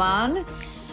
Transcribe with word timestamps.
Gumman. 0.00 0.44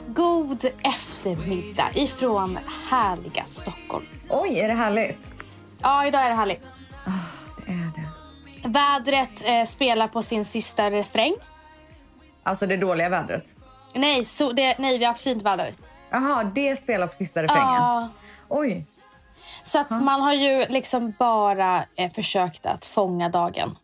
God 0.07 0.65
eftermiddag 0.83 1.89
ifrån 1.93 2.57
härliga 2.89 3.43
Stockholm. 3.45 4.05
Oj, 4.29 4.59
är 4.59 4.67
det 4.67 4.73
härligt? 4.73 5.17
Ja, 5.81 6.07
idag 6.07 6.21
är 6.21 6.29
det 6.29 6.35
härligt. 6.35 6.67
Det 7.65 7.71
är 7.71 7.91
det. 7.95 8.69
Vädret 8.69 9.47
eh, 9.47 9.63
spelar 9.65 10.07
på 10.07 10.21
sin 10.21 10.45
sista 10.45 10.89
refräng. 10.91 11.33
Alltså 12.43 12.67
det 12.67 12.77
dåliga 12.77 13.09
vädret. 13.09 13.55
Nej, 13.95 14.25
så 14.25 14.51
det, 14.51 14.77
nej 14.79 14.97
vi 14.97 15.03
har 15.05 15.11
haft 15.11 15.23
fint 15.23 15.43
väder. 15.43 15.73
Jaha, 16.09 16.43
det 16.43 16.75
spelar 16.75 17.07
på 17.07 17.15
sista 17.15 17.43
refrängen. 17.43 17.73
Ja, 17.73 18.09
Oj. 18.47 18.85
så 19.63 19.79
att 19.79 19.89
man 19.89 20.21
har 20.21 20.33
ju 20.33 20.65
liksom 20.69 21.13
bara 21.19 21.85
eh, 21.95 22.11
försökt 22.11 22.65
att 22.65 22.85
fånga 22.85 23.29
dagen. 23.29 23.77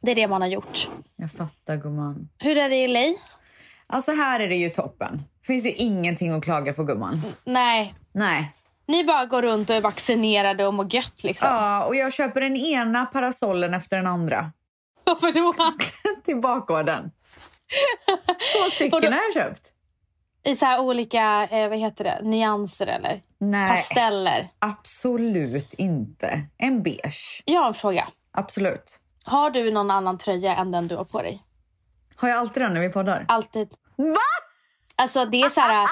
Det 0.00 0.10
är 0.10 0.14
det 0.14 0.28
man 0.28 0.40
har 0.42 0.48
gjort. 0.48 0.90
Jag 1.16 1.30
fattar 1.30 1.76
gumman. 1.76 2.28
Hur 2.38 2.58
är 2.58 2.68
det 2.68 2.76
i 2.76 2.88
LA? 2.88 3.18
Alltså 3.94 4.12
här 4.12 4.40
är 4.40 4.48
det 4.48 4.54
ju 4.56 4.70
toppen. 4.70 5.22
finns 5.46 5.66
ju 5.66 5.72
ingenting 5.72 6.30
att 6.32 6.44
klaga 6.44 6.72
på 6.72 6.84
gumman. 6.84 7.22
Nej, 7.44 7.94
Nej. 8.12 8.52
ni 8.86 9.04
bara 9.04 9.26
går 9.26 9.42
runt 9.42 9.70
och 9.70 9.76
är 9.76 9.80
vaccinerade 9.80 10.66
och 10.66 10.74
mår 10.74 10.94
gött 10.94 11.24
liksom. 11.24 11.48
Ja, 11.48 11.84
och 11.84 11.96
jag 11.96 12.12
köper 12.12 12.40
den 12.40 12.56
ena 12.56 13.06
parasollen 13.06 13.74
efter 13.74 13.96
den 13.96 14.06
andra. 14.06 14.52
Varför 15.04 15.32
då? 15.32 15.54
Till 16.24 16.36
bakgården. 16.40 17.10
Två 18.56 18.70
stycken 18.70 19.00
då- 19.00 19.06
har 19.08 19.14
jag 19.34 19.34
köpt. 19.44 19.70
I 20.46 20.56
så 20.56 20.80
olika, 20.80 21.48
eh, 21.50 21.68
vad 21.68 21.78
heter 21.78 22.04
det, 22.04 22.18
nyanser 22.22 22.86
eller? 22.86 23.22
Nej, 23.38 23.70
Pasteller. 23.70 24.48
absolut 24.58 25.74
inte. 25.74 26.42
En 26.58 26.82
beige. 26.82 27.42
Jag 27.44 27.60
har 27.60 27.68
en 27.68 27.74
fråga. 27.74 28.04
Absolut. 28.32 29.00
Har 29.24 29.50
du 29.50 29.70
någon 29.72 29.90
annan 29.90 30.18
tröja 30.18 30.54
än 30.56 30.70
den 30.70 30.88
du 30.88 30.96
har 30.96 31.04
på 31.04 31.22
dig? 31.22 31.42
Har 32.16 32.28
jag 32.28 32.38
alltid 32.38 32.62
den 32.62 32.74
när 32.74 32.80
vi 32.80 32.88
poddar? 32.88 33.24
Alltid. 33.28 33.68
Va? 33.96 34.14
Alltså 34.96 35.24
det 35.24 35.40
är 35.40 35.48
så 35.50 35.60
här, 35.60 35.88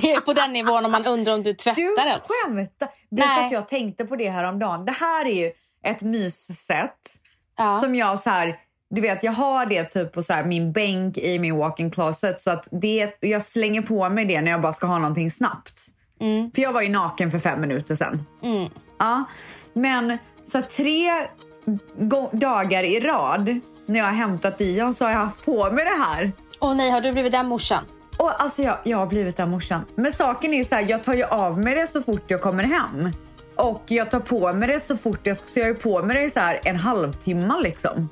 det 0.00 0.12
är 0.12 0.20
på 0.20 0.32
den 0.32 0.52
nivån 0.52 0.84
om 0.84 0.90
man 0.90 1.06
undrar 1.06 1.34
om 1.34 1.42
du 1.42 1.50
Du 1.52 1.56
tvättar 1.56 2.06
ens. 2.06 2.22
skämtar! 2.44 2.88
Vet 3.10 3.36
du 3.38 3.44
att 3.44 3.52
jag 3.52 3.68
tänkte 3.68 4.04
på 4.04 4.16
det 4.16 4.30
här 4.30 4.44
om 4.44 4.58
dagen. 4.58 4.84
Det 4.84 4.92
här 4.92 5.26
är 5.26 5.34
ju 5.46 5.52
ett 5.84 6.00
myssätt 6.02 7.14
Ja. 7.56 7.80
som 7.80 7.94
jag 7.94 8.18
så 8.18 8.30
här, 8.30 8.56
du 8.90 9.00
vet 9.00 9.22
jag 9.22 9.32
har 9.32 9.66
det 9.66 9.84
typ 9.84 10.12
på 10.12 10.22
så 10.22 10.32
här, 10.32 10.44
min 10.44 10.72
bänk 10.72 11.18
i 11.18 11.38
min 11.38 11.56
walk-in 11.56 11.90
closet 11.90 12.40
så 12.40 12.50
att 12.50 12.68
det, 12.70 13.16
jag 13.20 13.42
slänger 13.42 13.82
på 13.82 14.08
mig 14.08 14.24
det 14.24 14.40
när 14.40 14.50
jag 14.50 14.60
bara 14.62 14.72
ska 14.72 14.86
ha 14.86 14.98
någonting 14.98 15.30
snabbt. 15.30 15.86
Mm. 16.20 16.50
För 16.54 16.62
jag 16.62 16.72
var 16.72 16.82
ju 16.82 16.88
naken 16.88 17.30
för 17.30 17.38
fem 17.38 17.60
minuter 17.60 17.94
sedan. 17.94 18.26
Mm. 18.42 18.70
Ja, 18.98 19.24
men 19.72 20.18
så 20.44 20.62
tre 20.62 21.10
dagar 22.32 22.82
i 22.82 23.00
rad 23.00 23.60
när 23.86 23.98
jag 23.98 24.06
har 24.06 24.12
hämtat 24.12 24.58
Dion 24.58 24.94
så 24.94 25.04
har 25.04 25.12
jag 25.12 25.18
haft 25.18 25.44
på 25.44 25.70
mig 25.70 25.84
det 25.84 26.04
här. 26.04 26.32
Åh 26.60 26.74
nej, 26.74 26.90
har 26.90 27.00
du 27.00 27.12
blivit 27.12 27.32
den 27.32 27.46
morsan? 27.46 27.84
Och 28.16 28.42
alltså 28.42 28.62
jag, 28.62 28.76
jag 28.84 28.98
har 28.98 29.06
blivit 29.06 29.36
den 29.36 29.50
morsan. 29.50 29.84
Men 29.94 30.12
saken 30.12 30.54
är 30.54 30.64
så 30.64 30.74
här, 30.74 30.86
jag 30.88 31.04
tar 31.04 31.14
ju 31.14 31.24
av 31.24 31.58
mig 31.60 31.74
det 31.74 31.86
så 31.86 32.02
fort 32.02 32.24
jag 32.26 32.40
kommer 32.40 32.64
hem. 32.64 33.12
Och 33.56 33.82
jag 33.86 34.10
tar 34.10 34.20
på 34.20 34.52
mig 34.52 34.68
det 34.68 34.80
så 34.80 34.96
fort 34.96 35.20
jag, 35.22 35.36
så 35.36 35.42
jag 35.60 35.68
är 35.68 35.74
på 35.74 36.02
mig 36.02 36.22
det 36.24 36.30
så 36.30 36.40
här 36.40 36.60
en 36.64 36.76
halvtimme 36.76 37.54
liksom. 37.62 38.08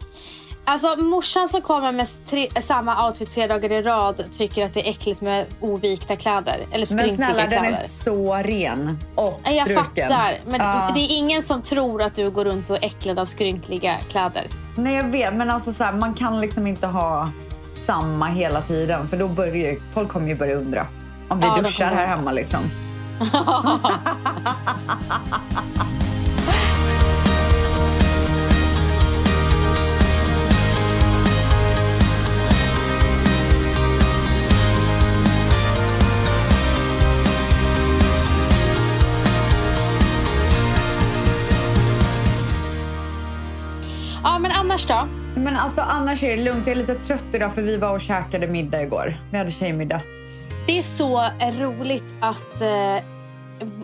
Alltså 0.68 0.96
morsan 0.96 1.48
som 1.48 1.62
kommer 1.62 1.92
med 1.92 2.06
tre, 2.30 2.48
samma 2.60 3.06
outfit 3.08 3.30
tre 3.30 3.46
dagar 3.46 3.72
i 3.72 3.82
rad 3.82 4.24
tycker 4.30 4.64
att 4.64 4.74
det 4.74 4.86
är 4.86 4.90
äckligt 4.90 5.20
med 5.20 5.46
ovikta 5.60 6.16
kläder. 6.16 6.54
Eller 6.56 6.68
Men 6.78 6.86
skrynkliga 6.86 7.16
snälla 7.16 7.40
den 7.42 7.50
kläder. 7.50 7.68
är 7.84 7.88
så 7.88 8.34
ren 8.34 8.98
och 9.14 9.40
Ja, 9.44 9.50
Jag 9.50 9.64
struken. 9.70 10.08
fattar, 10.08 10.38
men 10.46 10.60
Ja. 10.60 10.90
det 10.94 11.00
är 11.00 11.16
ingen 11.16 11.42
som 11.42 11.62
tror 11.62 12.02
att 12.02 12.14
du 12.14 12.30
går 12.30 12.44
runt 12.44 12.70
och 12.70 12.76
är 12.76 12.84
äcklad 12.86 13.18
av 13.18 13.24
skrynkliga 13.24 13.94
kläder. 14.08 14.42
Nej 14.76 14.94
jag 14.94 15.04
vet 15.04 15.34
men 15.34 15.50
alltså 15.50 15.72
så 15.72 15.84
här, 15.84 15.92
man 15.92 16.14
kan 16.14 16.40
liksom 16.40 16.66
inte 16.66 16.86
ha 16.86 17.28
samma 17.78 18.26
hela 18.26 18.60
tiden 18.60 19.08
för 19.08 19.16
då 19.16 19.28
börjar 19.28 19.54
ju, 19.54 19.80
folk 19.94 20.08
kommer 20.08 20.28
ju 20.28 20.34
börja 20.34 20.54
undra. 20.56 20.86
Om 21.28 21.40
vi 21.40 21.46
Ja, 21.46 21.56
duschar 21.62 21.94
här 21.94 22.06
hemma 22.06 22.32
liksom. 22.32 22.60
Ja, 44.22 44.38
men 44.38 44.50
annars 44.52 44.86
då? 44.86 45.08
Men 45.46 45.56
alltså 45.56 45.80
annars 45.80 46.22
är 46.22 46.36
det 46.36 46.42
lugnt. 46.42 46.66
Jag 46.66 46.72
är 46.72 46.80
lite 46.80 46.94
trött 46.94 47.24
idag 47.32 47.54
för 47.54 47.62
vi 47.62 47.76
var 47.76 47.94
och 47.94 48.00
käkade 48.00 48.46
middag 48.46 48.82
igår. 48.82 49.16
Vi 49.30 49.38
hade 49.38 49.50
tjejmiddag. 49.50 50.00
Det 50.66 50.78
är 50.78 50.82
så 50.82 51.22
roligt 51.58 52.14
att 52.20 52.60
eh, 52.60 53.04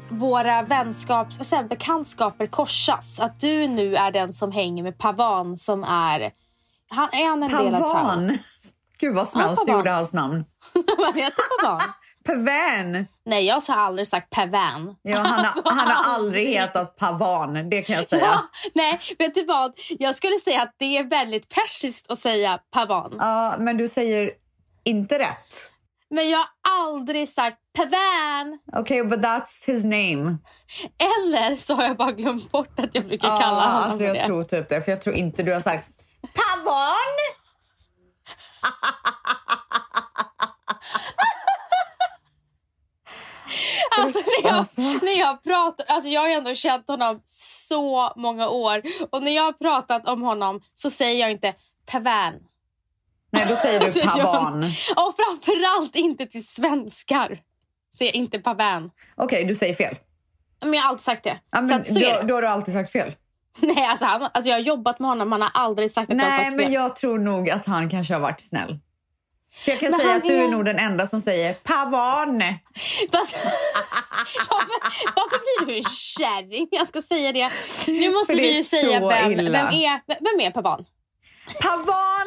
våra 0.09 0.63
vänskaps, 0.63 1.53
jag, 1.53 1.69
bekantskaper 1.69 2.47
korsas. 2.47 3.21
Att 3.21 3.41
du 3.41 3.69
nu 3.69 3.97
är 3.97 4.11
den 4.11 4.35
som 4.35 4.53
hänger 4.53 4.83
med 4.83 4.99
Pavan 4.99 5.59
som 5.59 5.85
är... 5.85 6.31
Han, 6.91 7.09
är 7.13 7.29
han 7.29 7.43
en 7.43 7.51
del 7.51 7.75
av? 7.75 7.81
Pavan. 7.81 8.39
Gud 8.99 9.15
vad 9.15 9.29
smälst 9.29 9.61
du 9.61 9.67
Pavan. 9.67 9.79
gjorde 9.79 9.91
hans 9.91 10.13
namn. 10.13 10.45
Vad 10.99 11.17
heter 11.17 11.43
Pavan? 11.63 11.81
Pavan. 12.25 13.07
Nej, 13.25 13.45
jag 13.47 13.61
har 13.69 13.77
aldrig 13.77 14.09
sagt 14.09 14.31
Pavan. 14.31 14.97
Ja, 15.03 15.17
han, 15.17 15.27
har, 15.27 15.39
Alltså, 15.45 15.63
han 15.65 15.89
har 15.89 16.15
aldrig 16.15 16.49
hetat 16.49 16.97
Pavan, 16.97 17.71
det 17.71 17.83
kan 17.83 17.97
jag 17.97 18.09
säga. 18.09 18.25
Ja, 18.25 18.43
nej, 18.75 19.01
vet 19.19 19.35
du 19.35 19.45
vad? 19.45 19.73
Jag 19.99 20.15
skulle 20.15 20.37
säga 20.37 20.63
att 20.63 20.75
det 20.79 20.99
är 20.99 21.05
väldigt 21.05 21.49
persiskt 21.49 22.11
att 22.11 22.19
säga 22.19 22.59
Pavan. 22.73 23.15
Ja, 23.19 23.55
men 23.59 23.77
du 23.77 23.89
säger 23.89 24.31
inte 24.85 25.19
rätt. 25.19 25.69
Men 26.11 26.31
jag 26.31 26.39
har 26.39 26.49
aldrig 26.71 27.29
sagt 27.29 27.59
Pavan. 27.77 28.59
Okej, 28.73 29.05
but 29.05 29.21
that's 29.21 29.67
his 29.67 29.85
name. 29.85 30.37
Eller 30.99 31.57
så 31.57 31.75
har 31.75 31.83
jag 31.85 31.97
bara 31.97 32.13
glömt 32.13 32.53
bort 32.53 32.79
att 32.81 32.95
jag 32.95 33.05
brukar 33.07 33.29
Ja, 33.29 33.37
kalla 33.37 33.61
honom 33.67 33.83
alltså 33.83 33.99
för 33.99 34.05
jag 34.05 34.17
det. 34.17 34.25
tror 34.27 34.45
typ 34.45 34.69
det. 34.69 34.83
För 34.83 34.93
jag 34.93 35.03
tror 35.03 35.15
inte 35.17 35.43
du 35.43 35.53
har 35.53 35.61
sagt 35.61 35.89
Pavan. 36.35 36.95
Alltså, 44.01 44.19
när, 44.19 44.49
jag, 44.51 44.55
Alltså. 44.59 44.81
när 44.81 45.19
jag 45.19 45.43
pratar, 45.43 45.87
alltså 45.89 46.11
jag 46.11 46.21
har 46.21 46.29
ändå 46.29 46.55
känt 46.55 46.89
honom 46.89 47.23
så 47.27 48.13
många 48.17 48.49
år 48.49 48.83
och 49.11 49.23
när 49.23 49.33
jag 49.37 49.43
har 49.43 49.53
pratat 49.53 50.09
om 50.09 50.23
honom 50.23 50.61
så 50.75 50.91
säger 50.91 51.21
jag 51.21 51.31
inte 51.31 51.55
Pavan. 51.87 52.35
Nej, 53.33 53.47
då 53.49 53.57
säger 53.57 53.81
Alltså, 53.85 54.01
du 54.01 54.07
jag- 54.07 54.17
Pavan. 54.35 54.63
Och 54.97 55.15
framförallt 55.17 55.97
inte 55.97 56.27
till 56.27 56.47
svenskar. 56.47 57.39
Säger 57.99 58.17
inte 58.17 58.39
Pavan. 58.39 58.91
Okej, 59.17 59.45
du 59.45 59.57
säger 59.57 59.75
fel. 59.75 59.97
Men 60.61 60.75
jag 60.75 60.83
har 60.83 60.89
alltid 60.89 61.03
sagt 61.05 61.25
det. 61.25 61.39
Ja, 61.51 61.59
så 61.59 61.65
men 61.65 61.81
att, 61.81 61.87
så 61.87 62.01
är 62.01 62.21
då, 62.23 62.27
då 62.29 62.35
har 62.35 62.43
du 62.43 62.49
alltid 62.49 62.75
sagt 62.75 62.93
fel. 62.93 63.15
Nej, 63.61 63.87
alltså, 63.87 64.05
han, 64.05 64.23
alltså 64.23 64.49
jag 64.51 64.57
har 64.57 64.61
jobbat 64.63 64.99
med 64.99 65.09
honom, 65.09 65.33
han 65.33 65.43
har 65.43 65.51
aldrig 65.55 65.91
sagt 65.91 66.11
att 66.11 66.17
jag 66.17 66.25
har 66.25 66.31
Nej, 66.31 66.45
sagt 66.45 66.57
men 66.57 66.65
fel. 66.65 66.73
jag 66.73 66.97
tror 66.97 67.19
nog 67.19 67.51
att 67.51 67.67
han 67.67 67.91
kanske 67.91 68.15
har 68.15 68.21
varit 68.21 68.41
snäll. 68.41 68.79
För 69.55 69.71
jag 69.71 69.81
kan 69.81 69.91
Men 69.91 70.01
säga 70.01 70.15
att 70.15 70.23
du 70.23 70.45
är 70.45 70.49
nog 70.49 70.65
den 70.65 70.79
enda 70.79 71.07
som 71.07 71.21
säger 71.21 71.55
Pavan. 71.55 72.43
Fast, 73.13 73.37
varför, 74.51 74.81
varför 75.17 75.39
blir 75.39 75.67
du 75.67 75.77
en 75.79 75.85
kärring 75.85 76.69
jag 76.71 76.89
ska 76.89 77.03
säga 77.03 77.33
det? 77.33 77.51
Nu 77.87 78.11
måste 78.13 78.35
det 78.35 78.41
vi 78.41 78.57
ju 78.57 78.63
säga 78.63 79.01
så 79.01 79.09
vem, 79.09 79.29
vem 79.37 79.67
är, 79.67 80.01
vem 80.07 80.41
är 80.41 80.51
Pavan? 80.51 80.85
Pavan! 81.63 82.27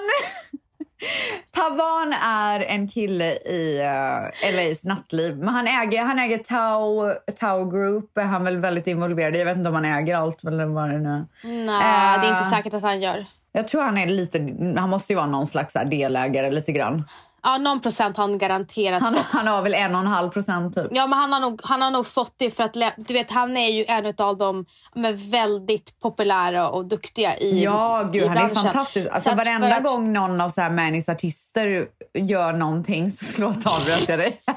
Pavan 1.51 2.13
är 2.23 2.59
en 2.59 2.87
kille 2.87 3.31
i 3.35 3.79
uh, 3.81 4.55
LAs 4.55 4.83
nattliv. 4.83 5.37
Men 5.37 5.47
han 5.47 5.67
äger, 5.67 6.03
han 6.03 6.19
äger 6.19 6.37
Tao, 6.37 7.13
Tao 7.35 7.65
Group. 7.65 8.17
Är 8.17 8.21
han 8.23 8.43
väl 8.43 8.57
väldigt 8.57 8.87
involverad 8.87 9.35
i. 9.35 9.39
Jag 9.39 9.45
vet 9.45 9.57
inte 9.57 9.69
om 9.69 9.75
han 9.75 9.85
äger 9.85 10.15
allt 10.15 10.43
eller 10.43 10.65
vad 10.65 10.89
det 10.89 10.97
nu. 10.97 11.25
Nej, 11.43 12.19
det 12.19 12.25
är 12.25 12.29
inte 12.29 12.43
Eh. 12.43 12.51
säkert 12.51 12.73
att 12.73 12.81
han 12.81 13.01
gör. 13.01 13.25
Jag 13.55 13.67
tror 13.67 13.81
han 13.83 13.97
är 13.97 14.07
lite, 14.07 14.39
han 14.79 14.89
måste 14.89 15.13
ju 15.13 15.17
vara 15.17 15.27
någon 15.27 15.47
slags 15.47 15.73
delägare 15.85 16.51
lite 16.51 16.71
grann. 16.71 17.03
Ja, 17.43 17.57
någon 17.57 17.79
procent 17.79 18.17
har 18.17 18.23
han 18.23 18.37
garanterat 18.37 19.01
Han, 19.03 19.13
fått. 19.13 19.23
han 19.25 19.47
har 19.47 19.61
väl 19.61 19.73
en 19.73 19.95
och 19.95 20.01
en 20.01 20.07
halv 20.07 20.29
procent 20.29 20.75
typ. 20.75 20.87
Ja, 20.91 21.07
men 21.07 21.19
han 21.19 21.33
har, 21.33 21.39
nog, 21.39 21.61
han 21.63 21.81
har 21.81 21.91
nog 21.91 22.07
fått 22.07 22.33
det 22.37 22.51
för 22.51 22.63
att 22.63 22.73
du 22.97 23.13
vet, 23.13 23.31
han 23.31 23.57
är 23.57 23.69
ju 23.69 23.85
en 23.87 24.13
av 24.17 24.37
de 24.37 24.65
men, 24.95 25.17
väldigt 25.31 25.99
populära 25.99 26.69
och 26.69 26.85
duktiga 26.85 27.37
i 27.37 27.63
Ja, 27.63 28.01
i 28.01 28.05
gud, 28.19 28.27
han 28.27 28.37
är 28.37 28.41
branschen. 28.41 28.55
fantastisk. 28.55 29.07
Så 29.07 29.13
Alltså, 29.13 29.35
varenda 29.35 29.75
att- 29.75 29.83
gång 29.83 30.13
någon 30.13 30.41
av 30.41 30.49
så 30.49 30.61
här 30.61 30.69
Mannys 30.69 31.09
artister 31.09 31.85
gör 32.13 32.53
någonting 32.53 33.11
så 33.11 33.25
förlåt 33.25 33.55
avbröt 33.57 34.09
jag 34.09 34.19
dig. 34.19 34.41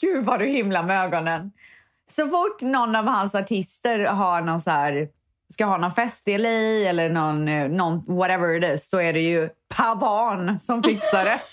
gud 0.00 0.24
vad 0.24 0.38
du 0.38 0.46
himlar 0.46 0.82
med 0.82 1.04
ögonen. 1.04 1.50
Så 2.10 2.28
fort 2.28 2.60
någon 2.60 2.96
av 2.96 3.06
hans 3.06 3.34
artister 3.34 4.04
har 4.04 4.40
någon 4.40 4.60
så 4.60 4.70
här, 4.70 5.08
ska 5.52 5.64
ha 5.64 5.76
någon 5.76 5.92
fest 5.94 6.28
i 6.28 6.38
LA 6.38 6.48
eller 6.88 7.08
någon, 7.10 7.48
eh, 7.48 7.68
någon 7.68 8.04
whatever 8.06 8.56
it 8.56 8.64
is, 8.64 8.90
då 8.90 9.00
är 9.02 9.12
det 9.12 9.20
ju 9.20 9.48
Pavan 9.74 10.60
som 10.60 10.82
fixar 10.82 11.24
det. 11.24 11.40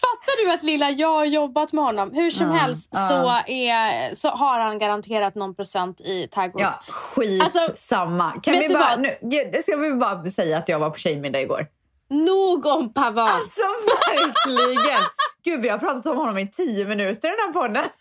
Fattar 0.00 0.44
du 0.44 0.52
att 0.52 0.62
lilla 0.62 0.90
jag 0.90 1.08
har 1.08 1.24
jobbat 1.24 1.72
med 1.72 1.84
honom? 1.84 2.10
Hur 2.14 2.30
som 2.30 2.46
Ja, 2.46 2.52
helst 2.52 2.90
ja. 2.92 3.08
så, 3.08 3.52
är, 3.52 4.14
så 4.14 4.28
har 4.28 4.58
han 4.60 4.78
garanterat 4.78 5.34
någon 5.34 5.54
procent 5.54 6.00
i 6.00 6.28
tag 6.28 6.52
Ja, 6.54 6.82
skit 6.88 7.42
Alltså, 7.42 7.72
samma. 7.76 8.32
Kan 8.40 8.54
vi 8.54 8.68
bara, 8.68 8.96
nu, 8.96 9.16
ska 9.62 9.76
vi 9.76 9.90
bara 9.94 10.30
säga 10.30 10.58
att 10.58 10.68
jag 10.68 10.78
var 10.78 10.90
på 10.90 10.98
tjejmiddag 10.98 11.40
igår? 11.40 11.66
Nog 12.10 12.66
om 12.66 12.92
Pavan. 12.92 13.28
Alltså 13.28 13.60
verkligen! 14.10 15.00
Gud, 15.44 15.60
vi 15.60 15.68
har 15.68 15.78
pratat 15.78 16.06
om 16.06 16.16
honom 16.16 16.38
i 16.38 16.48
tio 16.48 16.84
minuter 16.84 17.28
i 17.28 17.30
den 17.30 17.40
här 17.46 17.52
podden. 17.52 17.84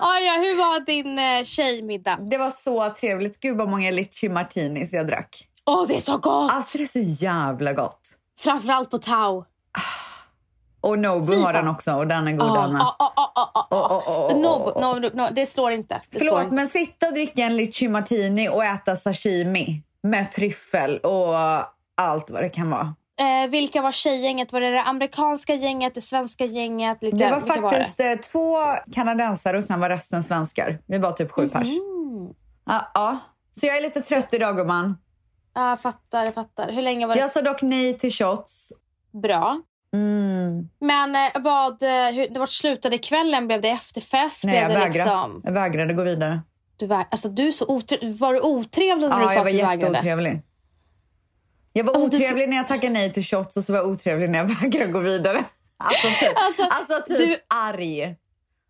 Ah, 0.00 0.18
ja, 0.18 0.32
hur 0.32 0.56
var 0.56 0.80
din 0.86 1.18
eh, 1.18 1.44
tjejmiddag? 1.44 2.16
Det 2.30 2.38
var 2.38 2.50
så 2.50 2.90
trevligt. 2.90 3.40
Gud 3.40 3.56
vad 3.56 3.68
många 3.68 3.90
litchi 3.90 4.28
martinis 4.28 4.92
jag 4.92 5.06
drack. 5.06 5.46
Åh, 5.66 5.86
det 5.88 5.96
är 5.96 6.00
så 6.00 6.18
gott! 6.18 6.52
Alltså 6.52 6.78
det 6.78 6.84
är 6.84 6.86
så 6.86 7.24
jävla 7.24 7.72
gott. 7.72 8.00
Framförallt 8.40 8.90
på 8.90 8.98
Tau. 8.98 9.44
Och 10.80 10.98
Nobu 10.98 11.32
Fy 11.32 11.40
har 11.40 11.52
den 11.52 11.68
också 11.68 11.92
och 11.94 12.06
den 12.06 12.28
är 12.28 12.32
god 12.32 12.48
Ja, 12.48 12.62
den 12.62 12.72
med. 12.72 12.82
No, 14.42 14.72
åh. 14.74 15.00
no, 15.00 15.10
no, 15.14 15.28
det 15.32 15.46
slår 15.46 15.70
inte. 15.70 16.00
Det 16.10 16.18
slår 16.18 16.28
Förlåt, 16.28 16.42
inte. 16.42 16.54
men 16.54 16.68
sitta 16.68 17.06
och 17.06 17.12
dricka 17.14 17.42
en 17.42 17.56
litchi 17.56 17.88
martini 17.88 18.48
och 18.48 18.64
äta 18.64 18.96
sashimi 18.96 19.82
med 20.02 20.32
tryffel 20.32 20.98
och 20.98 21.34
allt 21.96 22.30
vad 22.30 22.42
det 22.42 22.48
kan 22.48 22.70
vara. 22.70 22.94
Eh, 23.20 23.50
vilka 23.50 23.82
var 23.82 23.92
tjejgänget? 23.92 24.52
Var 24.52 24.60
det 24.60 24.70
det 24.70 24.82
amerikanska 24.82 25.54
gänget, 25.54 25.94
det 25.94 26.00
svenska 26.00 26.44
gänget? 26.44 26.98
Vilka, 27.00 27.16
Det 27.16 27.30
var 27.30 27.40
faktiskt 27.40 28.00
eh, 28.00 28.14
två 28.14 28.56
kanadensare 28.94 29.58
och 29.58 29.64
sen 29.64 29.80
var 29.80 29.88
resten 29.88 30.22
svenskar. 30.24 30.78
Vi 30.86 30.98
var 30.98 31.12
typ 31.12 31.30
sju 31.32 31.48
pers. 31.48 31.68
Mm. 31.68 31.80
Ja, 32.66 32.90
ja. 32.94 33.18
Så 33.52 33.66
jag 33.66 33.76
är 33.76 33.80
lite 33.82 34.00
trött 34.00 34.34
idag 34.34 34.56
gumman. 34.56 34.98
Ja, 35.54 35.68
jag 35.70 35.80
fattar, 35.80 36.24
jag 36.24 36.34
fattar. 36.34 36.72
Hur 36.72 36.82
länge 36.82 37.06
var 37.06 37.14
det? 37.14 37.20
Jag 37.20 37.30
sa 37.30 37.42
dock 37.42 37.62
nej 37.62 37.98
till 37.98 38.12
shots. 38.12 38.72
Bra. 39.22 39.60
Mm. 39.94 40.68
Men 40.80 41.16
eh, 41.16 41.42
vad, 41.42 41.82
eh, 41.82 41.88
hur, 42.14 42.28
det 42.28 42.38
var 42.38 42.46
slutade 42.46 42.98
kvällen? 42.98 43.46
Blev 43.46 43.60
det 43.60 43.68
efterfest? 43.68 44.44
Nej, 44.44 44.56
jag 44.56 44.66
blev 44.66 44.78
det 44.80 44.84
vägrade. 44.86 45.10
liksom... 45.10 45.40
Jag 45.44 45.52
vägrade 45.52 45.94
gå 45.94 46.02
vidare. 46.02 46.40
Du, 46.76 46.86
vä- 46.86 47.04
alltså, 47.10 47.28
du 47.28 47.46
är 47.48 47.52
så 47.52 47.66
otre- 47.66 48.18
var 48.18 48.32
du 48.34 48.40
otrevlig 48.40 49.08
när 49.08 49.16
Ja, 49.20 49.22
du 49.22 49.28
sa 49.28 49.34
jag 49.34 49.40
att 49.40 49.44
var 49.44 49.50
du 49.52 49.56
vägrade? 49.58 49.86
jätteotrevlig. 49.86 50.42
Jag 51.72 51.84
var 51.84 51.92
Alltså, 51.94 52.08
du- 52.08 52.16
otrevlig 52.16 52.48
när 52.48 52.56
jag 52.56 52.68
tackade 52.68 52.92
nej 52.92 53.12
till 53.12 53.24
shots 53.24 53.56
och 53.56 53.64
så 53.64 53.72
var 53.72 53.78
jag 53.80 53.88
otrevlig 53.88 54.30
när 54.30 54.38
jag 54.38 54.44
vägrade 54.60 54.92
gå 54.92 54.98
vidare. 55.00 55.44
Alltså 55.82 56.24
typ, 56.26 56.32
Alltså, 56.36 56.62
alltså, 56.62 57.06
typ 57.06 57.18
du- 57.18 57.36
arg. 57.54 58.16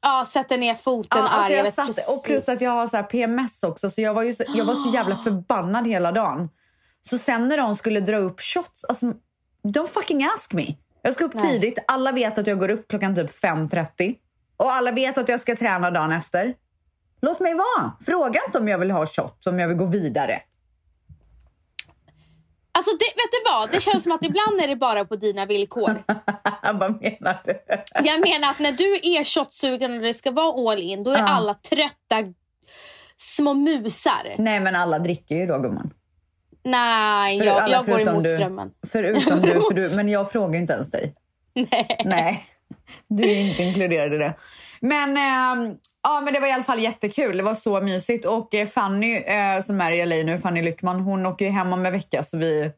Ja, 0.02 0.24
sätter 0.28 0.58
ner 0.58 0.74
foten 0.74 1.18
Ja, 1.18 1.22
alltså 1.22 1.40
arg. 1.40 1.52
jag 1.52 1.64
vet 1.64 1.74
satt, 1.74 2.08
och 2.08 2.24
plus 2.24 2.48
att 2.48 2.60
jag 2.60 2.70
har 2.70 2.88
så 2.88 2.96
här 2.96 3.02
PMS 3.04 3.62
också 3.62 3.90
så 3.90 4.00
jag 4.00 4.14
var, 4.14 4.22
ju 4.22 4.32
så, 4.32 4.44
jag 4.48 4.64
var 4.64 4.74
så 4.74 4.90
jävla 4.94 5.16
förbannad 5.16 5.86
hela 5.86 6.12
dagen. 6.12 6.48
Så 7.02 7.18
sen 7.18 7.48
när 7.48 7.56
de 7.56 7.76
skulle 7.76 8.00
dra 8.00 8.16
upp 8.16 8.40
shots, 8.40 8.84
alltså 8.84 9.06
don't 9.64 9.88
fucking 9.88 10.24
ask 10.36 10.52
me. 10.52 10.74
Jag 11.02 11.14
ska 11.14 11.24
upp 11.24 11.34
Nej. 11.34 11.52
tidigt, 11.60 11.78
alla 11.86 12.12
vet 12.12 12.38
att 12.38 12.46
jag 12.46 12.58
går 12.58 12.70
upp 12.70 12.88
klockan 12.88 13.14
typ 13.14 13.30
5.30. 13.42 14.14
Och 14.56 14.72
alla 14.72 14.92
vet 14.92 15.18
att 15.18 15.28
jag 15.28 15.40
ska 15.40 15.56
träna 15.56 15.90
dagen 15.90 16.12
efter. 16.12 16.54
Låt 17.22 17.40
mig 17.40 17.54
vara. 17.54 17.92
Fråga 18.06 18.40
inte 18.46 18.58
om 18.58 18.68
jag 18.68 18.78
vill 18.78 18.90
ha 18.90 19.06
shots, 19.06 19.46
om 19.46 19.58
jag 19.58 19.68
vill 19.68 19.76
gå 19.76 19.84
vidare. 19.86 20.40
Alltså, 22.72 22.90
det, 22.90 23.04
vet 23.04 23.30
du 23.30 23.50
vad? 23.52 23.70
Det 23.70 23.80
känns 23.80 24.02
som 24.02 24.12
att 24.12 24.24
ibland 24.24 24.60
är 24.60 24.68
det 24.68 24.76
bara 24.76 25.04
på 25.04 25.16
dina 25.16 25.46
villkor. 25.46 26.02
Vad 26.72 27.02
menar 27.02 27.42
du? 27.44 27.60
Jag 28.04 28.20
menar 28.20 28.50
att 28.50 28.58
när 28.58 28.72
du 28.72 28.94
är 28.94 29.24
shotsugen 29.24 29.94
och 29.96 30.00
det 30.02 30.14
ska 30.14 30.30
vara 30.30 30.70
all 30.72 30.78
in, 30.78 31.04
då 31.04 31.10
är 31.10 31.18
Ja. 31.18 31.24
alla 31.24 31.54
trötta 31.54 32.32
små 33.16 33.54
musar. 33.54 34.34
Nej 34.38 34.60
men 34.60 34.76
alla 34.76 34.98
dricker 34.98 35.34
ju 35.34 35.46
då 35.46 35.58
gumman. 35.58 35.90
Nej, 36.62 37.38
För 37.38 37.46
jag, 37.46 37.70
jag 37.70 37.86
går 37.86 38.00
emot 38.00 38.24
du. 38.24 38.28
strömmen. 38.28 38.70
Förutom 38.92 39.40
du, 39.40 39.52
för 39.52 39.74
du, 39.74 39.96
men 39.96 40.08
jag 40.08 40.30
frågar 40.32 40.60
inte 40.60 40.72
ens 40.72 40.90
dig. 40.90 41.14
Nej. 41.54 42.02
Nej, 42.04 42.46
du 43.08 43.30
är 43.30 43.40
inte 43.48 43.62
inkluderad 43.62 44.14
i 44.14 44.18
det. 44.18 44.34
Men, 44.80 45.16
ehm, 45.16 45.76
ja, 46.02 46.20
men 46.20 46.34
det 46.34 46.40
var 46.40 46.48
i 46.48 46.52
alla 46.52 46.62
fall 46.62 46.80
jättekul. 46.80 47.36
Det 47.36 47.42
var 47.42 47.54
så 47.54 47.80
mysigt. 47.80 48.26
Och 48.26 48.54
eh, 48.54 48.66
Fanny 48.66 49.16
eh, 49.16 49.62
som 49.62 49.80
är 49.80 49.92
i 49.92 50.06
LA 50.06 50.16
nu, 50.16 50.38
Fanny 50.38 50.62
Lyckman, 50.62 51.00
hon 51.00 51.26
åker 51.26 51.44
ju 51.44 51.50
hem 51.50 51.72
om 51.72 51.86
en 51.86 51.92
vecka 51.92 52.24
så 52.24 52.38
vi 52.38 52.72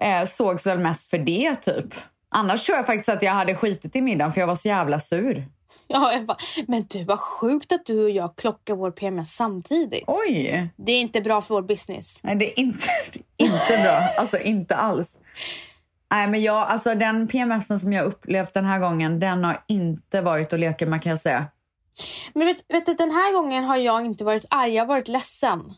eh, 0.00 0.26
sågs 0.26 0.66
väl 0.66 0.78
mest 0.78 1.10
för 1.10 1.18
det 1.18 1.56
typ. 1.56 1.94
Annars 2.30 2.66
tror 2.66 2.76
jag 2.76 2.86
faktiskt 2.86 3.08
att 3.08 3.22
jag 3.22 3.32
hade 3.32 3.54
skitit 3.54 3.96
i 3.96 4.00
middagen 4.00 4.32
för 4.32 4.40
jag 4.40 4.46
var 4.46 4.56
så 4.56 4.68
jävla 4.68 5.00
sur. 5.00 5.48
Ja, 5.90 6.12
jag 6.12 6.26
bara, 6.26 6.36
men 6.66 6.84
du, 6.88 7.04
vad 7.04 7.20
sjukt 7.20 7.72
att 7.72 7.86
du 7.86 8.04
och 8.04 8.10
jag 8.10 8.36
klockar 8.36 8.74
vår 8.74 8.90
PMS 8.90 9.32
samtidigt. 9.32 10.04
Oj! 10.06 10.68
Det 10.76 10.92
är 10.92 11.00
inte 11.00 11.20
bra 11.20 11.40
för 11.42 11.54
vår 11.54 11.62
business. 11.62 12.20
Nej, 12.22 12.36
det 12.36 12.52
är 12.52 12.58
inte, 12.58 12.88
inte 13.36 13.82
bra. 13.82 14.08
Alltså 14.18 14.38
inte 14.38 14.76
alls. 14.76 15.16
Nej, 16.10 16.26
men 16.26 16.42
jag, 16.42 16.56
alltså 16.56 16.94
den 16.94 17.28
PMSen 17.28 17.78
som 17.78 17.92
jag 17.92 18.04
upplevt 18.04 18.54
den 18.54 18.64
här 18.64 18.78
gången, 18.78 19.20
den 19.20 19.44
har 19.44 19.64
inte 19.66 20.20
varit 20.20 20.52
att 20.52 20.60
leka 20.60 20.86
med 20.86 21.02
kan 21.02 21.10
jag 21.10 21.20
säga. 21.20 21.46
Men 22.32 22.46
vet, 22.46 22.56
vet 22.68 22.86
du, 22.86 22.94
den 22.94 23.10
här 23.10 23.32
gången 23.34 23.64
har 23.64 23.76
jag 23.76 24.06
inte 24.06 24.24
varit 24.24 24.44
arg, 24.50 24.74
jag 24.74 24.82
har 24.82 24.88
varit 24.88 25.08
ledsen. 25.08 25.74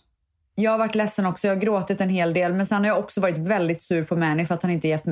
Jag 0.54 0.70
har 0.70 0.78
varit 0.78 0.94
ledsen 0.94 1.26
också, 1.26 1.46
jag 1.46 1.54
har 1.54 1.60
gråtit 1.60 2.00
en 2.00 2.08
hel 2.08 2.34
del. 2.34 2.54
Men 2.54 2.66
sen 2.66 2.78
har 2.78 2.86
jag 2.86 2.98
också 2.98 3.20
varit 3.20 3.38
väldigt 3.38 3.82
sur 3.82 4.04
på 4.04 4.16
Manny 4.16 4.46
för 4.46 4.54
att 4.54 4.62
han 4.62 4.70
inte 4.72 4.88
gett, 4.88 5.04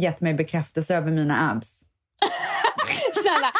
gett 0.00 0.20
mig 0.20 0.34
bekräftelse 0.34 0.96
över 0.96 1.10
mina 1.12 1.50
abs. 1.50 1.80
Snälla, 3.22 3.52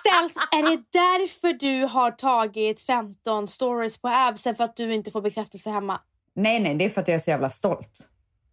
ställs, 0.00 0.36
är 0.52 0.70
det 0.70 0.82
därför 0.92 1.52
du 1.52 1.84
har 1.86 2.10
tagit 2.10 2.80
15 2.80 3.48
stories 3.48 3.98
på 3.98 4.08
absen 4.08 4.54
för 4.54 4.64
att 4.64 4.76
du 4.76 4.94
inte 4.94 5.10
får 5.10 5.20
bekräftelse 5.22 5.70
hemma? 5.70 6.00
Nej, 6.36 6.60
nej, 6.60 6.74
det 6.74 6.84
är 6.84 6.88
för 6.90 7.00
att 7.00 7.08
jag 7.08 7.14
är 7.14 7.18
så 7.18 7.30
jävla 7.30 7.50
stolt. 7.50 8.08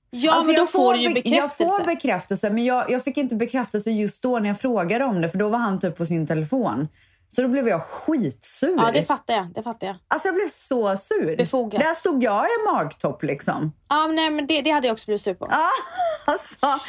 Ja, 0.09 0.31
Alltså, 0.33 0.47
men 0.47 0.55
då 0.55 0.61
jag 0.61 0.71
får 0.71 0.93
du 0.93 0.99
ju 1.01 1.07
be- 1.07 1.13
bekräftelse. 1.13 1.63
Jag 1.63 1.77
får 1.77 1.85
bekräftelse, 1.85 2.49
men 2.49 2.65
jag, 2.65 2.91
jag 2.91 3.03
fick 3.03 3.17
inte 3.17 3.35
bekräftelse 3.35 3.91
just 3.91 4.23
då 4.23 4.39
när 4.39 4.47
jag 4.49 4.59
frågade 4.61 5.05
om 5.05 5.21
det. 5.21 5.29
För 5.29 5.37
då 5.37 5.49
var 5.49 5.59
han 5.59 5.79
typ 5.79 5.97
på 5.97 6.05
sin 6.05 6.27
telefon. 6.27 6.87
Så 7.35 7.41
då 7.41 7.47
blev 7.47 7.67
jag 7.67 7.81
skitsur. 7.81 8.75
Ja, 8.77 8.91
det 8.91 9.03
fattar 9.03 9.33
jag. 9.33 9.53
Det 9.53 9.63
fattar 9.63 9.87
jag. 9.87 9.95
Alltså 10.07 10.27
jag 10.27 10.35
blev 10.35 10.49
så 10.49 10.97
sur. 10.97 11.37
Befogat. 11.37 11.81
Där 11.81 11.93
stod 11.93 12.23
jag 12.23 12.45
i 12.45 12.71
magtopp 12.73 13.23
liksom. 13.23 13.71
Ja, 13.89 14.07
men, 14.07 14.15
nej, 14.15 14.29
men 14.29 14.47
det, 14.47 14.61
det 14.61 14.71
hade 14.71 14.87
jag 14.87 14.93
också 14.93 15.05
blivit 15.05 15.21
sur 15.21 15.33
på. 15.33 15.47
Ja, 15.51 15.69
alltså. 16.25 16.79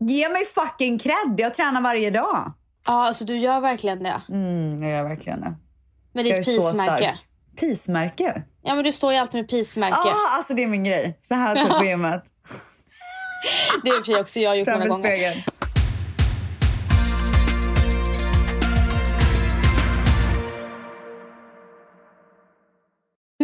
Ge 0.00 0.28
mig 0.28 0.44
fucking 0.44 0.98
cred. 0.98 1.34
Jag 1.36 1.54
tränar 1.54 1.80
varje 1.80 2.10
dag. 2.10 2.52
Ja, 2.86 3.06
alltså 3.06 3.24
du 3.24 3.36
gör 3.36 3.60
verkligen 3.60 4.02
det. 4.02 4.20
Mm, 4.28 4.82
jag 4.82 4.92
gör 4.92 5.04
verkligen 5.04 5.40
det. 5.40 5.54
Med 6.12 6.26
Jag 6.26 6.32
är 6.32 6.42
ditt 6.42 6.46
pismärke. 6.46 7.18
Pismärke? 7.56 8.42
Ja, 8.62 8.74
men 8.74 8.84
du 8.84 8.92
står 8.92 9.12
ju 9.12 9.18
alltid 9.18 9.40
med 9.40 9.50
pismärke. 9.50 9.96
Ja, 10.04 10.28
alltså 10.30 10.54
det 10.54 10.62
är 10.62 10.66
min 10.66 10.84
grej. 10.84 11.18
Så 11.22 11.34
här 11.34 11.56
typ 11.56 11.78
på 11.78 11.84
gymmet. 11.90 12.24
Det 13.84 13.90
har 13.90 14.18
i 14.18 14.22
också 14.22 14.40
jag 14.40 14.58
gjort 14.58 14.66
några 14.66 14.78
Framför 14.80 14.96
gånger. 14.96 15.08
spegeln. 15.16 15.42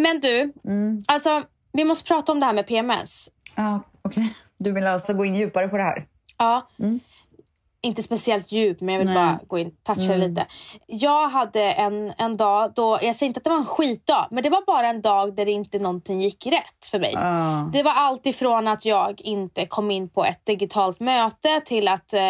Men 0.04 0.20
du, 0.20 0.52
Mm. 0.64 1.02
alltså 1.08 1.42
vi 1.72 1.84
måste 1.84 2.08
prata 2.08 2.32
om 2.32 2.40
det 2.40 2.46
här 2.46 2.52
med 2.52 2.66
PMS. 2.66 3.28
Ja, 3.54 3.80
okej. 4.02 4.34
Du 4.58 4.72
vill 4.72 4.86
alltså 4.86 5.12
gå 5.14 5.24
in 5.24 5.34
djupare 5.34 5.68
på 5.68 5.76
det 5.76 5.82
här? 5.82 6.06
Ja. 6.38 6.68
Mm. 6.78 7.00
Inte 7.84 8.02
speciellt 8.02 8.52
djup, 8.52 8.80
men 8.80 8.94
jag 8.94 8.98
vill 8.98 9.06
Nej. 9.08 9.14
bara 9.16 9.38
gå 9.46 9.58
in 9.58 9.70
toucha 9.82 10.14
Mm. 10.14 10.20
lite. 10.20 10.46
Jag 10.86 11.28
hade 11.28 11.62
en, 11.62 12.12
en 12.18 12.36
dag 12.36 12.72
då, 12.76 12.98
jag 13.02 13.16
säger 13.16 13.28
inte 13.28 13.38
att 13.38 13.44
det 13.44 13.50
var 13.50 13.56
en 13.56 13.66
skitdag, 13.66 14.28
men 14.30 14.42
det 14.42 14.50
var 14.50 14.62
bara 14.66 14.86
en 14.86 15.02
dag 15.02 15.36
där 15.36 15.48
inte 15.48 15.78
någonting 15.78 16.20
gick 16.20 16.46
rätt 16.46 16.86
för 16.90 16.98
mig. 16.98 17.10
Ja. 17.14 17.70
Det 17.72 17.82
var 17.82 17.92
allt 17.92 18.26
ifrån 18.26 18.68
att 18.68 18.84
jag 18.84 19.20
inte 19.20 19.66
kom 19.66 19.90
in 19.90 20.08
på 20.08 20.24
ett 20.24 20.46
digitalt 20.46 21.00
möte 21.00 21.60
till 21.64 21.88
att 21.88 22.12
eh, 22.12 22.20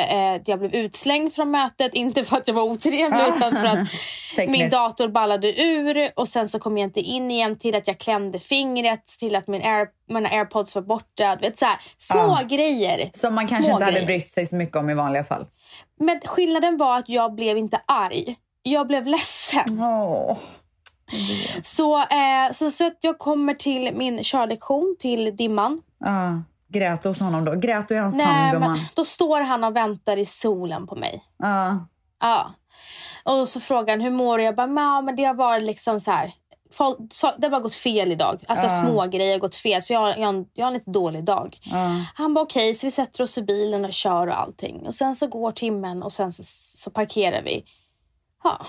jag 0.45 0.59
blev 0.59 0.75
utslängd 0.75 1.35
från 1.35 1.51
mötet. 1.51 1.95
Inte 2.05 2.25
för 2.25 2.37
att 2.37 2.49
jag 2.49 2.55
var 2.55 2.63
otrevlig 2.63 3.25
utan 3.37 3.53
för 3.53 3.67
att 3.67 3.89
min 4.49 4.71
dator 4.71 5.09
ballade 5.09 5.63
ur 5.63 6.11
och 6.17 6.29
sen 6.29 6.49
så 6.49 6.59
kom 6.59 6.79
jag 6.79 6.87
inte 6.87 7.01
in 7.01 7.31
igen 7.31 7.59
till 7.59 7.77
att 7.77 7.87
jag 7.87 7.99
klämde 7.99 8.41
fingret 8.41 9.07
till 9.07 9.37
att 9.37 9.49
min 9.49 9.63
air, 9.63 9.87
mina 10.09 10.29
airpods 10.29 10.75
var 10.75 10.83
borta. 10.83 11.37
Vet, 11.41 11.59
så 11.59 11.65
här, 11.65 11.77
små 11.99 12.19
Ja. 12.19 12.43
grejer. 12.49 13.11
Som 13.15 13.35
man 13.35 13.47
kanske 13.47 13.65
Små 13.65 13.73
inte 13.73 13.85
hade 13.85 13.93
grejer. 13.95 14.07
brytt 14.07 14.31
sig 14.31 14.47
så 14.47 14.57
mycket 14.57 14.77
om 14.77 14.91
i 14.91 14.95
vanliga 14.95 15.25
fall. 15.25 15.47
Men 16.01 16.21
skillnaden 16.25 16.77
var 16.77 16.97
att 16.99 17.09
jag 17.09 17.35
blev 17.35 17.59
inte 17.59 17.81
arg. 17.87 18.37
Jag 18.63 18.87
blev 18.87 19.07
ledsen. 19.07 19.81
Åh. 19.83 20.39
Så, 21.63 21.99
eh, 21.99 22.51
så, 22.53 22.71
så 22.71 22.87
att 22.87 22.99
jag 23.01 23.19
kommer 23.19 23.55
till 23.55 23.95
min 23.95 24.23
körlektion 24.23 24.97
till 24.99 25.37
Dimman. 25.37 25.83
Ja. 26.05 26.43
Grät 26.69 27.03
du 27.03 27.09
hos 27.09 27.21
honom 27.21 27.45
då? 27.45 27.55
Grät 27.55 27.89
du 27.89 27.95
i 27.95 27.99
hans 27.99 28.17
Nej, 28.17 28.27
men 28.27 28.53
gumman? 28.53 28.81
då 28.95 29.05
står 29.05 29.41
han 29.41 29.65
och 29.65 29.77
väntar 29.77 30.17
i 30.17 30.25
solen 30.25 30.87
på 30.87 30.95
mig. 30.97 31.25
Ja. 31.39 31.87
Ja. 32.23 32.51
Och 33.25 33.49
så 33.49 33.61
frågar 33.61 33.93
han 33.95 34.01
hur 34.01 34.11
mår 34.11 34.39
du? 34.39 34.45
Jag 34.45 34.57
bara, 34.57 34.69
"Ja, 34.77 35.01
men 35.01 35.17
det 35.17 35.25
har 35.25 35.35
varit 35.35 35.63
liksom 35.63 36.01
så 36.01 36.11
här. 36.11 36.33
Folk, 36.75 36.99
så, 37.11 37.33
det 37.39 37.47
har 37.47 37.51
bara 37.51 37.61
gått 37.61 37.75
fel 37.75 38.13
idag. 38.13 38.45
Alltså 38.49 38.67
Ja. 38.67 38.71
små 38.71 39.07
grejer 39.07 39.33
har 39.33 39.39
gått 39.39 39.55
fel. 39.55 39.83
Så 39.83 39.93
jag, 39.93 40.01
har- 40.01 40.09
jag, 40.17 40.27
har 40.27 40.35
en- 40.35 40.47
jag 40.53 40.65
har 40.65 40.71
en 40.71 40.75
lite 40.79 40.91
dålig 40.91 41.25
dag. 41.25 41.59
Ja. 41.63 41.91
Han 42.15 42.35
bara 42.35 42.45
okej, 42.45 42.75
så 42.75 42.87
vi 42.87 42.91
sätter 42.91 43.23
oss 43.23 43.39
i 43.39 43.43
bilen 43.43 43.85
och 43.85 43.93
kör 43.93 44.27
och 44.27 44.41
allting. 44.41 44.87
Och 44.87 44.95
sen 44.95 45.15
så 45.17 45.27
går 45.27 45.53
timmen 45.53 46.03
och 46.03 46.13
sen 46.13 46.33
så, 46.33 46.43
så 46.79 46.91
parkerar 46.91 47.43
vi. 47.43 47.65
Ja. 48.45 48.67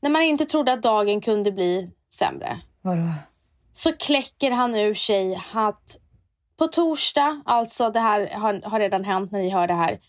När 0.00 0.10
man 0.10 0.22
inte 0.22 0.44
trodde 0.46 0.72
att 0.72 0.82
dagen 0.82 1.20
kunde 1.20 1.52
bli 1.52 1.90
sämre 2.14 2.60
Vadå? 2.82 3.12
så 3.72 3.92
kläcker 3.92 4.50
han 4.50 4.74
ur 4.74 4.94
sig 4.94 5.42
att 5.54 5.96
på 6.58 6.66
torsdag, 6.68 7.42
alltså 7.44 7.90
det 7.90 8.00
här 8.00 8.30
har, 8.34 8.60
har 8.70 8.78
redan 8.80 9.04
hänt 9.04 9.32
när 9.32 9.40
ni 9.40 9.50
hör 9.50 9.66
det 9.66 9.74
här, 9.74 10.00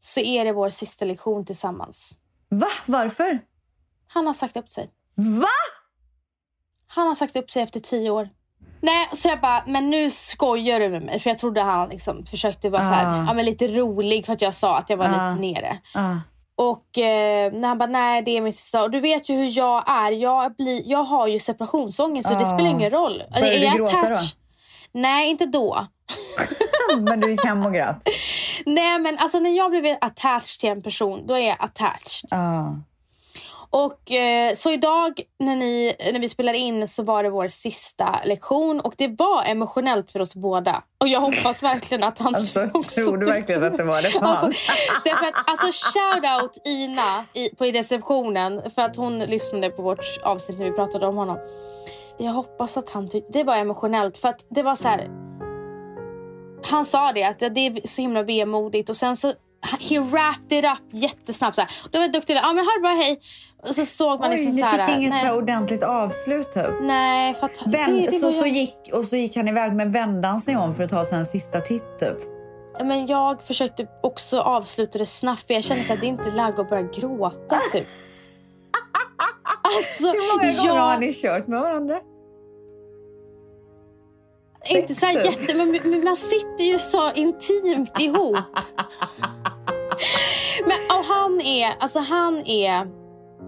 så 0.00 0.20
är 0.20 0.44
det 0.44 0.52
vår 0.52 0.68
sista 0.70 1.04
lektion 1.04 1.44
tillsammans. 1.44 2.16
Va? 2.48 2.68
Varför? 2.86 3.40
Han 4.08 4.26
har 4.26 4.34
sagt 4.34 4.56
upp 4.56 4.70
sig. 4.70 4.90
Va? 5.14 5.48
Han 6.96 7.06
har 7.06 7.14
sagt 7.14 7.36
upp 7.36 7.50
sig 7.50 7.62
efter 7.62 7.80
tio 7.80 8.10
år. 8.10 8.28
Nej, 8.80 9.08
så 9.12 9.28
jag 9.28 9.40
bara, 9.40 9.62
men 9.66 9.90
nu 9.90 10.10
skojar 10.10 10.80
du 10.80 10.88
med 10.88 11.02
mig. 11.02 11.20
För 11.20 11.30
jag 11.30 11.38
trodde 11.38 11.60
han 11.62 11.88
liksom 11.88 12.22
försökte 12.26 12.70
vara 12.70 12.82
så 12.82 12.92
här, 12.92 13.04
Ah. 13.22 13.24
ja, 13.28 13.34
men 13.34 13.44
lite 13.44 13.68
rolig 13.68 14.26
för 14.26 14.32
att 14.32 14.42
jag 14.42 14.54
sa 14.54 14.76
att 14.78 14.90
jag 14.90 14.96
var 14.96 15.04
Ah. 15.04 15.08
lite 15.08 15.40
nere. 15.60 15.78
Ah. 15.94 16.14
Och 16.58 16.98
eh, 16.98 17.52
när 17.52 17.68
han 17.68 17.78
bara, 17.78 17.86
nej 17.88 18.22
det 18.22 18.36
är 18.36 18.40
min 18.40 18.52
sista. 18.52 18.82
Och 18.82 18.90
du 18.90 19.00
vet 19.00 19.28
ju 19.28 19.34
hur 19.36 19.58
jag 19.58 19.84
är. 19.90 20.10
Jag, 20.10 20.56
blir, 20.56 20.82
jag 20.84 21.04
har 21.04 21.26
ju 21.26 21.38
separationsångest 21.38 22.28
så 22.28 22.34
det 22.34 22.44
spelar 22.46 22.70
ingen 22.70 22.90
roll. 22.90 23.22
Började 23.34 23.58
du 23.70 23.76
gråta 23.76 23.98
attached? 23.98 24.28
Nej, 24.92 25.30
inte 25.30 25.46
då. 25.46 25.86
Men 26.98 27.20
du 27.20 27.30
gick 27.30 27.44
hem 27.44 27.66
och 27.66 27.74
grät? 27.74 27.96
Nej, 28.66 28.98
men 28.98 29.18
alltså 29.18 29.38
när 29.38 29.50
jag 29.50 29.70
blev 29.70 29.96
attached 30.00 30.60
till 30.60 30.68
en 30.70 30.82
person, 30.82 31.26
då 31.26 31.34
är 31.34 31.48
jag 31.48 31.56
attached. 31.60 32.30
Och 33.76 34.12
eh, 34.12 34.54
så 34.54 34.70
idag 34.70 35.20
när, 35.38 35.56
ni, 35.56 35.94
när 36.12 36.20
vi 36.20 36.28
spelar 36.28 36.52
in 36.52 36.88
så 36.88 37.02
var 37.02 37.22
det 37.22 37.30
vår 37.30 37.48
sista 37.48 38.20
lektion 38.24 38.80
och 38.80 38.94
det 38.96 39.08
var 39.08 39.44
emotionellt 39.44 40.12
för 40.12 40.20
oss 40.20 40.36
båda. 40.36 40.82
Och 41.00 41.08
jag 41.08 41.20
hoppas 41.20 41.62
verkligen 41.62 42.04
att 42.04 42.18
han 42.18 42.34
Alltså, 42.34 42.70
också 42.74 43.00
tror 43.00 43.16
du 43.16 43.26
verkligen 43.26 43.64
att 43.64 43.76
det 43.76 43.84
var 43.84 44.02
det? 44.02 44.10
Fan. 44.10 44.24
Alltså, 44.24 44.46
därför 45.04 45.26
att, 45.26 45.34
alltså 45.46 45.66
shout 45.66 46.42
out 46.42 46.66
Ina 46.66 47.24
i, 47.32 47.48
på 47.56 47.66
i 47.66 47.72
receptionen 47.72 48.70
för 48.70 48.82
att 48.82 48.96
hon 48.96 49.18
lyssnade 49.18 49.70
på 49.70 49.82
vårt 49.82 50.20
avsnitt 50.22 50.58
när 50.58 50.66
vi 50.66 50.72
pratade 50.72 51.06
om 51.06 51.16
honom. 51.16 51.38
Jag 52.18 52.32
hoppas 52.32 52.76
att 52.76 52.90
han 52.90 53.08
tyckte 53.08 53.32
det 53.32 53.44
var 53.44 53.56
emotionellt 53.56 54.16
för 54.16 54.28
att 54.28 54.46
det 54.50 54.62
var 54.62 54.74
så 54.74 54.88
här. 54.88 55.08
Han 56.64 56.84
sa 56.84 57.12
det 57.12 57.24
att 57.24 57.38
det 57.38 57.66
är 57.66 57.86
så 57.86 58.02
himla 58.02 58.22
vemodigt 58.22 58.90
och 58.90 58.96
sen 58.96 59.16
så 59.16 59.32
he 59.80 59.98
wrapped 60.00 60.58
it 60.58 60.64
up 60.64 60.78
jättesnabbt. 60.92 61.54
Så 61.54 61.60
här. 61.60 61.70
Då 61.90 61.98
var 61.98 62.04
jag 62.04 62.12
duktig. 62.12 62.36
Ja 62.36 62.52
men 62.52 62.64
ha 62.64 62.72
det 62.72 62.80
bra 62.80 62.90
hej. 62.90 63.20
Och 63.68 63.74
så 63.74 63.84
såg 63.84 64.20
man 64.20 64.30
Oj, 64.30 64.36
liksom 64.36 64.50
ni 64.50 64.60
så 64.60 64.66
här. 64.66 64.86
fick 64.86 64.96
inget 64.96 65.10
nej, 65.10 65.26
så 65.28 65.34
ordentligt 65.34 65.82
avslut 65.82 66.52
typ? 66.52 66.66
nej 66.82 67.34
för 67.34 67.46
att 67.46 67.66
Vänd, 67.66 67.96
det, 67.96 68.06
det 68.06 68.12
så, 68.12 68.30
så 68.30 68.46
gick, 68.46 68.76
och 68.92 69.04
så 69.04 69.16
gick 69.16 69.36
han 69.36 69.48
iväg, 69.48 69.72
men 69.72 69.92
vände 69.92 70.28
han 70.28 70.40
sig 70.40 70.56
om 70.56 70.74
för 70.74 70.82
att 70.82 70.90
ta 70.90 71.04
sig 71.04 71.18
en 71.18 71.26
sista 71.26 71.60
titt 71.60 71.98
typ? 72.00 72.16
Men 72.84 73.06
jag 73.06 73.42
försökte 73.42 73.86
också 74.02 74.40
avsluta 74.40 74.98
det 74.98 75.06
snabbt 75.06 75.46
för 75.46 75.54
jag 75.54 75.64
kände 75.64 75.84
så 75.84 75.92
att 75.92 76.00
det 76.00 76.06
är 76.06 76.08
inte 76.08 76.30
läge 76.30 76.60
att 76.60 76.68
börja 76.70 76.82
gråta 76.82 77.58
typ. 77.72 77.86
Alltså, 79.78 80.06
Hur 80.06 80.38
många 80.38 80.52
gånger 80.56 80.80
har 80.86 80.92
jag, 80.92 81.00
ni 81.00 81.14
kört 81.14 81.46
med 81.46 81.60
varandra? 81.60 82.00
Inte 84.70 84.94
så 84.94 85.06
här 85.06 85.24
jätte, 85.24 85.54
men, 85.54 85.80
men 85.84 86.04
man 86.04 86.16
sitter 86.16 86.64
ju 86.64 86.78
så 86.78 87.12
intimt 87.12 88.00
ihop. 88.00 88.36
Men 90.66 90.98
och 90.98 91.04
han 91.04 91.40
är, 91.40 91.72
alltså 91.78 91.98
han 91.98 92.46
är, 92.46 92.86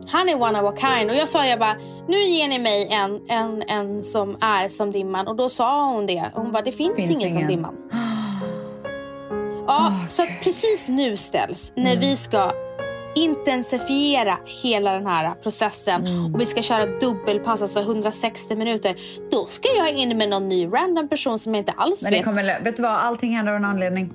han 0.09 0.29
är 0.29 0.43
one 0.43 0.63
of 0.63 0.75
a 0.75 0.77
kind. 0.77 1.11
Och 1.11 1.17
jag 1.17 1.29
sa 1.29 1.47
jag 1.47 1.59
bara, 1.59 1.77
nu 2.09 2.23
ger 2.25 2.49
ni 2.49 2.59
mig 2.59 2.89
en, 2.91 3.21
en, 3.29 3.63
en 3.63 4.05
som 4.05 4.37
är 4.41 4.69
som 4.69 4.93
Dimman. 4.93 5.27
Och 5.27 5.37
då 5.37 5.49
sa 5.49 5.93
hon 5.93 6.07
det. 6.07 6.31
Hon 6.35 6.53
bara, 6.53 6.63
det 6.63 6.73
finns, 6.73 6.97
Finns 6.97 7.11
ingen, 7.11 7.31
som 7.31 7.39
ingen. 7.39 7.51
Dimman. 7.51 7.75
Ja, 9.67 9.93
så 10.09 10.23
att 10.23 10.29
precis 10.43 10.89
nu 10.89 11.17
ställs, 11.17 11.73
när 11.77 11.97
vi 11.97 12.17
ska 12.17 12.53
intensifiera 13.19 14.39
hela 14.63 14.93
den 14.93 15.07
här 15.07 15.35
processen 15.43 16.03
och 16.35 16.41
vi 16.41 16.47
ska 16.47 16.63
köra 16.63 16.87
dubbelpass, 16.87 17.63
alltså 17.63 17.81
160 17.81 18.57
minuter. 18.57 18.97
Då 19.31 19.47
ska 19.47 19.69
jag 19.77 19.91
in 19.93 20.19
med 20.19 20.29
någon 20.29 20.49
ny 20.49 20.67
random 20.67 21.09
person 21.09 21.39
som 21.39 21.55
jag 21.55 21.61
inte 21.61 21.73
alls 21.77 22.03
Men 22.03 22.11
det 22.13 22.17
vet. 22.19 22.25
kommer, 22.27 22.61
vet 22.65 22.77
du 22.77 22.83
vad, 22.83 22.93
allting 22.93 23.37
händer 23.37 23.53
av 23.53 23.57
en 23.57 23.65
anledning. 23.65 24.13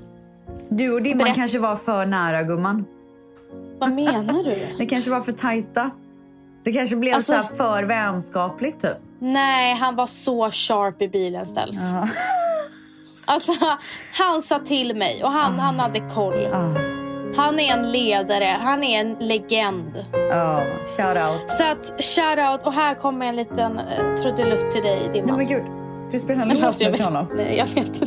Du 0.70 0.94
och 0.94 1.02
Dimman 1.02 1.18
Berätta. 1.18 1.36
kanske 1.36 1.60
var 1.60 1.76
för 1.76 2.06
nära 2.06 2.44
gumman. 2.44 2.86
Vad 3.80 3.92
menar 3.92 4.44
du? 4.44 4.68
Det 4.78 4.86
kanske 4.86 5.10
var 5.12 5.22
för 5.22 5.32
tajta. 5.32 5.92
Det 6.64 6.74
kanske 6.74 6.96
blev 6.96 7.16
Alltså- 7.16 7.32
så 7.32 7.38
här 7.38 7.48
för 7.58 7.84
vänskapligt 7.84 8.82
typ. 8.82 8.98
Nej, 9.20 9.74
han 9.76 9.96
var 9.96 10.08
så 10.08 10.52
sharp 10.52 11.02
i 11.02 11.08
bilen 11.08 11.46
ställs. 11.46 11.80
Ja. 11.94 12.08
Alltså, 13.28 13.52
han 14.14 14.42
sa 14.42 14.60
till 14.60 14.96
mig 14.96 15.24
och 15.24 15.32
han, 15.32 15.60
han 15.60 15.80
hade 15.80 16.00
koll. 16.00 16.48
Ah. 16.54 16.93
Han 17.36 17.60
är 17.60 17.74
en 17.74 17.92
ledare, 17.92 18.58
han 18.62 18.84
är 18.84 19.00
en 19.02 19.14
legend. 19.20 20.06
Ja, 20.12 20.64
shout 20.98 21.18
out. 21.18 21.50
Så 21.52 21.64
att 21.64 22.04
shout 22.04 22.40
out 22.52 22.68
och 22.68 22.74
här 22.74 22.96
kommer 22.96 23.26
en 23.26 23.36
liten 23.36 23.80
uh, 23.80 24.16
trudelutt 24.16 24.72
till 24.72 24.84
dig 24.84 25.00
Nej 25.00 25.10
Dimman. 25.14 25.38
men 25.38 25.48
gud, 25.48 25.64
du 26.12 26.20
spelar 26.20 26.42
en 26.42 26.50
låt 26.50 26.64
alltså, 26.64 26.90
med 26.90 27.00
honom. 27.00 27.28
nej, 27.36 27.58
jag 27.58 27.66
vet 27.68 27.78
inte. 27.78 28.06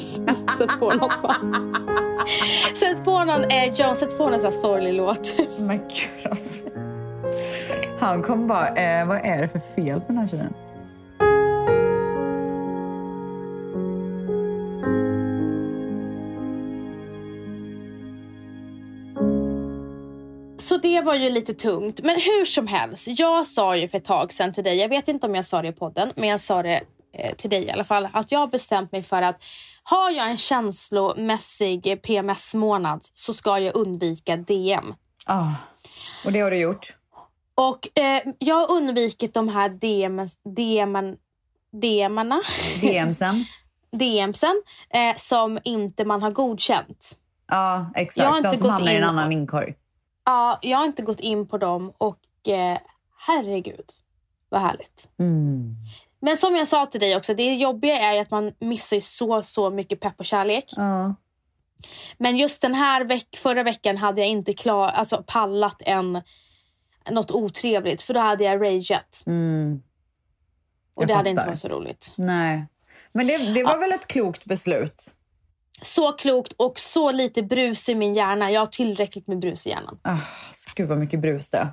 Sätt 0.58 0.70
på 0.80 0.90
något? 0.90 1.12
Sätt 2.76 3.04
på 3.04 3.24
någon, 3.24 3.40
eh, 3.44 3.74
John, 3.74 3.96
sätt 3.96 4.18
på 4.18 4.24
någon 4.24 4.34
sån 4.34 4.44
här 4.44 4.50
sorglig 4.50 4.92
låt. 4.94 5.30
Men 5.58 5.78
gud 5.78 6.30
alltså. 6.30 6.62
Han 8.00 8.22
kom 8.22 8.46
bara, 8.48 8.68
eh, 8.68 9.06
vad 9.06 9.16
är 9.16 9.42
det 9.42 9.48
för 9.48 9.60
fel 9.74 10.00
på 10.00 10.06
den 10.06 10.18
här 10.18 10.28
tjejen? 10.28 10.54
Det 20.92 21.00
var 21.00 21.14
ju 21.14 21.30
lite 21.30 21.54
tungt. 21.54 22.00
Men 22.02 22.14
hur 22.20 22.44
som 22.44 22.66
helst, 22.66 23.08
jag 23.08 23.46
sa 23.46 23.76
ju 23.76 23.88
för 23.88 23.98
ett 23.98 24.04
tag 24.04 24.32
sedan 24.32 24.52
till 24.52 24.64
dig, 24.64 24.76
jag 24.76 24.88
vet 24.88 25.08
inte 25.08 25.26
om 25.26 25.34
jag 25.34 25.44
sa 25.46 25.62
det 25.62 25.68
i 25.68 25.72
podden, 25.72 26.12
men 26.16 26.28
jag 26.28 26.40
sa 26.40 26.62
det 26.62 26.80
eh, 27.12 27.34
till 27.34 27.50
dig 27.50 27.64
i 27.64 27.70
alla 27.70 27.84
fall, 27.84 28.08
att 28.12 28.32
jag 28.32 28.38
har 28.38 28.46
bestämt 28.46 28.92
mig 28.92 29.02
för 29.02 29.22
att 29.22 29.44
har 29.82 30.10
jag 30.10 30.30
en 30.30 30.36
känslomässig 30.36 32.02
PMS-månad 32.02 33.00
så 33.14 33.32
ska 33.32 33.58
jag 33.58 33.76
undvika 33.76 34.36
DM. 34.36 34.94
Ah. 35.26 35.48
Och 36.24 36.32
det 36.32 36.40
har 36.40 36.50
du 36.50 36.58
gjort? 36.58 36.94
Och 37.54 37.98
eh, 37.98 38.22
jag 38.38 38.54
har 38.54 38.70
undvikit 38.76 39.34
de 39.34 39.48
här 39.48 39.68
DM, 39.68 40.20
DM, 40.56 41.16
DMarna, 41.72 42.40
DMsen? 42.80 43.34
DMsen 43.92 44.62
eh, 44.90 45.16
som 45.16 45.58
inte 45.64 46.04
man 46.04 46.22
har 46.22 46.30
godkänt. 46.30 47.18
Ja, 47.48 47.90
exakt. 47.94 48.24
Jag 48.24 48.30
har 48.30 48.36
inte 48.36 48.50
De 48.50 48.56
som 48.56 48.62
gått 48.62 48.72
hamnar 48.72 48.92
i 48.92 48.96
en 48.96 49.02
in- 49.02 49.08
annan 49.08 49.32
inkorg. 49.32 49.74
Ja, 50.26 50.58
jag 50.62 50.78
har 50.78 50.84
inte 50.84 51.02
gått 51.02 51.20
in 51.20 51.48
på 51.48 51.58
dem 51.58 51.92
och 51.98 52.48
eh, 52.48 52.78
herregud 53.18 53.90
vad 54.48 54.60
härligt. 54.60 55.08
Mm. 55.18 55.74
Men 56.20 56.36
som 56.36 56.56
jag 56.56 56.68
sa 56.68 56.86
till 56.86 57.00
dig 57.00 57.16
också, 57.16 57.34
det 57.34 57.54
jobbiga 57.54 57.96
är 57.98 58.20
att 58.20 58.30
man 58.30 58.52
missar 58.58 59.00
så, 59.00 59.42
så 59.42 59.70
mycket 59.70 60.00
pepp 60.00 60.14
och 60.20 60.24
kärlek. 60.24 60.64
Ja. 60.76 61.14
Men 62.18 62.36
just 62.36 62.62
den 62.62 62.74
här 62.74 63.04
veck 63.04 63.36
förra 63.36 63.62
veckan 63.62 63.96
hade 63.96 64.20
jag 64.20 64.30
inte 64.30 64.52
klar, 64.52 64.88
alltså 64.88 65.24
pallat 65.26 65.82
en, 65.86 66.22
något 67.10 67.30
otrevligt 67.30 68.02
för 68.02 68.14
då 68.14 68.20
hade 68.20 68.44
jag 68.44 68.62
rageat. 68.62 69.22
Mm. 69.26 69.82
Och 70.94 71.02
Jag 71.02 71.08
det 71.08 71.14
hade 71.14 71.30
inte 71.30 71.40
fattar. 71.40 71.50
varit 71.50 71.58
så 71.58 71.68
roligt. 71.68 72.14
Nej. 72.16 72.66
Men 73.12 73.26
det, 73.26 73.54
det 73.54 73.62
var 73.64 73.78
väl 73.78 73.92
ett 73.92 74.06
klokt 74.06 74.44
beslut? 74.44 75.14
Så 75.82 76.12
klokt 76.12 76.52
och 76.52 76.78
så 76.78 77.10
lite 77.12 77.42
brus 77.42 77.88
i 77.88 77.94
min 77.94 78.14
hjärna. 78.14 78.50
Jag 78.50 78.60
har 78.60 78.66
tillräckligt 78.66 79.26
med 79.26 79.38
brus 79.38 79.66
i 79.66 79.70
hjärnan. 79.70 79.98
Ah, 80.02 80.16
så 80.54 80.70
gud 80.74 80.88
vad 80.88 80.98
mycket 80.98 81.20
brus 81.20 81.48
det. 81.50 81.68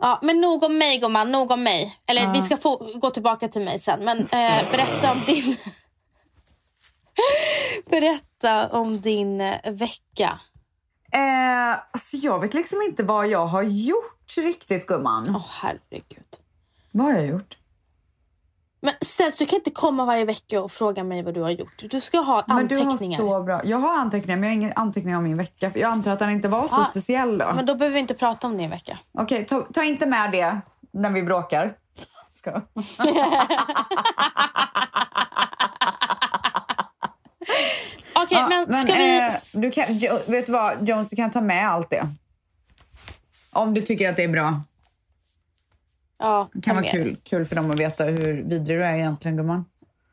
Ja, 0.00 0.18
men 0.22 0.40
nog 0.40 0.62
om 0.62 0.78
mig 0.78 0.98
gumman, 0.98 1.32
nog 1.32 1.50
om 1.50 1.62
mig. 1.62 1.98
Eller 2.06 2.22
Ja. 2.22 2.32
vi 2.32 2.42
ska 2.42 2.56
få 2.56 2.98
gå 2.98 3.10
tillbaka 3.10 3.48
till 3.48 3.62
mig 3.62 3.78
sen. 3.78 4.04
Men 4.04 4.18
eh, 4.18 4.26
berätta 4.72 5.12
om 5.12 5.20
din... 5.26 5.56
berätta 7.90 8.68
om 8.68 9.00
din 9.00 9.40
eh, 9.40 9.72
vecka. 9.72 10.40
Eh, 11.12 11.72
alltså 11.92 12.16
jag 12.16 12.40
vet 12.40 12.54
liksom 12.54 12.82
inte 12.82 13.02
vad 13.02 13.28
jag 13.28 13.46
har 13.46 13.62
gjort 13.62 14.36
riktigt 14.36 14.86
gumman. 14.86 15.36
Åh 15.36 15.46
herregud. 15.62 16.26
Vad 16.92 17.06
har 17.06 17.14
jag 17.14 17.26
gjort? 17.26 17.56
Men 18.80 18.94
Stens, 19.00 19.36
du 19.36 19.46
kan 19.46 19.56
inte 19.58 19.70
komma 19.70 20.04
varje 20.04 20.24
vecka 20.24 20.62
och 20.62 20.72
fråga 20.72 21.04
mig 21.04 21.22
vad 21.22 21.34
du 21.34 21.40
har 21.40 21.50
gjort. 21.50 21.82
Du 21.90 22.00
ska 22.00 22.18
ha 22.18 22.44
Men 22.46 22.68
du 22.68 22.80
anteckningar. 22.80 23.18
har 23.18 23.38
så 23.38 23.42
bra. 23.44 23.60
Jag 23.64 23.78
har 23.78 23.98
anteckningar 24.00 24.36
men 24.36 24.42
jag 24.48 24.50
har 24.50 24.62
ingen 24.62 24.72
anteckning 24.76 25.16
om 25.16 25.24
min 25.24 25.36
vecka. 25.36 25.72
Jag 25.74 25.82
antar 25.92 26.10
att 26.12 26.18
den 26.18 26.30
inte 26.30 26.48
var 26.48 26.68
så 26.68 26.74
Ah, 26.80 26.84
speciell 26.90 27.38
då. 27.38 27.52
Men 27.54 27.66
då 27.66 27.74
behöver 27.74 27.94
vi 27.94 28.00
inte 28.00 28.14
prata 28.14 28.46
om 28.46 28.56
din 28.56 28.70
vecka. 28.70 28.98
Okej, 29.18 29.46
ta, 29.46 29.60
ta 29.74 29.84
inte 29.84 30.06
med 30.06 30.30
det 30.32 30.60
när 30.92 31.10
vi 31.10 31.22
bråkar. 31.22 31.74
Ska. 32.30 32.50
Okej, 38.22 38.38
Ja, 38.40 38.48
men 38.48 38.72
ska 38.82 38.94
vi... 38.94 39.18
eh, 39.18 39.26
du 39.54 39.70
kan, 39.70 39.84
vet 40.30 40.46
du 40.46 40.52
vad 40.52 40.88
Jones, 40.88 41.08
du 41.08 41.16
kan 41.16 41.30
ta 41.30 41.40
med 41.40 41.68
allt 41.70 41.90
det. 41.90 42.08
Om 43.52 43.74
du 43.74 43.80
tycker 43.82 44.10
att 44.10 44.16
det 44.16 44.24
är 44.24 44.28
bra. 44.28 44.54
Ja, 46.18 46.48
Det 46.52 46.60
kan 46.62 46.76
vara 46.76 46.86
kul, 46.86 47.16
kul 47.24 47.44
för 47.44 47.56
dem 47.56 47.70
att 47.70 47.80
veta 47.80 48.04
hur 48.04 48.42
vidrig 48.42 48.78
du 48.78 48.84
är 48.84 48.94
egentligen 48.94 49.36
gumman. 49.36 49.64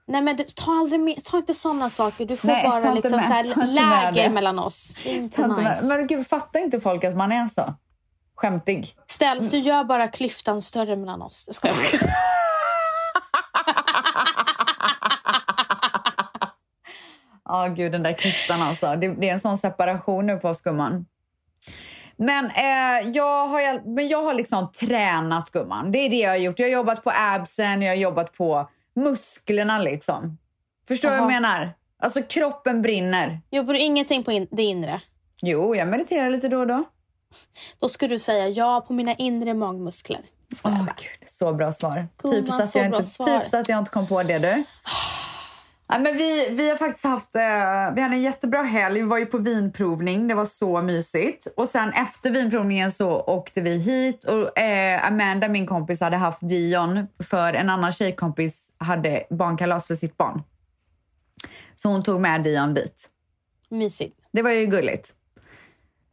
Nej, 0.08 0.22
men 0.22 0.36
du, 0.36 0.44
ta, 0.56 0.72
aldrig 0.72 1.00
med, 1.00 1.24
ta 1.26 1.38
inte 1.38 1.54
såna 1.54 1.90
saker. 1.90 2.26
Du 2.26 2.38
får 2.38 2.48
Nej, 2.48 2.64
bara 2.70 2.94
liksom 2.94 3.12
med- 3.18 3.26
så 3.26 3.34
här 3.34 3.68
läger 4.14 4.30
mellan 4.30 4.60
oss. 4.60 4.98
Det 5.04 5.12
är 5.12 5.16
inte 5.16 5.36
Ta 5.36 5.46
inte 5.46 5.62
med- 5.62 5.72
nice. 5.72 5.86
Men 5.86 6.08
gud, 6.08 6.28
fattar 6.28 6.60
inte 6.60 6.80
folk 6.80 7.04
att 7.04 7.16
man 7.16 7.32
är 7.32 7.48
så? 7.48 7.74
Skämtig. 8.36 8.96
Ställs, 9.08 9.52
du 9.52 9.58
gör 9.58 9.84
bara 9.84 10.08
klyftan 10.08 10.62
större 10.62 10.96
mellan 10.96 11.22
oss. 11.22 11.44
Jag 11.48 11.56
skojar. 11.56 11.76
Ja, 17.48 17.68
gud 17.68 17.92
den 17.92 18.04
där 18.04 18.14
klyftan 18.14 18.62
alltså. 18.62 18.96
Det, 18.96 19.08
det 19.08 19.30
är 19.30 19.34
en 19.34 19.40
sån 19.40 19.58
separation 19.58 20.26
nu 20.26 20.38
på 20.38 20.48
oss 20.50 20.62
gumman. 20.62 21.06
Men, 22.18 22.46
eh, 22.46 23.10
jag 23.14 23.48
har, 23.48 23.96
men 23.96 24.08
jag 24.08 24.24
har 24.24 24.34
liksom 24.34 24.72
tränat 24.72 25.52
gumman. 25.52 25.92
Det 25.92 26.00
är 26.00 26.10
det 26.10 26.16
jag 26.16 26.30
har 26.30 26.38
gjort. 26.38 26.60
Jag 26.60 26.68
har 26.68 26.74
jobbat 26.74 27.04
på 27.04 27.12
absen, 27.16 27.82
jag 27.82 27.92
har 27.92 27.98
jobbat 27.98 28.34
på 28.34 28.70
musklerna 28.96 29.80
liksom. 29.80 30.38
Förstår 30.88 31.10
du 31.10 31.16
vad 31.16 31.24
jag 31.24 31.42
menar? 31.42 31.74
Alltså 32.00 32.22
kroppen 32.24 32.82
brinner. 32.82 33.42
Jobbar 33.52 33.74
du 33.74 33.80
ingenting 33.80 34.24
på 34.24 34.32
in 34.32 34.48
det 34.52 34.64
inre? 34.64 35.02
Jo, 35.42 35.76
jag 35.76 35.88
mediterar 35.88 36.30
lite 36.30 36.48
då 36.48 36.60
och 36.60 36.68
då. 36.68 36.84
Då 37.80 37.90
ska 37.90 38.08
du 38.08 38.20
säga 38.20 38.48
ja 38.48 38.86
på 38.88 38.94
mina 38.94 39.14
inre 39.14 39.54
magmuskler. 39.54 40.22
Åh 40.64 40.72
oh, 40.72 40.86
gud, 40.86 41.30
så 41.30 41.54
bra 41.54 41.74
svar. 41.74 42.08
Typ, 42.24 42.50
så 42.50 42.62
att 42.62 42.76
jag 42.76 42.86
inte, 42.86 43.04
svar. 43.04 43.40
typ 43.40 43.48
så 43.50 43.58
att 43.58 43.70
jag 43.70 43.80
inte 43.80 43.92
kom 43.92 44.08
på 44.08 44.24
det 44.24 44.40
du. 44.40 44.64
Ja, 45.88 46.00
men 46.00 46.18
vi, 46.18 46.50
vi 46.52 46.70
har 46.70 46.78
faktiskt 46.78 47.04
haft 47.04 47.36
eh, 47.36 47.42
vi 47.96 48.02
hade 48.02 48.16
en 48.16 48.22
jättebra 48.22 48.62
helg. 48.62 49.02
Vi 49.02 49.08
var 49.08 49.18
ju 49.18 49.26
på 49.26 49.38
vinprovning. 49.38 50.28
Det 50.28 50.34
var 50.34 50.46
så 50.46 50.82
mysigt. 50.82 51.48
Och 51.58 51.70
sen 51.70 51.94
efter 51.94 52.32
vinprovningen 52.32 52.92
så 52.92 53.22
åkte 53.22 53.62
vi 53.62 53.78
hit 53.78 54.24
och 54.24 54.60
eh, 54.60 55.08
Amanda, 55.08 55.48
min 55.48 55.68
kompis, 55.68 56.02
hade 56.02 56.18
haft 56.18 56.40
Dion 56.42 57.08
för 57.20 57.54
en 57.54 57.70
annan 57.70 57.92
tjejkompis 57.92 58.72
hade 58.78 59.24
barnkalas 59.30 59.88
för 59.88 59.96
sitt 59.96 60.18
barn. 60.18 60.44
Så 61.76 61.90
hon 61.90 62.04
tog 62.04 62.22
med 62.22 62.44
Dion 62.44 62.74
dit. 62.74 63.10
Mysigt. 63.70 64.20
Det 64.32 64.42
var 64.42 64.52
ju 64.52 64.66
gulligt. 64.66 65.14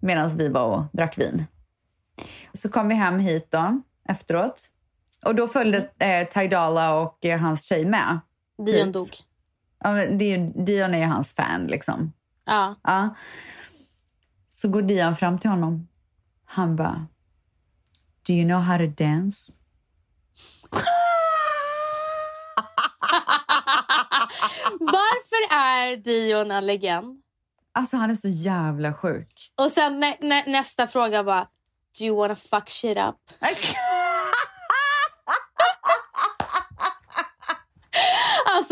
Medan 0.00 0.36
vi 0.36 0.48
var 0.48 0.64
och 0.64 0.82
drack 0.92 1.18
vin. 1.18 1.44
Så 2.52 2.68
kom 2.68 2.88
vi 2.88 2.94
hem 2.94 3.18
hit 3.18 3.46
då 3.50 3.82
efteråt. 4.08 4.68
Och 5.24 5.34
då 5.34 5.48
följde 5.48 5.88
eh, 5.98 6.28
Tidala 6.28 6.94
och 6.94 7.24
eh, 7.24 7.40
hans 7.40 7.64
tjej 7.64 7.84
med. 7.84 8.20
Dion 8.58 8.86
hit. 8.86 8.92
dog. 8.92 9.16
Ja, 9.84 9.92
men 9.92 10.18
det 10.18 10.24
är, 10.24 10.38
Dion 10.64 10.94
är 10.94 10.98
ju 10.98 11.04
hans 11.04 11.30
fan 11.30 11.66
liksom. 11.66 12.12
Ja. 12.44 12.76
ja. 12.82 13.14
Så 14.48 14.68
går 14.68 14.82
Dion 14.82 15.16
fram 15.16 15.38
till 15.38 15.50
honom. 15.50 15.88
Han 16.44 16.76
bara... 16.76 17.06
Do 18.26 18.32
you 18.32 18.44
know 18.44 18.60
how 18.60 18.78
to 18.78 18.86
dance? 18.86 19.52
Varför 24.80 25.56
är 25.56 25.96
Dion 25.96 26.50
en 26.50 26.66
legend? 26.66 27.22
Alltså 27.74 27.96
han 27.96 28.10
är 28.10 28.14
så 28.14 28.28
jävla 28.28 28.94
sjuk. 28.94 29.52
Och 29.56 29.70
sen 29.70 30.00
nä 30.00 30.16
nä 30.20 30.44
nästa 30.46 30.86
fråga 30.86 31.24
bara... 31.24 31.48
Do 31.98 32.04
you 32.04 32.16
wanna 32.16 32.34
fuck 32.34 32.70
shit 32.70 32.98
up? 32.98 33.16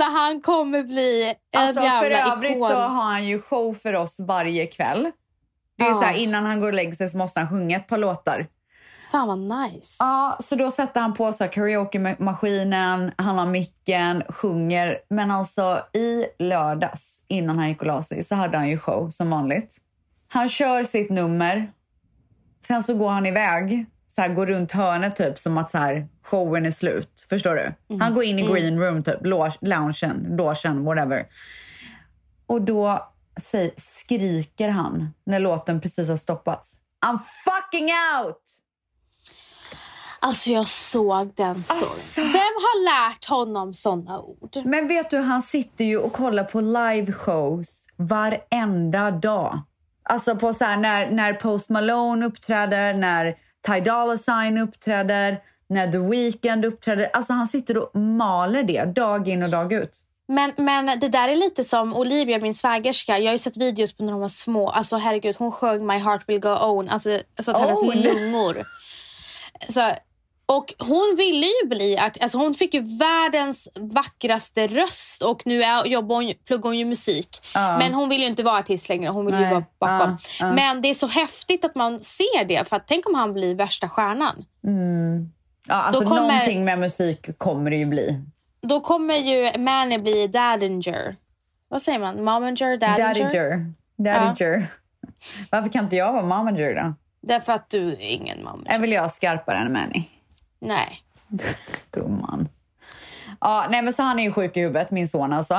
Alltså 0.00 0.19
han 0.19 0.40
kommer 0.40 0.83
bli 0.83 1.35
en 1.52 1.61
alltså, 1.61 1.83
jävla 1.83 2.25
För 2.25 2.33
övrigt 2.33 2.57
ikon. 2.57 2.69
så 2.69 2.75
har 2.75 2.88
han 2.88 3.26
ju 3.26 3.40
show 3.40 3.75
för 3.75 3.95
oss 3.95 4.16
varje 4.21 4.66
kväll. 4.66 5.11
Det 5.78 5.85
är 5.85 5.88
ja. 5.88 5.95
så 5.95 6.02
här, 6.02 6.14
innan 6.14 6.47
han 6.47 6.61
går 6.61 6.69
och 6.69 6.75
lägger 6.75 6.92
sig 6.92 7.09
så 7.09 7.19
måste 7.19 7.40
han 7.40 7.49
sjunga 7.49 7.76
ett 7.76 7.88
par 7.88 7.99
låtar. 7.99 8.47
Fan 9.12 9.28
vad 9.28 9.38
nice. 9.38 9.97
Ja, 9.99 10.38
så 10.40 10.54
då 10.54 10.71
sätter 10.71 11.00
han 11.00 11.14
på 11.14 11.33
så 11.33 11.49
karaoke-maskinen, 11.49 13.12
han 13.16 13.38
har 13.38 13.47
micken, 13.47 14.23
sjunger. 14.28 14.99
Men 15.11 15.30
alltså 15.30 15.83
i 15.95 16.26
lördags 16.38 17.25
innan 17.28 17.59
han 17.59 17.69
gick 17.69 17.80
och 17.80 17.87
la 17.87 18.02
sig 18.02 18.25
så 18.25 18.35
hade 18.35 18.59
han 18.59 18.69
ju 18.69 18.78
show 18.78 19.11
som 19.11 19.30
vanligt. 19.30 19.76
Han 20.28 20.49
kör 20.49 20.85
sitt 20.85 21.11
nummer. 21.11 21.73
Sen 22.67 22.82
så 22.82 22.95
går 22.95 23.10
han 23.10 23.26
iväg 23.26 23.86
så 24.10 24.23
här, 24.23 24.28
går 24.28 24.46
runt 24.46 24.73
hörnet 24.73 25.16
typ 25.16 25.38
som 25.38 25.58
att 25.58 25.70
så 25.70 25.78
här, 25.78 26.08
showen 26.23 26.66
är 26.66 26.70
slut. 26.70 27.26
Förstår 27.28 27.54
du? 27.54 27.75
Mm. 27.90 28.00
Han 28.00 28.14
går 28.14 28.25
in 28.25 28.38
i 28.38 28.42
mm. 28.42 28.54
green 28.54 28.80
room, 28.80 29.02
typ, 29.02 29.26
loungen, 29.26 30.36
logen, 30.36 30.84
whatever. 30.84 31.26
Och 32.46 32.62
då 32.62 33.12
säg, 33.40 33.75
skriker 33.76 34.68
han 34.68 35.14
när 35.26 35.40
låten 35.40 35.80
precis 35.80 36.08
har 36.08 36.16
stoppats. 36.16 36.76
I'm 37.06 37.18
fucking 37.44 37.88
out! 38.25 38.42
Alltså 40.20 40.50
jag 40.50 40.68
såg 40.68 41.34
den 41.36 41.62
storyn. 41.62 41.88
Alltså. 41.88 42.20
Vem 42.20 42.32
har 42.34 42.84
lärt 42.84 43.25
honom 43.25 43.75
såna 43.75 44.20
ord? 44.20 44.56
Men 44.64 44.88
vet 44.88 45.10
du, 45.10 45.18
han 45.18 45.42
sitter 45.42 45.84
ju 45.84 45.99
och 45.99 46.12
kollar 46.12 46.44
på 46.44 46.60
live 46.60 47.12
shows 47.12 47.86
varenda 47.96 49.10
dag. 49.10 49.62
Alltså 50.02 50.36
på 50.36 50.54
så 50.54 50.64
här, 50.64 50.76
när, 50.76 51.10
när 51.10 51.32
Post 51.32 51.68
Malone 51.68 52.26
uppträder, 52.26 52.94
när 52.94 53.36
Ty 53.66 53.80
Dolla 53.80 54.18
Sign 54.18 54.58
uppträder, 54.58 55.40
när 55.68 55.92
The 55.92 55.99
Weeknd 55.99 56.64
uppträder. 56.64 57.10
Alltså 57.12 57.32
han 57.32 57.46
sitter 57.46 57.76
och 57.76 58.00
maler 58.00 58.62
det 58.62 58.84
dag 58.84 59.28
in 59.28 59.42
och 59.42 59.50
dag 59.50 59.73
ut. 59.73 60.04
Men, 60.28 60.52
men 60.56 61.00
det 61.00 61.08
där 61.08 61.28
är 61.28 61.36
lite 61.36 61.64
som 61.64 61.96
Olivia, 61.96 62.38
min 62.38 62.54
svägerska. 62.54 63.18
Jag 63.18 63.26
har 63.26 63.32
ju 63.32 63.38
sett 63.38 63.56
videos 63.56 63.92
på 63.92 64.04
när 64.04 64.12
de 64.12 64.20
var 64.20 64.28
små. 64.28 64.68
Alltså 64.68 64.96
herregud, 64.96 65.36
hon 65.38 65.52
sjöng 65.52 65.86
My 65.86 65.99
heart 65.99 66.23
will 66.26 66.40
go 66.40 66.56
on. 66.62 66.88
Alltså 66.88 67.18
så 67.40 67.50
att 67.50 67.56
oh. 67.56 67.62
hennes 67.62 68.04
lungor. 68.04 68.64
Så, 69.68 69.90
och 70.50 70.75
hon 70.78 71.15
ville 71.17 71.47
ju 71.47 71.69
bli 71.69 71.99
art 71.99 72.17
alltså 72.21 72.39
hon 72.39 72.54
fick 72.54 72.75
ju 72.75 72.80
världens 72.99 73.69
vackraste 73.75 74.67
röst 74.67 75.23
och 75.23 75.43
nu 75.45 75.63
är, 75.63 75.86
jobbar 75.86 76.17
hon, 76.17 76.32
pluggar 76.47 76.63
hon 76.63 76.78
ju 76.78 76.84
musik. 76.84 77.28
Uh. 77.56 77.78
Men 77.78 77.95
hon 77.95 78.08
vill 78.08 78.21
ju 78.21 78.26
inte 78.26 78.43
vara 78.43 78.58
artist 78.58 78.89
längre, 78.89 79.10
hon 79.10 79.26
vill 79.26 79.34
Nej. 79.34 79.45
ju 79.45 79.50
vara 79.50 79.65
bakom. 79.78 80.10
Uh. 80.10 80.49
Uh. 80.49 80.54
Men 80.54 80.80
det 80.80 80.89
är 80.89 80.95
så 80.95 81.06
häftigt 81.06 81.65
att 81.65 81.75
man 81.75 82.00
ser 82.00 82.45
det, 82.45 82.69
för 82.69 82.76
att 82.76 82.86
tänk 82.86 83.08
om 83.08 83.15
han 83.15 83.32
blir 83.32 83.54
värsta 83.54 83.89
stjärnan. 83.89 84.45
Mm. 84.65 85.32
Ja, 85.69 85.75
alltså 85.75 86.04
kommer, 86.04 86.21
någonting 86.21 86.65
med 86.65 86.78
musik 86.78 87.39
kommer 87.39 87.71
det 87.71 87.76
ju 87.76 87.86
bli. 87.86 88.21
Då 88.60 88.80
kommer 88.80 89.15
ju 89.15 89.58
Manny 89.58 89.99
bli 89.99 90.26
Dadinger. 90.26 91.17
Vad 91.69 91.82
säger 91.82 91.99
man? 91.99 92.25
Momager? 92.25 92.76
Dadinger? 92.76 93.15
Dadinger. 93.15 93.73
Dadinger. 93.97 94.67
Varför 95.50 95.69
kan 95.69 95.84
inte 95.84 95.97
jag 95.97 96.13
vara 96.13 96.23
momager 96.23 96.75
då? 96.75 96.95
Därför 97.23 97.52
att 97.52 97.71
du 97.71 97.93
är 97.93 98.00
ingen 98.00 98.45
momager. 98.45 98.75
Är 98.75 98.78
väl 98.78 98.93
jag 98.93 99.13
skarpare 99.13 99.58
än 99.58 99.73
Manny? 99.73 100.04
Nej. 100.60 101.02
Gumman. 101.90 102.49
Ja, 103.40 103.66
nej 103.70 103.82
men 103.82 103.92
så 103.92 104.02
han 104.02 104.18
är 104.18 104.23
ju 104.23 104.32
sjuk 104.32 104.56
i 104.56 104.60
huvudet, 104.60 104.90
min 104.90 105.08
son 105.08 105.32
alltså. 105.32 105.54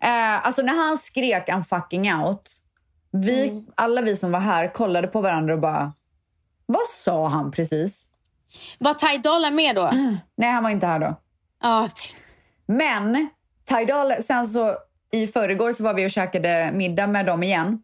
Eh, 0.00 0.46
alltså 0.46 0.62
när 0.62 0.74
han 0.88 0.98
skrek 0.98 1.48
I'm 1.48 1.64
fucking 1.64 2.14
out. 2.14 2.50
Vi, 3.10 3.48
mm. 3.48 3.66
Alla 3.74 4.02
vi 4.02 4.16
som 4.16 4.32
var 4.32 4.40
här 4.40 4.74
kollade 4.74 5.08
på 5.08 5.20
varandra 5.20 5.54
och 5.54 5.60
bara, 5.60 5.92
vad 6.66 6.86
sa 6.88 7.28
han 7.28 7.50
precis? 7.50 8.06
Var 8.78 8.94
Ty 8.94 9.18
Dolla 9.18 9.50
med 9.50 9.76
då? 9.76 9.90
Nej, 10.36 10.50
han 10.50 10.62
var 10.62 10.70
inte 10.70 10.86
här 10.86 10.98
då. 10.98 11.16
Oh, 11.62 11.88
men 12.66 13.28
Ty 13.68 13.84
Dolla, 13.84 14.22
sen 14.22 14.48
så 14.48 14.76
i 15.12 15.26
förrgår 15.26 15.72
så 15.72 15.84
var 15.84 15.94
vi 15.94 16.06
och 16.06 16.10
käkade 16.10 16.70
middag 16.72 17.06
med 17.06 17.26
dem 17.26 17.42
igen. 17.42 17.82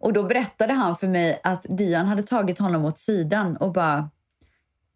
Och 0.00 0.12
då 0.12 0.22
berättade 0.22 0.72
han 0.72 0.96
för 0.96 1.08
mig 1.08 1.40
att 1.44 1.66
Dian 1.68 2.06
hade 2.06 2.22
tagit 2.22 2.58
honom 2.58 2.84
åt 2.84 2.98
sidan 2.98 3.56
och 3.56 3.72
bara 3.72 4.10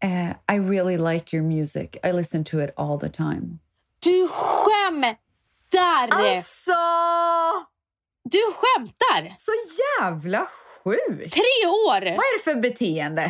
Uh, 0.05 0.35
I 0.49 0.59
really 0.59 0.97
like 0.97 1.37
your 1.37 1.45
music. 1.45 1.97
I 2.03 2.13
listen 2.13 2.45
to 2.45 2.61
it 2.61 2.71
all 2.77 2.99
the 2.99 3.09
time. 3.09 3.59
Du 4.01 4.29
skämtar! 4.29 6.09
Alltså! 6.11 6.73
Du 8.25 8.39
skämtar! 8.39 9.35
Så 9.39 9.53
jävla 10.01 10.47
sjukt! 10.85 11.33
Tre 11.33 11.69
år! 11.69 12.01
Vad 12.01 12.25
är 12.25 12.39
det 12.39 12.45
för 12.45 12.55
beteende? 12.55 13.23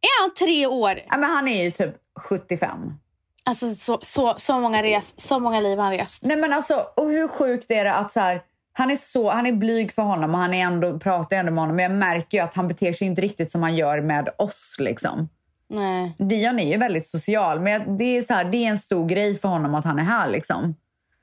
Är 0.00 0.22
han 0.22 0.34
tre 0.34 0.66
år? 0.66 1.00
Ja, 1.06 1.16
men 1.16 1.30
han 1.30 1.48
är 1.48 1.64
ju 1.64 1.70
typ 1.70 1.94
75. 2.20 2.94
Alltså 3.44 3.74
så, 3.74 3.98
så, 4.02 4.34
så, 4.36 4.60
många, 4.60 4.82
res, 4.82 5.20
så 5.20 5.38
många 5.38 5.60
liv 5.60 5.78
han 5.78 5.92
rest. 5.92 6.24
Nej 6.24 6.36
men 6.36 6.52
alltså, 6.52 6.86
och 6.96 7.10
hur 7.10 7.28
sjukt 7.28 7.70
är 7.70 7.84
det 7.84 7.94
att 7.94 8.12
så 8.12 8.20
här, 8.20 8.42
han 8.72 8.90
är 8.90 8.96
så, 8.96 9.30
han 9.30 9.46
är 9.46 9.52
blyg 9.52 9.92
för 9.92 10.02
honom 10.02 10.34
och 10.34 10.40
han 10.40 10.54
är 10.54 10.64
ändå, 10.64 10.98
pratar 10.98 11.36
ändå 11.36 11.52
med 11.52 11.62
honom. 11.62 11.76
Men 11.76 11.82
jag 11.82 11.92
märker 11.92 12.38
ju 12.38 12.44
att 12.44 12.54
han 12.54 12.68
beter 12.68 12.92
sig 12.92 13.06
inte 13.06 13.22
riktigt 13.22 13.50
som 13.50 13.62
han 13.62 13.76
gör 13.76 14.00
med 14.00 14.28
oss 14.38 14.76
liksom. 14.78 15.28
Nej. 15.70 16.14
Dion 16.18 16.58
är 16.58 16.72
ju 16.72 16.76
väldigt 16.76 17.06
social, 17.06 17.60
men 17.60 17.96
det 17.96 18.04
är, 18.04 18.22
så 18.22 18.34
här, 18.34 18.44
det 18.44 18.56
är 18.56 18.68
en 18.68 18.78
stor 18.78 19.08
grej 19.08 19.38
för 19.38 19.48
honom 19.48 19.74
att 19.74 19.84
han 19.84 19.98
är 19.98 20.02
här. 20.02 20.28
Liksom. 20.28 20.74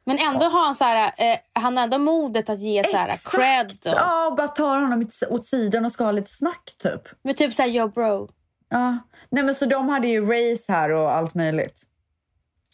Men 0.05 0.17
ändå 0.17 0.45
har 0.45 0.65
han 0.65 0.75
så 0.75 0.83
här, 0.83 1.11
eh, 1.17 1.37
han 1.53 1.77
har 1.77 1.83
ändå 1.83 1.97
modet 1.97 2.49
att 2.49 2.59
ge 2.59 2.83
så 2.83 2.97
här 2.97 3.11
cred. 3.31 3.71
Och... 3.71 3.97
Ja, 3.97 4.27
och 4.27 4.35
bara 4.35 4.47
tar 4.47 4.79
honom 4.79 5.09
åt 5.29 5.45
sidan 5.45 5.85
och 5.85 5.91
ska 5.91 6.03
ha 6.03 6.11
lite 6.11 6.31
snack 6.31 6.75
typ. 6.77 7.01
Men 7.23 7.35
typ 7.35 7.53
såhär, 7.53 7.69
yo 7.69 7.87
bro. 7.87 8.29
Ja. 8.69 8.97
Nej 9.29 9.43
men 9.43 9.55
så 9.55 9.65
de 9.65 9.89
hade 9.89 10.07
ju 10.07 10.25
race 10.25 10.71
här 10.71 10.89
och 10.89 11.15
allt 11.15 11.33
möjligt. 11.33 11.83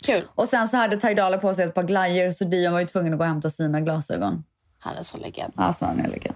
Kul. 0.04 0.28
Och 0.36 0.50
sen 0.50 0.70
så 0.70 0.78
hade 0.78 0.98
Tajdala 0.98 1.38
på 1.38 1.54
sig 1.54 1.66
ett 1.66 1.74
par 1.74 1.84
glajjor 1.84 2.32
så 2.32 2.44
Dion 2.44 2.74
var 2.74 2.80
ju 2.80 2.86
tvungen 2.86 3.14
att 3.14 3.20
gå 3.20 3.24
och 3.24 3.30
hämta 3.30 3.50
sina 3.50 3.82
glasögon. 3.82 4.44
Han 4.80 4.96
är 4.96 5.04
så 5.04 5.18
legend. 5.18 5.54
Alltså 5.56 5.86
han 5.86 6.00
är 6.00 6.08
legend. 6.08 6.36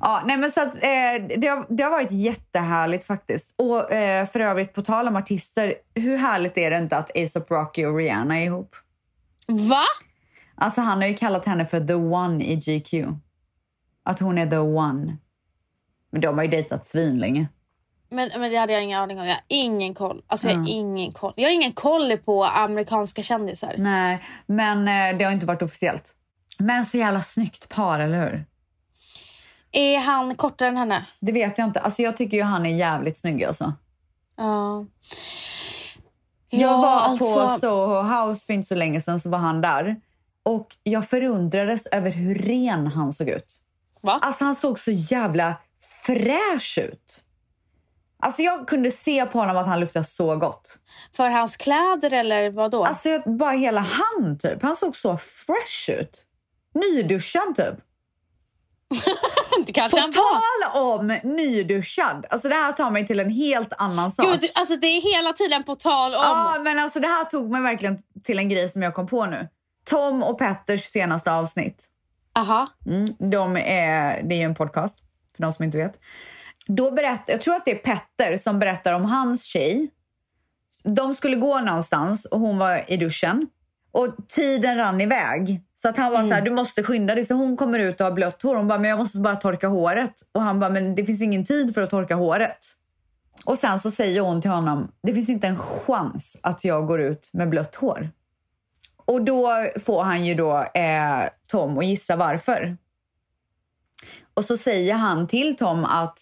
Ja, 0.00 0.22
nej 0.24 0.36
men 0.36 0.50
så 0.50 0.62
att, 0.62 0.74
eh, 0.74 1.38
det, 1.38 1.48
har, 1.48 1.76
det 1.76 1.82
har 1.82 1.90
varit 1.90 2.12
jättehärligt 2.12 3.04
faktiskt. 3.04 3.54
Och 3.56 3.92
eh, 3.92 4.26
för 4.26 4.40
övrigt, 4.40 4.72
på 4.72 4.82
tal 4.82 5.08
om 5.08 5.16
artister, 5.16 5.74
hur 5.94 6.16
härligt 6.16 6.58
är 6.58 6.70
det 6.70 6.78
inte 6.78 6.96
att 6.96 7.16
ASAP 7.16 7.50
Rocky 7.50 7.84
och 7.84 7.96
Rihanna 7.96 8.38
är 8.38 8.44
ihop? 8.44 8.76
Va? 9.46 9.84
Alltså 10.54 10.80
han 10.80 11.00
har 11.00 11.08
ju 11.08 11.14
kallat 11.14 11.44
henne 11.44 11.66
för 11.66 11.86
the 11.86 11.94
one 11.94 12.44
i 12.44 12.56
GQ. 12.56 12.94
Att 14.02 14.18
hon 14.18 14.38
är 14.38 14.46
the 14.46 14.58
one. 14.58 15.16
Men 16.10 16.20
de 16.20 16.38
har 16.38 16.44
ju 16.44 16.50
dejtat 16.50 16.86
svinlänge. 16.86 17.48
Men, 18.10 18.30
men 18.38 18.50
det 18.50 18.56
hade 18.56 18.72
jag 18.72 18.82
ingen 18.82 19.00
aning 19.00 19.20
om. 19.20 19.26
Jag 19.26 19.34
har 19.34 19.42
ingen 19.48 19.94
koll. 19.94 20.22
Alltså, 20.26 20.48
jag, 20.48 20.56
har 20.56 20.68
ingen 20.68 21.12
koll. 21.12 21.32
jag 21.36 21.44
har 21.44 21.54
ingen 21.54 21.72
koll 21.72 22.18
på 22.18 22.44
amerikanska 22.44 23.22
kändisar. 23.22 23.74
Nej, 23.78 24.24
men 24.46 24.88
eh, 24.88 25.18
det 25.18 25.24
har 25.24 25.32
inte 25.32 25.46
varit 25.46 25.62
officiellt. 25.62 26.14
Men 26.58 26.84
så 26.84 26.98
jävla 26.98 27.22
snyggt 27.22 27.68
par, 27.68 27.98
eller 27.98 28.30
hur? 28.30 28.44
Är 29.72 29.98
han 29.98 30.34
kortare 30.34 30.68
än 30.68 30.76
henne? 30.76 31.06
Det 31.20 31.32
vet 31.32 31.58
jag 31.58 31.68
inte. 31.68 31.80
Alltså 31.80 32.02
jag 32.02 32.16
tycker 32.16 32.36
ju 32.36 32.42
han 32.42 32.66
är 32.66 32.74
jävligt 32.74 33.16
snygg 33.16 33.44
alltså. 33.44 33.72
Ja. 34.36 34.86
Jag 36.50 36.78
var 36.78 37.00
alltså- 37.00 37.48
på 37.48 37.58
Soho 37.58 38.02
House 38.02 38.46
för 38.46 38.52
inte 38.52 38.68
så 38.68 38.74
länge 38.74 39.00
sedan, 39.00 39.20
så 39.20 39.30
var 39.30 39.38
han 39.38 39.60
där. 39.60 39.96
Och 40.42 40.76
jag 40.82 41.08
förundrades 41.08 41.86
över 41.86 42.10
hur 42.10 42.34
ren 42.34 42.86
han 42.86 43.12
såg 43.12 43.28
ut. 43.28 43.62
Va? 44.00 44.18
Alltså 44.22 44.44
han 44.44 44.54
såg 44.54 44.78
så 44.78 44.90
jävla 44.90 45.54
fräsch 46.06 46.78
ut. 46.78 47.24
Alltså 48.22 48.42
jag 48.42 48.68
kunde 48.68 48.90
se 48.90 49.26
på 49.26 49.38
honom 49.38 49.56
att 49.56 49.66
han 49.66 49.80
luktade 49.80 50.04
så 50.04 50.36
gott. 50.36 50.78
För 51.12 51.28
hans 51.28 51.56
kläder 51.56 52.12
eller 52.12 52.50
vad 52.50 52.70
då? 52.70 52.84
Alltså 52.84 53.22
bara 53.26 53.50
hela 53.52 53.80
han 53.80 54.38
typ. 54.38 54.62
Han 54.62 54.76
såg 54.76 54.96
så 54.96 55.16
fresh 55.18 56.00
ut. 56.00 56.24
Nyduschad 56.74 57.56
typ. 57.56 57.74
det 59.66 59.72
kanske 59.72 59.96
På 59.96 60.00
han 60.00 60.10
var. 60.10 60.70
tal 60.70 60.98
om 60.98 61.20
nyduschad. 61.36 62.26
Alltså 62.30 62.48
det 62.48 62.54
här 62.54 62.72
tar 62.72 62.90
mig 62.90 63.06
till 63.06 63.20
en 63.20 63.30
helt 63.30 63.72
annan 63.78 64.10
sak. 64.12 64.26
Gud, 64.26 64.50
alltså 64.54 64.76
det 64.76 64.86
är 64.86 65.16
hela 65.16 65.32
tiden 65.32 65.62
på 65.62 65.74
tal 65.74 66.14
om... 66.14 66.20
Ja, 66.22 66.56
men 66.60 66.78
alltså 66.78 67.00
det 67.00 67.08
här 67.08 67.24
tog 67.24 67.50
mig 67.50 67.62
verkligen 67.62 68.02
till 68.24 68.38
en 68.38 68.48
grej 68.48 68.68
som 68.68 68.82
jag 68.82 68.94
kom 68.94 69.06
på 69.06 69.26
nu. 69.26 69.48
Tom 69.84 70.22
och 70.22 70.38
Petters 70.38 70.84
senaste 70.84 71.32
avsnitt. 71.32 71.84
Aha. 72.32 72.66
Mm, 72.86 73.30
de 73.30 73.56
är, 73.56 74.22
det 74.22 74.34
är 74.34 74.38
ju 74.38 74.44
en 74.44 74.54
podcast, 74.54 74.98
för 75.36 75.42
de 75.42 75.52
som 75.52 75.64
inte 75.64 75.78
vet. 75.78 76.00
Då 76.66 76.90
berätt, 76.90 77.22
jag 77.26 77.40
tror 77.40 77.54
att 77.54 77.64
det 77.64 77.70
är 77.70 77.94
Petter 77.94 78.36
som 78.36 78.58
berättar 78.58 78.92
om 78.92 79.04
hans 79.04 79.44
tjej. 79.44 79.90
De 80.84 81.14
skulle 81.14 81.36
gå 81.36 81.60
någonstans 81.60 82.24
och 82.24 82.40
hon 82.40 82.58
var 82.58 82.84
i 82.88 82.96
duschen. 82.96 83.46
Och 83.98 84.28
tiden 84.28 84.76
rann 84.76 85.00
iväg. 85.00 85.62
Så 85.76 85.88
att 85.88 85.96
han 85.96 86.12
var 86.12 86.24
så 86.24 86.32
här, 86.32 86.42
du 86.42 86.50
måste 86.50 86.82
skynda 86.82 87.14
dig. 87.14 87.24
Så 87.24 87.34
hon 87.34 87.56
kommer 87.56 87.78
ut 87.78 88.00
och 88.00 88.06
har 88.06 88.12
blött 88.12 88.42
hår. 88.42 88.56
Hon 88.56 88.68
bara, 88.68 88.78
men 88.78 88.90
jag 88.90 88.98
måste 88.98 89.18
bara 89.18 89.36
torka 89.36 89.68
håret. 89.68 90.14
Och 90.32 90.42
han 90.42 90.60
bara, 90.60 90.70
men 90.70 90.94
det 90.94 91.04
finns 91.04 91.22
ingen 91.22 91.44
tid 91.44 91.74
för 91.74 91.82
att 91.82 91.90
torka 91.90 92.14
håret. 92.14 92.58
Och 93.44 93.58
sen 93.58 93.78
så 93.78 93.90
säger 93.90 94.20
hon 94.20 94.40
till 94.42 94.50
honom, 94.50 94.92
det 95.02 95.14
finns 95.14 95.28
inte 95.28 95.46
en 95.46 95.58
chans 95.58 96.38
att 96.42 96.64
jag 96.64 96.86
går 96.86 97.00
ut 97.00 97.30
med 97.32 97.48
blött 97.48 97.74
hår. 97.74 98.10
Och 98.96 99.22
då 99.22 99.66
får 99.84 100.02
han 100.02 100.24
ju 100.24 100.34
då 100.34 100.56
eh, 100.74 101.28
Tom 101.46 101.78
att 101.78 101.86
gissa 101.86 102.16
varför. 102.16 102.76
Och 104.34 104.44
så 104.44 104.56
säger 104.56 104.94
han 104.94 105.26
till 105.26 105.56
Tom 105.56 105.84
att 105.84 106.18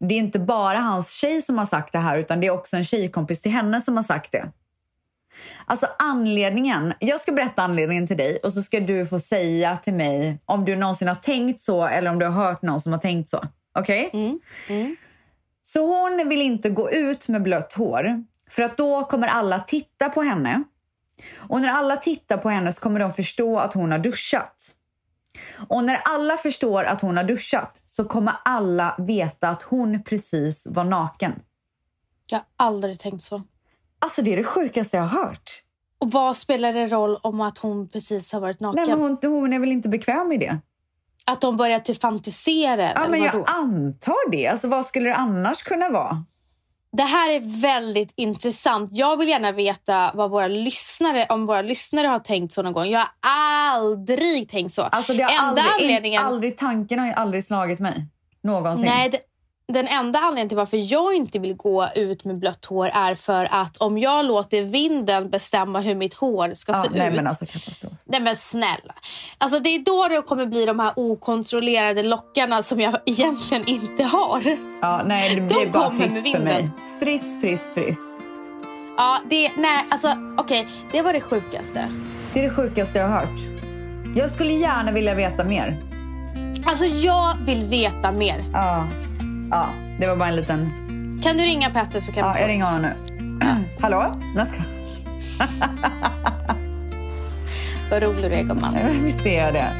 det 0.00 0.14
är 0.14 0.18
inte 0.18 0.38
bara 0.38 0.78
hans 0.78 1.10
tjej 1.10 1.42
som 1.42 1.58
har 1.58 1.66
sagt 1.66 1.92
det 1.92 1.98
här 1.98 2.18
utan 2.18 2.40
det 2.40 2.46
är 2.46 2.50
också 2.50 2.76
en 2.76 2.84
tjejkompis 2.84 3.40
till 3.40 3.52
henne 3.52 3.80
som 3.80 3.96
har 3.96 4.02
sagt 4.02 4.32
det. 4.32 4.52
Alltså 5.64 5.86
anledningen, 5.98 6.94
jag 6.98 7.20
ska 7.20 7.32
berätta 7.32 7.62
anledningen 7.62 8.06
till 8.06 8.16
dig 8.16 8.38
och 8.42 8.52
så 8.52 8.62
ska 8.62 8.80
du 8.80 9.06
få 9.06 9.20
säga 9.20 9.76
till 9.76 9.94
mig 9.94 10.38
om 10.44 10.64
du 10.64 10.76
någonsin 10.76 11.08
har 11.08 11.14
tänkt 11.14 11.60
så 11.60 11.86
eller 11.86 12.10
om 12.10 12.18
du 12.18 12.26
har 12.26 12.44
hört 12.44 12.62
någon 12.62 12.80
som 12.80 12.92
har 12.92 12.98
tänkt 12.98 13.30
så. 13.30 13.44
Okej? 13.78 14.10
Mm. 14.12 14.40
Mm. 14.68 14.96
Så 15.62 15.86
hon 15.86 16.28
vill 16.28 16.42
inte 16.42 16.70
gå 16.70 16.90
ut 16.90 17.28
med 17.28 17.42
blött 17.42 17.72
hår 17.72 18.24
för 18.50 18.62
att 18.62 18.76
då 18.76 19.04
kommer 19.04 19.28
alla 19.28 19.60
titta 19.60 20.08
på 20.08 20.22
henne. 20.22 20.62
Och 21.36 21.60
när 21.60 21.68
alla 21.68 21.96
tittar 21.96 22.36
på 22.36 22.50
henne 22.50 22.72
så 22.72 22.80
kommer 22.80 23.00
de 23.00 23.12
förstå 23.14 23.58
att 23.58 23.74
hon 23.74 23.92
har 23.92 23.98
duschat. 23.98 24.76
Och 25.68 25.84
när 25.84 25.96
alla 26.04 26.36
förstår 26.36 26.84
att 26.84 27.00
hon 27.00 27.16
har 27.16 27.24
duschat 27.24 27.82
så 27.84 28.04
kommer 28.04 28.34
alla 28.44 28.94
veta 28.98 29.48
att 29.48 29.62
hon 29.62 30.02
precis 30.02 30.66
var 30.66 30.84
naken. 30.84 31.32
Jag 32.30 32.38
har 32.38 32.44
aldrig 32.56 33.00
tänkt 33.00 33.22
så. 33.22 33.42
Alltså 33.98 34.22
det 34.22 34.32
är 34.32 34.36
det 34.36 34.44
sjukaste 34.44 34.96
jag 34.96 35.04
har 35.04 35.24
hört. 35.24 35.62
Och 35.98 36.10
vad 36.10 36.36
spelar 36.36 36.72
det 36.72 36.86
roll 36.86 37.18
om 37.22 37.40
att 37.40 37.58
hon 37.58 37.88
precis 37.88 38.32
har 38.32 38.40
varit 38.40 38.60
naken? 38.60 38.82
Nej, 38.82 38.96
men 38.96 39.00
hon, 39.00 39.18
hon 39.22 39.52
är 39.52 39.58
väl 39.58 39.72
inte 39.72 39.88
bekväm 39.88 40.28
med 40.28 40.40
det? 40.40 40.58
Att 41.24 41.40
de 41.40 41.56
börjar 41.56 41.80
typ 41.80 42.00
fantisera? 42.00 42.92
Ja, 42.94 43.08
men 43.08 43.22
jag 43.22 43.44
antar 43.46 44.30
det. 44.30 44.46
Alltså 44.46 44.68
vad 44.68 44.86
skulle 44.86 45.08
det 45.08 45.14
annars 45.14 45.62
kunna 45.62 45.88
vara? 45.88 46.24
Det 46.92 47.02
här 47.02 47.30
är 47.30 47.60
väldigt 47.62 48.12
intressant. 48.16 48.90
Jag 48.92 49.16
vill 49.16 49.28
gärna 49.28 49.52
veta 49.52 50.10
vad 50.14 50.30
våra 50.30 50.48
lyssnare, 50.48 51.26
om 51.28 51.46
våra 51.46 51.62
lyssnare 51.62 52.06
har 52.06 52.18
tänkt 52.18 52.52
så 52.52 52.62
någon 52.62 52.72
gång. 52.72 52.86
Jag 52.86 53.00
har 53.00 53.08
aldrig 53.20 54.48
tänkt 54.48 54.72
så. 54.72 54.82
Alltså 54.82 55.12
det 55.12 55.22
har 55.22 55.30
Enda 55.30 55.62
aldrig, 55.62 55.66
anledningen... 55.82 56.24
aldrig, 56.24 56.58
tanken 56.58 56.98
har 56.98 57.06
ju 57.06 57.12
aldrig 57.12 57.44
slagit 57.44 57.80
mig. 57.80 58.06
Någonsin. 58.42 58.84
Nej, 58.86 59.08
det, 59.08 59.18
den 59.72 59.86
enda 59.88 60.18
anledningen 60.18 60.48
till 60.48 60.56
varför 60.56 60.92
jag 60.92 61.14
inte 61.14 61.38
vill 61.38 61.54
gå 61.56 61.88
ut 61.94 62.24
med 62.24 62.38
blött 62.38 62.64
hår 62.64 62.90
är 62.92 63.14
för 63.14 63.48
att 63.50 63.76
om 63.76 63.98
jag 63.98 64.24
låter 64.24 64.62
vinden 64.62 65.30
bestämma 65.30 65.80
hur 65.80 65.94
mitt 65.94 66.14
hår 66.14 66.54
ska 66.54 66.72
ja, 66.72 66.82
se 66.82 66.88
nej 66.92 67.08
ut. 67.08 67.14
men 67.14 67.26
alltså 67.26 67.46
katastrof. 67.46 67.92
Nej 68.04 68.20
men 68.20 68.36
snälla. 68.36 68.94
Alltså 69.38 69.60
det 69.60 69.68
är 69.68 69.78
då 69.78 70.08
det 70.08 70.22
kommer 70.22 70.46
bli 70.46 70.66
de 70.66 70.78
här 70.80 70.92
okontrollerade 70.96 72.02
lockarna 72.02 72.62
som 72.62 72.80
jag 72.80 72.96
egentligen 73.06 73.68
inte 73.68 74.04
har. 74.04 74.42
Ja, 74.80 75.02
nej, 75.06 75.34
det 75.34 75.40
De 75.40 75.46
blir 75.46 75.72
bara 75.72 75.84
kommer 75.84 75.98
med 76.08 76.22
friss 76.22 76.34
för 76.36 76.42
mig. 76.44 76.70
Friss, 77.00 77.40
friss, 77.40 77.72
friss. 77.74 78.18
Ja, 78.96 79.18
det, 79.30 79.50
nej 79.56 79.84
alltså 79.88 80.14
okej, 80.38 80.68
det 80.92 81.02
var 81.02 81.12
det 81.12 81.20
sjukaste. 81.20 81.88
Det 82.32 82.38
är 82.40 82.44
det 82.44 82.50
sjukaste 82.54 82.98
jag 82.98 83.08
har 83.08 83.18
hört. 83.20 83.40
Jag 84.16 84.30
skulle 84.30 84.52
gärna 84.52 84.92
vilja 84.92 85.14
veta 85.14 85.44
mer. 85.44 85.76
Alltså 86.66 86.84
jag 86.84 87.34
vill 87.46 87.64
veta 87.64 88.12
mer. 88.12 88.44
Ja, 88.52 88.86
ja 89.50 89.66
det 90.00 90.06
var 90.06 90.16
bara 90.16 90.28
en 90.28 90.36
liten... 90.36 90.70
Kan 91.22 91.36
du 91.36 91.42
ringa 91.42 91.70
Petter 91.70 92.00
så 92.00 92.12
kan 92.12 92.26
Ja, 92.26 92.32
vi 92.32 92.38
jag 92.40 92.46
få... 92.48 92.52
ringer 92.52 92.64
honom 92.64 92.80
nu. 92.80 92.94
Hallå? 93.80 94.12
Jag 94.36 94.46
ska... 94.48 94.56
Vad 97.90 98.02
rolig 98.02 98.30
du 98.30 98.36
är 98.36 98.42
gumman. 98.42 98.76
Visst 99.02 99.26
är 99.26 99.44
jag 99.44 99.54
det. 99.54 99.72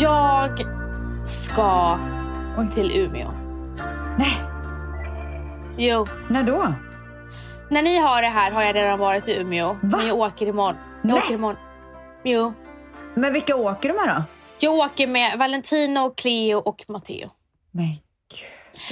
Jag 0.00 0.50
ska 1.24 1.98
Oj. 2.58 2.68
till 2.70 2.98
Umeå. 3.00 3.30
Nej, 4.18 4.40
Jo, 5.76 6.06
när 6.28 6.42
då? 6.42 6.74
När 7.70 7.82
ni 7.82 7.98
har 7.98 8.22
det 8.22 8.28
här 8.28 8.50
har 8.50 8.62
jag 8.62 8.74
redan 8.74 8.98
varit 8.98 9.28
i 9.28 9.36
Umeå. 9.40 9.72
Va? 9.72 9.78
Men 9.98 10.06
jag 10.06 10.16
åker 10.18 10.46
imorgon. 10.46 10.76
Jag 11.02 11.08
Nej. 11.14 11.18
åker 11.22 11.34
imorgon. 11.34 11.56
Jo. 12.24 12.52
Men 13.14 13.32
vilka 13.32 13.56
åker 13.56 13.88
du 13.88 13.94
med 13.94 14.16
då? 14.16 14.22
Jag 14.58 14.74
åker 14.74 15.06
med 15.06 15.38
Valentino, 15.38 16.10
Cleo 16.16 16.58
och 16.58 16.84
Matteo. 16.88 17.30
Men 17.70 17.86
gud. 17.86 17.98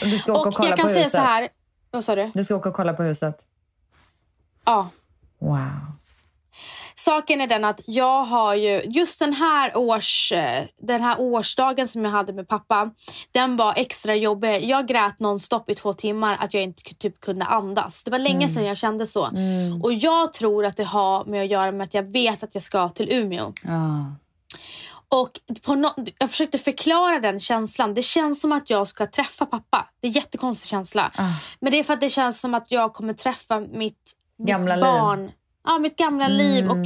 Och 0.02 0.08
du 0.08 0.18
ska 0.18 0.32
åka 0.32 0.40
och, 0.40 0.46
Och 0.46 0.54
kolla 0.54 0.68
jag 0.68 0.76
kan 0.78 0.82
på 0.86 0.88
säga 0.88 1.04
huset? 1.04 1.20
så 1.20 1.26
här. 1.26 1.48
Vad 1.90 2.04
sa 2.04 2.14
du? 2.16 2.30
Du 2.34 2.44
ska 2.44 2.56
åka 2.56 2.68
och 2.68 2.74
kolla 2.74 2.92
på 2.92 3.02
huset? 3.02 3.38
Ja. 4.64 4.88
Wow. 5.38 5.58
Saken 6.98 7.40
är 7.40 7.46
den 7.46 7.64
att 7.64 7.80
jag 7.86 8.22
har 8.22 8.54
ju, 8.54 8.82
just 8.84 9.20
den 9.20 9.32
här, 9.32 9.76
års, 9.76 10.32
eh, 10.32 10.64
den 10.82 11.02
här 11.02 11.20
årsdagen 11.20 11.88
som 11.88 12.04
jag 12.04 12.10
hade 12.10 12.32
med 12.32 12.48
pappa, 12.48 12.90
den 13.32 13.56
var 13.56 13.72
extra 13.76 14.14
jobbig. 14.14 14.64
Jag 14.64 14.86
grät 14.86 15.20
nonstop 15.20 15.70
i 15.70 15.74
två 15.74 15.92
timmar 15.92 16.36
att 16.40 16.54
jag 16.54 16.62
inte 16.62 16.94
typ 16.94 17.20
kunde 17.20 17.44
andas. 17.44 18.04
Det 18.04 18.10
var 18.10 18.18
länge 18.18 18.48
sedan 18.48 18.64
jag 18.64 18.76
kände 18.76 19.06
så. 19.06 19.30
Och 19.82 19.92
jag 19.92 20.32
tror 20.32 20.64
att 20.64 20.76
det 20.76 20.84
har 20.84 21.24
med 21.24 21.42
att 21.42 21.50
göra 21.50 21.72
med 21.72 21.84
att 21.84 21.94
jag 21.94 22.12
vet 22.12 22.42
att 22.42 22.54
jag 22.54 22.62
ska 22.62 22.88
till 22.88 23.12
Umeå. 23.12 23.52
Ja. 23.62 24.14
Och 25.10 25.40
no 25.76 25.88
jag 26.18 26.30
försökte 26.30 26.58
förklara 26.58 27.20
den 27.20 27.40
känslan. 27.40 27.94
Det 27.94 28.02
känns 28.02 28.40
som 28.40 28.52
att 28.52 28.70
jag 28.70 28.88
ska 28.88 29.06
träffa 29.06 29.46
pappa. 29.46 29.88
Det 30.00 30.06
är 30.06 30.08
en 30.08 30.14
jättekonstig 30.14 30.68
känsla. 30.68 31.12
Ah. 31.16 31.30
Men 31.60 31.72
det 31.72 31.78
är 31.78 31.82
för 31.82 31.94
att 31.94 32.00
det 32.00 32.08
känns 32.08 32.40
som 32.40 32.54
att 32.54 32.70
jag 32.70 32.94
kommer 32.94 33.12
träffa 33.12 33.60
mitt, 33.60 34.12
Gamla 34.38 34.76
mitt 34.76 34.84
liv. 35.26 35.32
Ja, 35.64 35.78
mitt 35.78 35.96
gamla 35.96 36.28
liv 36.28 36.70
och 36.70 36.76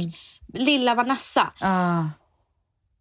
lilla 0.53 0.95
Vanessa. 0.95 1.53
Ah. 1.61 2.03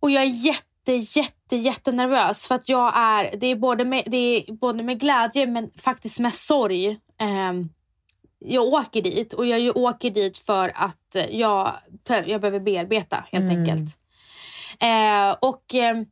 Och 0.00 0.10
jag 0.10 0.22
är 0.22 0.46
jätte, 0.46 0.92
jätte, 0.92 1.56
jättenervös 1.56 2.46
för 2.46 2.54
att 2.54 2.68
jag 2.68 2.92
är, 2.96 3.36
det 3.36 3.46
är 3.46 3.56
både 3.56 3.84
med, 3.84 4.02
det 4.06 4.16
är 4.16 4.52
både 4.52 4.82
med 4.82 5.00
glädje 5.00 5.46
men 5.46 5.70
faktiskt 5.76 6.18
med 6.18 6.34
sorg. 6.34 6.98
Ehm, 7.18 7.68
jag 8.38 8.64
åker 8.64 9.02
dit 9.02 9.32
och 9.32 9.46
jag 9.46 9.76
åker 9.76 10.10
dit 10.10 10.38
för 10.38 10.72
att 10.74 11.16
eh, 11.16 11.36
jag, 11.36 11.72
jag 12.26 12.40
behöver 12.40 12.60
bearbeta 12.60 13.24
helt 13.32 13.50
enkelt. 13.58 13.98
Eh, 14.80 15.36
och 15.40 15.74
eh, 15.74 16.02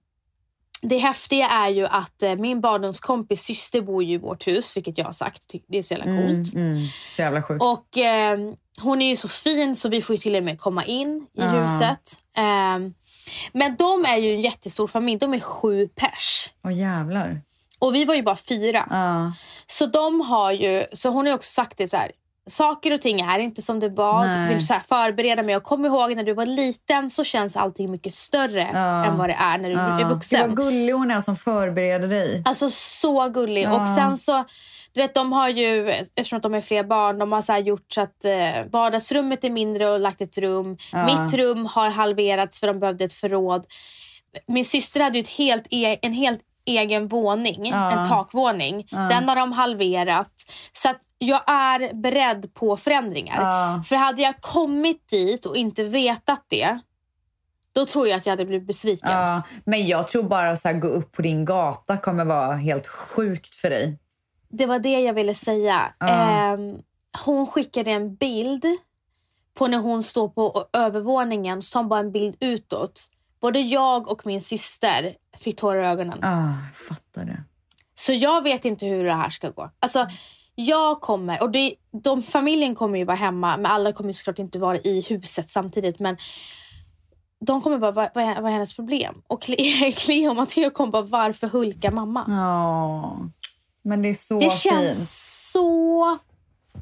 det 0.83 0.99
häftiga 0.99 1.49
är 1.49 1.69
ju 1.69 1.87
att 1.87 2.23
eh, 2.23 2.35
min 2.37 2.61
barndomskompis 2.61 3.43
syster 3.43 3.81
bor 3.81 4.03
ju 4.05 4.15
i 4.15 4.19
vårt 4.19 4.47
hus, 4.47 4.77
vilket 4.77 4.99
jag 4.99 5.05
har 5.05 5.13
sagt. 5.13 5.43
Det 5.69 5.79
är 5.79 5.83
så 5.83 5.95
jävla 5.95 6.07
coolt. 6.07 6.55
Mm, 6.55 6.67
mm. 6.73 6.87
Så 7.17 7.23
jävla 7.23 7.43
sjukt. 7.43 7.63
Och 7.63 7.99
eh, 7.99 8.39
hon 8.81 9.03
är 9.03 9.09
ju 9.09 9.17
så 9.17 9.29
fin 9.29 9.77
så 9.77 9.89
vi 9.89 10.03
får 10.03 10.15
ju 10.15 10.19
till 10.19 10.37
och 10.37 10.43
med 10.43 10.61
komma 10.61 10.85
in 10.85 11.27
i 11.39 11.41
Ja. 11.41 11.51
huset. 11.51 12.01
Eh, 12.37 12.79
men 13.53 13.77
de 13.79 14.05
är 14.09 14.17
ju 14.17 14.35
en 14.35 14.41
jättestor 14.41 14.87
familj. 14.87 15.19
De 15.19 15.35
är 15.35 15.41
sju 15.41 15.89
pers. 15.89 16.51
Åh 16.65 16.79
jävlar. 16.79 17.43
Och 17.79 17.95
vi 17.95 18.05
var 18.05 18.15
ju 18.15 18.23
bara 18.23 18.37
fyra. 18.37 18.87
Ja. 18.91 19.33
Så 19.67 19.87
de 19.87 20.21
har 20.21 20.53
ju, 20.53 20.85
så 20.93 21.09
hon 21.09 21.27
har 21.27 21.35
också 21.35 21.51
sagt 21.51 21.79
det 21.79 21.89
så 21.89 21.97
här. 21.97 22.11
Saker 22.51 22.93
och 22.93 23.01
ting 23.01 23.21
är 23.21 23.39
inte 23.39 23.63
som 23.63 23.81
det 23.81 23.89
var. 23.89 24.25
Nej. 24.27 24.49
Du 24.49 24.55
vill 24.55 24.67
så 24.67 24.75
förbereda 24.75 25.43
mig. 25.43 25.57
Och 25.57 25.63
kom 25.63 25.85
ihåg 25.85 26.17
när 26.17 26.25
du 26.25 26.35
var 26.35 26.47
liten 26.47 27.11
så 27.11 27.25
känns 27.25 27.57
allting 27.57 27.91
mycket 27.91 28.15
större 28.15 28.71
Ja. 28.73 29.05
än 29.05 29.19
vad 29.19 29.29
det 29.29 29.37
är 29.41 29.59
när 29.59 29.69
du 29.71 29.77
är 29.77 29.99
Gud 29.99 30.09
vuxen. 30.09 30.41
vad 30.49 30.57
gullig 30.57 30.93
hon 30.93 31.11
är 31.11 31.21
som 31.21 31.37
förbereder 31.37 32.09
dig. 32.09 32.43
Alltså 32.45 32.71
så 32.71 33.29
gullig. 33.29 33.65
Ja. 33.65 33.83
Och 33.83 33.89
sen 33.89 34.19
så, 34.19 34.45
du 34.93 35.01
vet 35.01 35.15
de 35.15 35.33
har 35.33 35.49
ju, 35.49 35.91
eftersom 35.91 36.37
att 36.37 36.43
de 36.43 36.55
är 36.55 36.61
fler 36.61 36.85
barn, 36.85 37.19
de 37.19 37.33
har 37.33 37.43
så 37.43 37.57
gjort 37.57 37.93
så 37.93 38.01
att 38.01 38.25
eh, 38.25 38.65
vardagsrummet 38.73 39.45
är 39.45 39.51
mindre 39.51 39.89
och 39.91 40.01
lagt 40.01 40.21
ett 40.21 40.39
rum. 40.39 40.77
Ja. 40.93 41.07
Mitt 41.07 41.35
rum 41.35 41.67
har 41.67 41.91
halverats 41.91 42.61
för 42.61 42.67
de 42.67 42.81
behövde 42.81 43.05
ett 43.05 43.13
förråd. 43.13 43.65
Min 44.47 44.65
syster 44.65 45.01
hade 45.01 45.19
ju 45.19 45.23
ett 45.23 45.29
helt 45.29 45.67
e- 45.71 45.99
en 46.03 46.13
helt 46.13 46.41
egen 46.79 47.09
våning, 47.09 47.67
Ja. 47.67 47.91
en 47.93 48.05
takvåning. 48.09 48.87
Den 48.91 49.29
har 49.29 49.37
de 49.37 49.53
halverat. 49.53 50.33
Så 50.73 50.91
att 50.91 50.99
jag 51.19 51.41
är 51.51 51.95
beredd 51.95 52.55
på 52.55 52.77
förändringar. 52.77 53.41
Ja. 53.43 53.83
För 53.83 53.97
hade 53.97 54.23
jag 54.23 54.41
kommit 54.41 55.09
dit 55.09 55.47
och 55.47 55.57
inte 55.57 55.85
vetat 55.85 56.45
det, 56.49 56.79
då 57.73 57.87
tror 57.87 58.09
jag 58.09 58.17
att 58.17 58.27
jag 58.27 58.33
hade 58.33 58.45
blivit 58.45 58.67
besviken. 58.67 59.11
Ja, 59.11 59.43
men 59.65 59.87
jag 59.87 60.09
tror 60.09 60.23
bara 60.23 60.47
här, 60.65 60.73
gå 60.73 60.89
upp 60.89 61.13
på 61.13 61.23
din 61.23 61.45
gata 61.45 61.97
kommer 61.97 62.25
vara 62.25 62.57
helt 62.57 62.87
sjukt 62.87 63.55
för 63.55 63.71
dig. 63.71 63.99
Det 64.49 64.67
var 64.67 64.79
det 64.79 65.01
jag 65.01 65.15
ville 65.15 65.35
säga. 65.35 65.81
Ja. 65.99 66.09
Ehm, 66.09 66.79
hon 67.25 67.47
skickade 67.47 67.91
en 67.91 68.15
bild 68.15 68.65
på 69.55 69.67
när 69.67 69.79
hon 69.79 70.03
står 70.03 70.29
på 70.29 70.65
övervåningen 70.73 71.63
som 71.63 71.89
bara 71.89 72.01
en 72.01 72.13
bild 72.13 72.37
utåt. 72.41 73.03
Både 73.41 73.61
jag 73.61 74.11
och 74.11 74.27
min 74.27 74.41
syster 74.41 75.15
fick 75.41 75.57
tårar 75.59 75.83
i 75.83 75.87
ögonen. 75.87 76.25
Ah, 76.25 76.53
fattar 76.89 77.25
det. 77.25 77.45
Så 77.95 78.13
jag 78.13 78.43
vet 78.43 78.65
inte 78.65 78.87
hur 78.87 79.05
det 79.05 79.13
här 79.15 79.31
ska 79.31 79.51
gå. 79.51 79.71
Alltså, 79.81 80.07
jag 80.55 81.01
kommer, 81.01 81.43
och 81.43 81.51
det, 81.51 81.75
de, 82.03 82.23
familjen 82.23 82.75
kommer 82.75 82.99
ju 82.99 83.05
vara 83.05 83.17
hemma, 83.17 83.57
men 83.57 83.67
alla 83.67 83.93
kommer 83.93 84.09
ju 84.11 84.15
såklart 84.15 84.39
inte 84.39 84.59
vara 84.59 84.77
i 84.79 85.01
huset 85.09 85.49
samtidigt. 85.49 85.99
Men 85.99 86.17
de 87.47 87.61
kommer 87.61 87.79
bara, 87.79 87.93
vad, 87.93 88.09
vad, 88.15 88.25
är, 88.25 88.43
hennes 88.51 88.77
problem? 88.77 89.23
Och 89.27 89.43
Cle- 89.43 89.93
Cleo 90.07 90.31
och 90.31 90.37
Matteo 90.37 90.71
kommer 90.71 90.93
bara, 90.93 91.03
varför 91.03 91.47
hulkar 91.49 91.91
mamma? 91.91 92.25
Ja, 92.29 93.19
men 93.83 94.03
det 94.03 94.09
är 94.09 94.15
så 94.15 94.35
Det 94.35 94.41
fint. 94.41 94.53
känns 94.61 95.51
så 95.53 96.19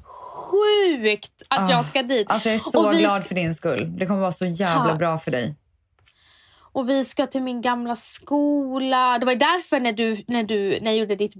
sjukt 0.03 1.42
att 1.49 1.59
Ah. 1.68 1.71
jag 1.71 1.85
ska 1.85 2.03
dit. 2.03 2.31
Alltså 2.31 2.49
jag 2.49 2.55
är 2.57 2.59
så 2.59 2.90
vi, 2.90 2.99
glad 2.99 3.25
för 3.27 3.35
din 3.35 3.55
skull. 3.55 3.97
Det 3.99 4.07
kommer 4.07 4.21
vara 4.21 4.33
så 4.33 4.47
jävla 4.47 4.88
Ta- 4.90 4.94
bra 4.97 5.18
för 5.18 5.31
dig. 5.31 5.55
Och 6.79 6.88
vi 6.91 7.05
ska 7.05 7.27
till 7.27 7.43
min 7.43 7.61
gamla 7.62 7.97
skola. 7.97 9.19
Det 9.19 9.27
var 9.27 9.35
därför 9.35 9.81
när 9.81 9.93
du, 9.93 10.25
när 10.27 10.43
du 10.43 10.79
när 10.81 10.91
jag 10.91 10.97
gjorde 10.97 11.17
ditt, 11.17 11.35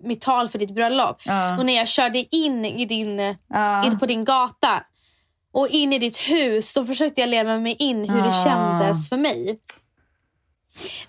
mitt 0.00 0.20
tal 0.20 0.48
för 0.48 0.58
ditt 0.58 0.74
bröllop 0.74 1.22
Ja. 1.24 1.58
och 1.58 1.66
när 1.66 1.72
jag 1.72 1.88
körde 1.88 2.36
in, 2.36 2.64
i 2.64 2.84
din, 2.84 3.36
Ja. 3.48 3.86
in 3.86 3.98
på 3.98 4.06
din 4.06 4.24
gata 4.24 4.82
och 5.52 5.68
in 5.68 5.92
i 5.92 5.98
ditt 5.98 6.16
hus, 6.16 6.74
då 6.74 6.86
försökte 6.86 7.20
jag 7.20 7.30
leva 7.30 7.58
mig 7.58 7.76
in 7.78 8.08
hur 8.10 8.22
det 8.22 8.28
Ah. 8.28 8.44
kändes 8.44 9.08
för 9.08 9.16
mig. 9.16 9.58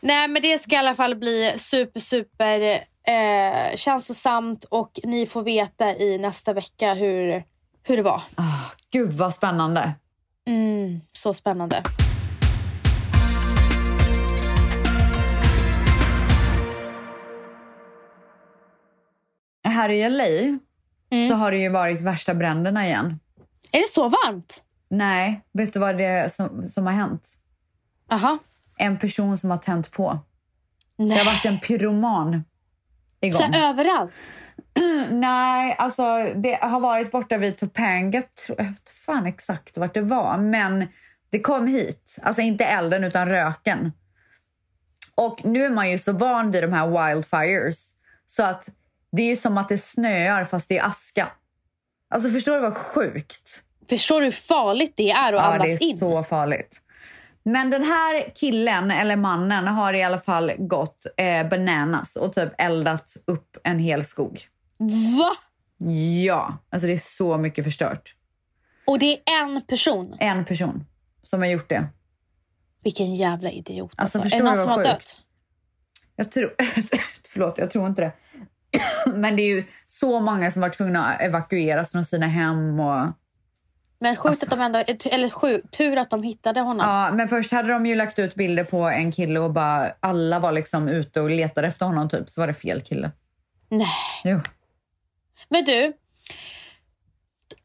Nej 0.01 0.27
men 0.27 0.41
det 0.41 0.57
ska 0.57 0.75
i 0.75 0.79
alla 0.79 0.95
fall 0.95 1.15
bli 1.15 1.53
super 1.57 1.99
super 1.99 2.59
eh, 3.07 3.75
känslosamt 3.75 4.63
och 4.63 4.99
ni 5.03 5.25
får 5.25 5.43
veta 5.43 5.95
i 5.95 6.17
nästa 6.17 6.53
vecka 6.53 6.93
hur, 6.93 7.43
hur 7.83 7.97
det 7.97 8.03
var. 8.03 8.21
Ah, 8.35 8.71
gud 8.91 9.11
vad 9.11 9.33
spännande. 9.33 9.91
Mm, 10.47 11.01
så 11.11 11.33
spännande. 11.33 11.83
Här 19.73 19.89
i 19.89 20.09
LA 20.09 20.59
Mm. 21.11 21.27
så 21.27 21.35
har 21.35 21.51
det 21.51 21.57
ju 21.57 21.69
varit 21.69 22.01
värsta 22.01 22.33
bränderna 22.33 22.85
igen. 22.87 23.19
Är 23.71 23.79
det 23.79 23.87
så 23.87 24.09
varmt? 24.09 24.63
Nej, 24.89 25.41
vet 25.53 25.73
du 25.73 25.79
vad 25.79 25.97
det 25.97 26.05
är 26.05 26.29
som, 26.29 26.63
som 26.65 26.85
har 26.85 26.93
hänt? 26.93 27.29
Aha. 28.11 28.37
En 28.77 28.99
person 28.99 29.37
som 29.37 29.49
har 29.49 29.57
tänt 29.57 29.91
på. 29.91 30.19
Det 30.97 31.03
Nej. 31.03 31.17
har 31.17 31.25
varit 31.25 31.45
en 31.45 31.59
pyroman 31.59 32.43
igång. 33.21 33.37
Så 33.37 33.57
överallt? 33.57 34.11
Nej, 35.09 35.75
alltså 35.77 36.03
det 36.35 36.53
har 36.61 36.79
varit 36.79 37.11
borta 37.11 37.37
vid 37.37 37.57
Topanga. 37.57 38.21
Jag 38.47 38.55
vet 38.65 38.89
fan 38.89 39.25
exakt 39.25 39.77
vart 39.77 39.93
det 39.93 40.01
var, 40.01 40.37
men 40.37 40.87
det 41.29 41.39
kom 41.39 41.67
hit. 41.67 42.17
Alltså 42.21 42.41
inte 42.41 42.65
elden 42.65 43.03
utan 43.03 43.29
röken. 43.29 43.91
Och 45.15 45.45
nu 45.45 45.65
är 45.65 45.69
man 45.69 45.91
ju 45.91 45.97
så 45.97 46.11
van 46.13 46.51
vid 46.51 46.63
de 46.63 46.73
här 46.73 47.07
wildfires 47.13 47.89
så 48.25 48.43
att 48.43 48.69
det 49.17 49.31
är 49.31 49.35
som 49.35 49.57
att 49.57 49.69
det 49.69 49.77
snöar 49.77 50.45
fast 50.45 50.69
det 50.69 50.77
är 50.77 50.85
aska. 50.85 51.27
Alltså 52.09 52.29
förstår 52.29 52.53
du 52.53 52.59
vad 52.59 52.77
sjukt? 52.77 53.63
Förstår 53.89 54.19
du 54.19 54.25
hur 54.25 54.31
farligt 54.31 54.93
det 54.95 55.11
är 55.11 55.33
att 55.33 55.39
Ja, 55.39 55.53
andas 55.53 55.67
det 55.79 55.85
är 55.85 55.89
in? 55.89 55.97
så 55.97 56.23
farligt. 56.23 56.79
Men 57.43 57.69
den 57.69 57.83
här 57.83 58.31
killen, 58.35 58.91
eller 58.91 59.15
mannen, 59.15 59.67
har 59.67 59.93
i 59.93 60.03
alla 60.03 60.19
fall 60.19 60.51
gått 60.57 61.05
eh, 61.17 61.49
bananas 61.49 62.15
och 62.15 62.33
typ 62.33 62.49
eldat 62.57 63.17
upp 63.25 63.57
en 63.63 63.79
hel 63.79 64.05
skog. 64.05 64.47
Va? 65.17 65.31
Ja, 66.25 66.57
alltså 66.69 66.87
det 66.87 66.93
är 66.93 66.97
så 66.97 67.37
mycket 67.37 67.63
förstört. 67.63 68.15
Och 68.87 68.99
det 68.99 69.13
är 69.13 69.41
en 69.43 69.61
person? 69.61 70.17
En 70.19 70.45
person 70.45 70.85
som 71.23 71.39
har 71.41 71.47
gjort 71.47 71.69
det. 71.69 71.87
Vilken 72.83 73.15
jävla 73.15 73.51
idiot. 73.51 73.91
Alltså, 73.95 74.19
Alltså, 74.21 74.35
är 74.35 74.39
det 74.39 74.45
någon 74.45 74.57
som 74.57 74.69
har 74.69 74.83
dött? 74.83 75.23
Jag 76.15 76.31
tror, 76.31 76.55
förlåt, 77.27 77.57
jag 77.57 77.71
tror 77.71 77.87
inte 77.87 78.01
det. 78.01 78.11
Men 79.13 79.35
det 79.35 79.41
är 79.41 79.55
ju 79.55 79.63
så 79.85 80.19
många 80.19 80.51
som 80.51 80.61
var 80.61 80.69
tvungna 80.69 81.05
att 81.05 81.21
evakueras 81.21 81.91
från 81.91 82.05
sina 82.05 82.27
hem. 82.27 82.79
Och, 82.79 83.11
Men 83.99 84.15
sjukt 84.15 84.25
Alltså. 84.29 84.45
att 84.45 84.49
de 84.49 84.61
ändå, 84.61 84.79
eller 85.11 85.29
sjukt, 85.29 85.71
tur 85.77 85.97
att 85.97 86.09
de 86.09 86.23
hittade 86.23 86.59
honom. 86.59 86.87
ja, 86.89 87.11
men 87.13 87.27
först 87.27 87.51
hade 87.51 87.73
de 87.73 87.85
ju 87.85 87.95
lagt 87.95 88.19
ut 88.19 88.35
bilder 88.35 88.63
på 88.63 88.77
en 88.83 89.11
kille 89.11 89.39
och 89.39 89.51
bara 89.51 89.91
alla 89.99 90.39
var 90.39 90.51
liksom 90.51 90.87
ute 90.87 91.21
och 91.21 91.29
letade 91.29 91.67
efter 91.67 91.85
honom 91.85 92.09
typ. 92.09 92.29
Så 92.29 92.41
var 92.41 92.47
det 92.47 92.53
fel 92.53 92.81
kille. 92.81 93.11
Nej. 93.69 93.87
Jo. 94.23 94.39
Men 95.49 95.63
du, 95.63 95.93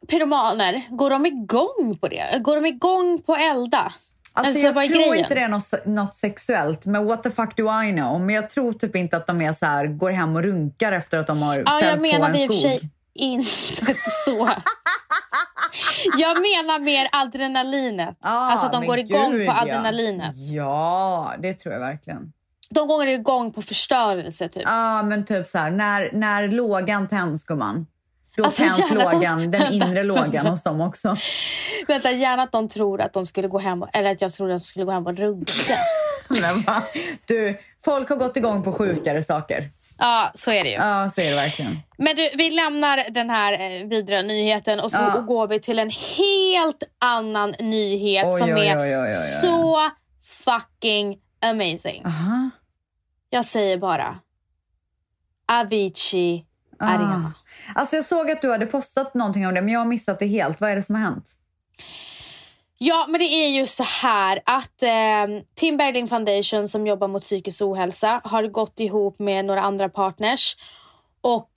pyromaner, 0.08 0.82
går 0.90 1.10
de 1.10 1.26
igång 1.26 1.98
på 2.00 2.08
det? 2.08 2.38
Går 2.42 2.56
de 2.56 2.66
igång 2.66 3.22
på 3.26 3.36
elda? 3.36 3.92
Alltså, 4.38 4.66
Alltså, 4.66 4.80
jag 4.80 4.88
tror 4.92 4.98
grejen? 5.10 5.16
inte 5.18 5.34
det 5.34 5.40
är 5.40 5.48
något, 5.48 5.86
något 5.86 6.14
sexuellt, 6.14 6.86
men 6.86 7.06
what 7.06 7.22
the 7.22 7.30
fuck 7.30 7.56
do 7.56 7.82
I 7.82 7.92
know? 7.92 8.20
Men 8.20 8.34
jag 8.34 8.48
tror 8.50 8.72
typ 8.72 8.96
inte 8.96 9.16
att 9.16 9.26
de 9.26 9.40
är 9.42 9.52
så 9.52 9.66
här, 9.66 9.86
går 9.86 10.10
hem 10.10 10.36
och 10.36 10.42
runkar 10.42 10.92
efter 10.92 11.18
att 11.18 11.26
de 11.26 11.42
har 11.42 11.56
Ja, 11.56 11.64
tänt 11.64 11.82
jag 11.82 11.94
på 11.94 12.00
menade 12.02 12.38
en 12.38 12.44
i 12.44 12.46
och 12.46 12.50
för 12.52 12.58
skog. 12.58 12.70
sig 12.80 12.90
inte 13.14 14.10
så. 14.24 14.50
jag 16.18 16.36
menar 16.36 16.78
mer 16.78 17.08
adrenalinet. 17.12 18.18
Ah, 18.22 18.50
alltså 18.50 18.66
att 18.66 18.72
de 18.72 18.86
går 18.86 18.98
igång 18.98 19.30
gud, 19.32 19.46
på 19.48 19.52
ja. 19.56 19.62
adrenalinet. 19.62 20.32
Ja, 20.36 21.32
det 21.38 21.54
tror 21.54 21.72
jag 21.74 21.80
verkligen. 21.80 22.32
De 22.70 22.88
går 22.88 23.06
igång 23.06 23.52
på 23.52 23.62
förstörelse 23.62 24.48
typ. 24.48 24.62
Ja, 24.66 25.02
men 25.02 25.24
typ 25.24 25.48
så 25.48 25.58
här, 25.58 25.70
när, 25.70 26.10
när 26.12 26.48
lågan 26.48 27.08
tänds, 27.08 27.44
gumman. 27.44 27.86
Då 28.38 28.44
Alltså, 28.44 28.62
tänds 28.62 28.78
att 28.80 28.88
de- 28.88 28.94
lågan, 28.94 29.50
den 29.50 29.72
inre 29.72 30.02
lågan 30.02 30.46
hos 30.46 30.62
dem 30.62 30.80
också. 30.80 31.16
Vänta, 31.88 32.10
gärna 32.10 32.42
att 32.42 32.52
de 32.52 32.68
tror 32.68 33.00
att 33.00 33.12
de 33.12 33.26
skulle 33.26 33.48
gå 33.48 33.58
hem, 33.58 33.82
och- 33.82 33.88
eller 33.96 34.10
att 34.10 34.20
jag 34.20 34.32
trodde 34.32 34.54
att 34.54 34.60
de 34.60 34.64
skulle 34.64 34.84
gå 34.84 34.92
hem 34.92 35.06
och 35.06 35.16
runka. 35.16 35.78
Men 36.28 36.60
va? 36.66 36.82
Du, 37.26 37.58
folk 37.84 38.08
har 38.08 38.16
gått 38.16 38.36
igång 38.36 38.62
på 38.62 38.72
sjukare 38.72 39.22
saker. 39.22 39.70
Ja, 39.98 40.30
så 40.34 40.50
är 40.52 40.64
det 40.64 40.70
ju. 40.70 40.76
Ja, 40.76 41.10
så 41.10 41.20
är 41.20 41.30
det 41.30 41.36
verkligen. 41.36 41.78
Men 41.98 42.16
du, 42.16 42.30
vi 42.34 42.50
lämnar 42.50 43.10
den 43.10 43.30
här 43.30 43.52
eh, 43.52 43.86
vidriga 43.86 44.22
nyheten 44.22 44.80
och 44.80 44.92
så 44.92 44.98
Ja. 45.02 45.20
går 45.20 45.48
vi 45.48 45.60
till 45.60 45.78
en 45.78 45.90
helt 45.90 46.82
annan 46.98 47.54
nyhet 47.60 48.26
Oj, 48.28 48.38
som 48.38 48.48
oj, 48.50 48.66
är 48.66 49.02
oj. 49.04 49.12
så 49.42 49.90
fucking 50.44 51.18
amazing. 51.42 52.02
Aha. 52.04 52.50
Jag 53.30 53.44
säger 53.44 53.76
bara 53.78 54.18
Avicii 55.52 56.44
Arena. 56.78 57.32
Ah. 57.74 57.80
Alltså 57.80 57.96
jag 57.96 58.04
såg 58.04 58.30
att 58.30 58.42
du 58.42 58.50
hade 58.52 58.66
postat 58.66 59.14
någonting 59.14 59.46
om 59.46 59.54
det, 59.54 59.60
men 59.62 59.72
jag 59.74 59.80
har 59.80 59.86
missat 59.86 60.18
det 60.18 60.26
helt. 60.26 60.60
Vad 60.60 60.70
är 60.70 60.76
det 60.76 60.82
som 60.82 60.94
har 60.94 61.02
hänt? 61.02 61.30
Ja, 62.78 63.06
men 63.08 63.18
det 63.18 63.24
är 63.26 63.48
ju 63.48 63.66
så 63.66 63.82
här 64.02 64.40
att 64.44 64.82
eh, 64.82 65.42
Tim 65.54 65.76
Bergling 65.76 66.08
Foundation 66.08 66.68
som 66.68 66.86
jobbar 66.86 67.08
mot 67.08 67.22
psykisk 67.22 67.62
ohälsa 67.62 68.20
har 68.24 68.42
gått 68.42 68.80
ihop 68.80 69.18
med 69.18 69.44
några 69.44 69.60
andra 69.60 69.88
partners 69.88 70.56
och 71.20 71.50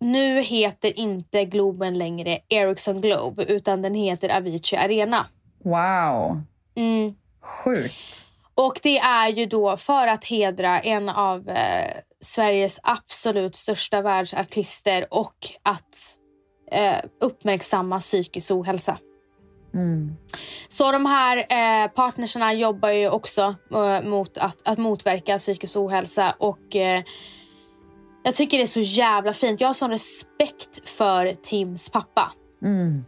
nu 0.00 0.40
heter 0.40 0.98
inte 0.98 1.44
Globen 1.44 1.98
längre 1.98 2.38
Ericsson 2.48 3.00
Globe 3.00 3.44
utan 3.44 3.82
den 3.82 3.94
heter 3.94 4.36
Avicii 4.36 4.76
Arena. 4.78 5.26
Wow, 5.64 6.42
Mm. 6.74 7.14
sjukt. 7.42 8.24
Och 8.54 8.80
det 8.82 8.98
är 8.98 9.28
ju 9.28 9.46
då 9.46 9.76
för 9.76 10.06
att 10.06 10.24
hedra 10.24 10.80
en 10.80 11.08
av 11.08 11.48
eh, 11.48 11.92
Sveriges 12.20 12.80
absolut 12.82 13.56
största 13.56 14.02
världsartister 14.02 15.06
och 15.10 15.36
att 15.62 16.16
eh, 16.72 16.98
uppmärksamma 17.20 18.00
psykisk 18.00 18.50
ohälsa. 18.50 18.98
Mm. 19.74 20.16
Så 20.68 20.92
de 20.92 21.06
här 21.06 21.36
eh, 21.36 21.90
partnerserna 21.90 22.52
jobbar 22.52 22.88
ju 22.88 23.08
också 23.08 23.54
eh, 23.72 24.02
mot 24.02 24.38
att, 24.38 24.68
att 24.68 24.78
motverka 24.78 25.38
psykisk 25.38 25.76
ohälsa 25.76 26.34
och 26.38 26.76
eh, 26.76 27.02
jag 28.22 28.34
tycker 28.34 28.56
det 28.56 28.64
är 28.64 28.66
så 28.66 28.80
jävla 28.80 29.32
fint. 29.32 29.60
Jag 29.60 29.68
har 29.68 29.74
sån 29.74 29.90
respekt 29.90 30.88
för 30.88 31.34
Tims 31.34 31.90
pappa. 31.90 32.32
Mm. 32.62 33.04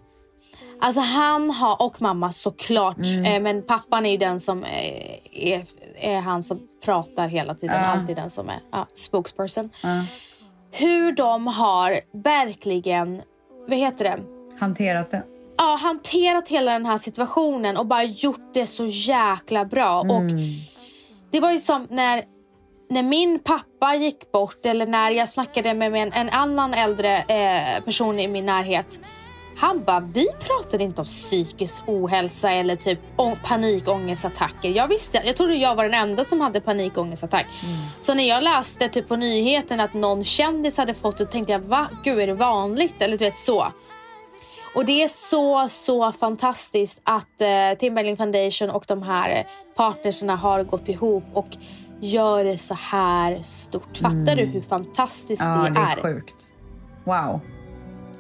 Alltså 0.84 1.00
han 1.00 1.50
har, 1.50 1.82
och 1.82 2.02
mamma 2.02 2.32
såklart, 2.32 2.96
Mm. 2.98 3.24
eh, 3.24 3.40
men 3.42 3.62
pappan 3.62 4.06
är 4.06 4.18
den 4.18 4.40
som 4.40 4.64
eh, 4.64 5.18
är, 5.32 5.64
är 5.96 6.20
han 6.20 6.42
som 6.42 6.60
pratar 6.84 7.28
hela 7.28 7.54
tiden. 7.54 7.76
Ja. 7.82 7.86
Alltid 7.86 8.16
den 8.16 8.30
som 8.30 8.48
är 8.48 8.58
ja, 8.72 8.86
spokesperson. 8.94 9.70
Ja. 9.82 10.04
Hur 10.70 11.12
de 11.12 11.46
har 11.46 12.00
verkligen, 12.22 13.22
vad 13.68 13.78
heter 13.78 14.04
det? 14.04 14.18
Hanterat 14.60 15.10
det. 15.10 15.22
Ja, 15.58 15.78
hanterat 15.82 16.48
hela 16.48 16.72
den 16.72 16.86
här 16.86 16.98
situationen 16.98 17.76
och 17.76 17.86
bara 17.86 18.04
gjort 18.04 18.54
det 18.54 18.66
så 18.66 18.84
jäkla 18.86 19.64
bra. 19.64 20.00
Och 20.00 20.16
Mm. 20.20 20.38
det 21.30 21.40
var 21.40 21.50
ju 21.50 21.58
som 21.58 21.86
när, 21.90 22.24
när 22.90 23.02
min 23.02 23.38
pappa 23.38 23.94
gick 23.94 24.32
bort 24.32 24.66
eller 24.66 24.86
när 24.86 25.10
jag 25.10 25.28
snackade 25.28 25.74
med 25.74 25.94
en, 25.96 26.12
en 26.12 26.30
annan 26.30 26.74
äldre 26.74 27.18
eh, 27.18 27.84
person 27.84 28.20
i 28.20 28.28
min 28.28 28.46
närhet. 28.46 29.00
Han 29.62 29.84
bara, 29.84 30.00
vi 30.00 30.26
pratade 30.26 30.84
inte 30.84 31.00
om 31.00 31.04
psykisk 31.04 31.82
ohälsa 31.86 32.50
eller 32.50 32.76
typ 32.76 32.98
panikångestattacker. 33.42 34.68
Jag 34.68 34.88
visste, 34.88 35.22
jag 35.24 35.36
trodde 35.36 35.54
jag 35.54 35.74
var 35.74 35.84
den 35.84 35.94
enda 35.94 36.24
som 36.24 36.40
hade 36.40 36.60
panikångestattack. 36.60 37.46
Så 38.00 38.14
när 38.14 38.28
jag 38.28 38.42
läste 38.42 38.88
typ 38.88 39.08
på 39.08 39.16
nyheten 39.16 39.80
att 39.80 39.94
någon 39.94 40.24
kändis 40.24 40.78
hade 40.78 40.94
fått 40.94 41.16
det 41.16 41.24
tänkte 41.24 41.52
jag, 41.52 41.60
va? 41.60 41.88
Gud 42.04 42.18
är 42.18 42.26
det 42.26 42.34
vanligt? 42.34 43.02
Eller 43.02 43.18
du 43.18 43.24
vet 43.24 43.36
så. 43.36 43.66
Och 44.74 44.84
det 44.84 45.02
är 45.02 45.08
så, 45.08 45.68
så 45.68 46.12
fantastiskt 46.12 47.00
att 47.04 47.40
eh, 47.40 47.78
Timberlake 47.78 48.16
Foundation 48.16 48.70
och 48.70 48.84
de 48.88 49.02
här 49.02 49.46
partnerserna 49.76 50.36
har 50.36 50.62
gått 50.64 50.88
ihop 50.88 51.24
och 51.34 51.56
gör 52.00 52.44
det 52.44 52.58
så 52.58 52.74
här 52.74 53.42
stort. 53.42 53.96
Fattar 53.96 54.36
du 54.36 54.44
hur 54.44 54.60
fantastiskt 54.60 55.42
Ja, 55.42 55.48
det, 55.48 55.70
det 55.70 55.80
är? 55.80 55.96
är 55.96 56.02
sjukt. 56.02 56.52
Wow. 57.04 57.40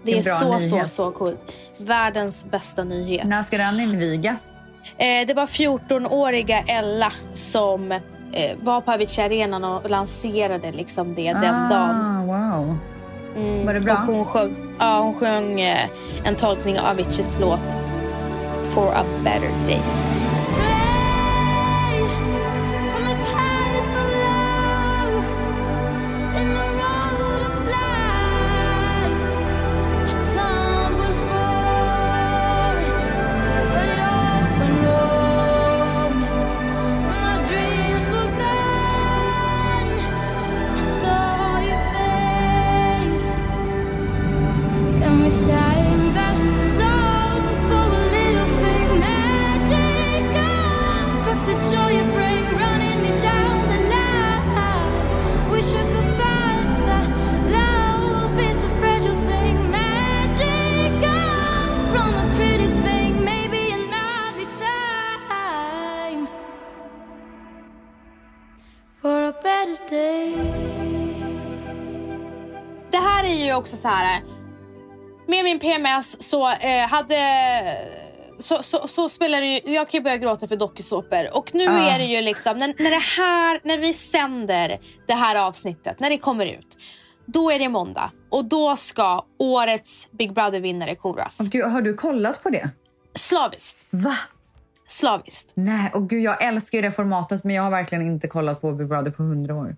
Det 0.04 0.18
är 0.18 0.22
så, 0.22 0.60
så, 0.60 0.74
nyhet. 0.76 0.90
så 0.90 1.10
coolt. 1.10 1.52
Världens 1.78 2.44
bästa 2.44 2.84
nyhet. 2.84 3.26
När 3.26 3.42
ska 3.42 3.58
den 3.58 3.80
invigas? 3.80 4.52
Eh, 4.96 5.26
det 5.26 5.34
var 5.34 5.46
14-åriga 5.46 6.58
Ella 6.58 7.12
som 7.32 7.92
eh, 7.92 8.00
var 8.60 8.80
på 8.80 8.92
Avicii 8.92 9.24
Arenan 9.24 9.64
och 9.64 9.90
lanserade 9.90 10.72
liksom 10.72 11.14
det 11.14 11.32
den 11.32 11.68
dagen. 11.68 12.00
Ah, 12.00 12.22
wow. 12.24 12.78
Mm, 13.36 13.66
Var 13.66 13.74
det 13.74 13.80
bra? 13.80 13.94
Och 13.94 14.14
hon 14.14 14.24
sjöng, 14.24 14.56
ja, 14.78 14.98
hon 14.98 15.14
sjöng 15.14 15.60
eh, 15.60 15.86
en 16.24 16.34
tolkning 16.34 16.78
av 16.80 16.86
Aviciis 16.86 17.40
låt 17.40 17.64
For 18.74 18.88
a 18.94 19.04
better 19.24 19.50
day. 19.66 19.80
Också 73.62 73.76
så 73.76 73.88
här. 73.88 74.22
Med 75.28 75.44
min 75.44 75.58
PMS 75.58 76.28
så 76.30 76.48
eh, 76.50 76.88
hade... 76.88 77.16
Så, 78.38 78.62
så, 78.62 78.88
så 78.88 79.08
spelade 79.08 79.46
ju, 79.46 79.60
jag 79.64 79.88
kan 79.88 79.98
ju 79.98 80.04
börja 80.04 80.16
gråta 80.16 80.48
för 80.48 80.56
dokusåpor. 80.56 81.36
Och 81.36 81.54
nu 81.54 81.68
Ah. 81.68 81.90
är 81.94 81.98
det 81.98 82.04
ju 82.04 82.20
liksom, 82.20 82.58
när, 82.58 82.74
när, 82.82 82.90
det 82.90 83.02
här, 83.16 83.60
när 83.64 83.78
vi 83.78 83.92
sänder 83.92 84.78
det 85.06 85.14
här 85.14 85.36
avsnittet, 85.36 86.00
när 86.00 86.10
det 86.10 86.18
kommer 86.18 86.46
ut. 86.46 86.78
Då 87.26 87.50
är 87.50 87.58
det 87.58 87.68
måndag 87.68 88.10
och 88.30 88.44
då 88.44 88.76
ska 88.76 89.24
årets 89.38 90.08
Big 90.10 90.32
Brother-vinnare 90.32 90.94
koras. 90.94 91.38
Åh, 91.40 91.46
Gud, 91.48 91.64
har 91.64 91.82
du 91.82 91.94
kollat 91.94 92.42
på 92.42 92.50
det? 92.50 92.70
Slaviskt. 93.14 93.86
Va? 93.90 94.16
Slaviskt. 94.88 95.52
Nej, 95.54 95.90
och 95.94 96.08
gud, 96.10 96.22
jag 96.22 96.44
älskar 96.44 96.78
ju 96.78 96.82
det 96.82 96.90
formatet 96.90 97.44
men 97.44 97.54
jag 97.56 97.62
har 97.62 97.70
verkligen 97.70 98.06
inte 98.06 98.28
kollat 98.28 98.60
på 98.60 98.72
Big 98.72 98.88
Brother 98.88 99.10
på 99.10 99.22
hundra 99.22 99.54
år. 99.56 99.76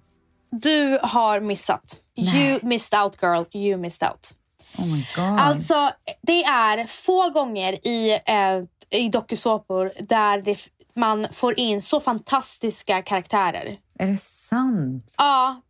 Du 0.51 0.99
har 1.03 1.41
missat. 1.41 1.97
You 2.17 2.59
missed 2.63 3.01
out 3.05 3.17
girl, 3.21 3.45
you 3.53 3.77
missed 3.77 4.09
out. 4.09 4.35
Oh 4.79 4.87
my 4.87 5.07
god. 5.17 5.41
Alltså, 5.41 5.91
det 6.23 6.45
är 6.45 6.87
få 6.87 7.31
gånger 7.31 7.87
i, 7.87 8.13
eh, 8.27 9.01
i 9.01 9.09
dokusåpor 9.09 9.93
där 10.01 10.43
det, 10.43 10.69
man 10.95 11.27
får 11.33 11.61
in 11.61 11.83
så 11.83 12.01
fantastiska 12.01 13.03
karaktärer. 13.03 13.77
Är 13.99 14.07
det 14.07 14.19
sant? 14.23 15.15
Ja, 15.19 15.61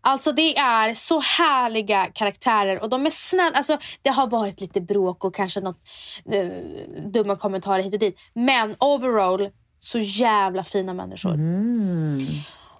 alltså 0.00 0.32
det 0.32 0.58
är 0.58 0.94
så 0.94 1.20
härliga 1.20 2.06
karaktärer 2.06 2.82
och 2.82 2.88
de 2.90 3.06
är 3.06 3.10
snälla. 3.10 3.56
Alltså, 3.56 3.78
det 4.02 4.10
har 4.10 4.26
varit 4.26 4.60
lite 4.60 4.80
bråk 4.80 5.24
och 5.24 5.34
kanske 5.34 5.60
något 5.60 5.78
eh, 6.32 6.48
dumma 7.06 7.36
kommentarer 7.36 7.82
hit 7.82 7.94
och 7.94 8.00
dit. 8.00 8.18
Men 8.34 8.76
overall, 8.78 9.48
så 9.78 9.98
jävla 9.98 10.64
fina 10.64 10.94
människor. 10.94 11.34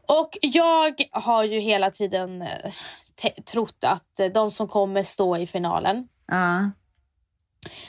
Och 0.08 0.38
jag 0.40 0.94
har 1.12 1.44
ju 1.44 1.60
hela 1.60 1.90
tiden 1.90 2.42
eh, 2.42 2.48
trott 3.52 3.84
att 3.86 4.18
eh, 4.18 4.26
de 4.26 4.50
som 4.50 4.68
kommer 4.68 5.02
stå 5.02 5.36
i 5.36 5.46
finalen 5.46 6.08
Ja. 6.30 6.70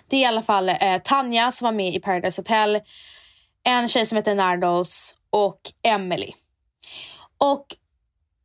Det 0.07 0.15
är 0.17 0.21
i 0.21 0.25
alla 0.25 0.41
fall 0.41 0.69
eh, 0.69 0.97
Tanja 1.03 1.51
som 1.51 1.65
var 1.65 1.71
med 1.71 1.95
i 1.95 1.99
Paradise 1.99 2.41
Hotel, 2.41 2.79
en 3.63 3.87
tjej 3.87 4.05
som 4.05 4.15
heter 4.15 4.35
Nardos 4.35 5.15
och 5.29 5.59
Emily. 5.83 6.31
Och 7.37 7.65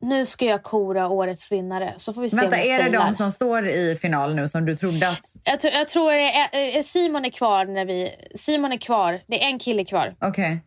nu 0.01 0.25
ska 0.25 0.45
jag 0.45 0.63
kora 0.63 1.07
årets 1.07 1.51
vinnare 1.51 1.93
så 1.97 2.13
får 2.13 2.21
vi 2.21 2.29
se 2.29 2.35
Vänta, 2.35 2.57
är 2.57 2.83
det 2.83 2.97
de 2.97 3.13
som 3.13 3.31
står 3.31 3.67
i 3.67 3.95
final 4.01 4.35
nu 4.35 4.47
som 4.47 4.65
du 4.65 4.77
trodde 4.77 5.09
att... 5.09 5.19
jag, 5.43 5.59
tr- 5.59 5.73
jag 5.73 5.87
tror 5.87 6.13
är, 6.13 6.77
eh, 6.77 6.81
Simon 6.83 7.25
är 7.25 7.29
kvar 7.29 7.65
när 7.65 7.85
vi... 7.85 8.09
Simon 8.35 8.71
är 8.71 8.77
kvar. 8.77 9.21
Det 9.27 9.43
är 9.43 9.47
en 9.47 9.59
kille 9.59 9.85
kvar. 9.85 10.15
Okej. 10.21 10.59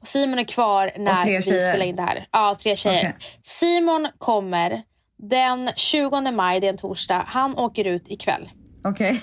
Och 0.00 0.08
Simon 0.08 0.38
är 0.38 0.44
kvar 0.44 0.90
när 0.98 1.26
vi 1.26 1.42
spelar 1.42 1.86
in 1.86 1.96
det 1.96 2.02
här. 2.02 2.26
Ja, 2.30 2.56
tre 2.62 2.76
tjejer. 2.76 2.98
Okej. 2.98 3.16
Simon 3.42 4.08
kommer 4.18 4.82
den 5.22 5.70
20 5.76 6.32
maj, 6.32 6.60
det 6.60 6.66
är 6.66 6.70
en 6.70 6.76
torsdag. 6.76 7.24
Han 7.26 7.58
åker 7.58 7.86
ut 7.86 8.08
ikväll. 8.08 8.48
Okej. 8.84 9.22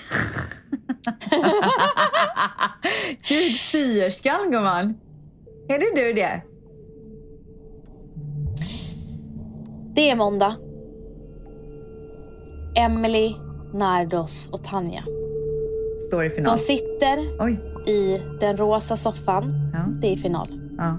Gud, 3.28 3.52
syerskan 3.52 4.50
gumman. 4.50 4.94
Är 5.68 5.78
det 5.78 6.02
du 6.02 6.12
det? 6.12 6.42
Det 9.94 10.10
är 10.10 10.14
måndag. 10.14 10.56
Emily, 12.76 13.34
Nardos 13.74 14.48
och 14.52 14.64
Tanja. 14.64 15.04
Står 16.06 16.24
i 16.24 16.30
final. 16.30 16.56
De 16.56 16.58
sitter 16.58 17.42
Oj. 17.44 17.60
i 17.86 18.20
den 18.40 18.56
rosa 18.56 18.96
soffan. 18.96 19.70
Ja. 19.72 19.86
Det 20.00 20.12
är 20.12 20.16
final. 20.16 20.60
Ja. 20.78 20.98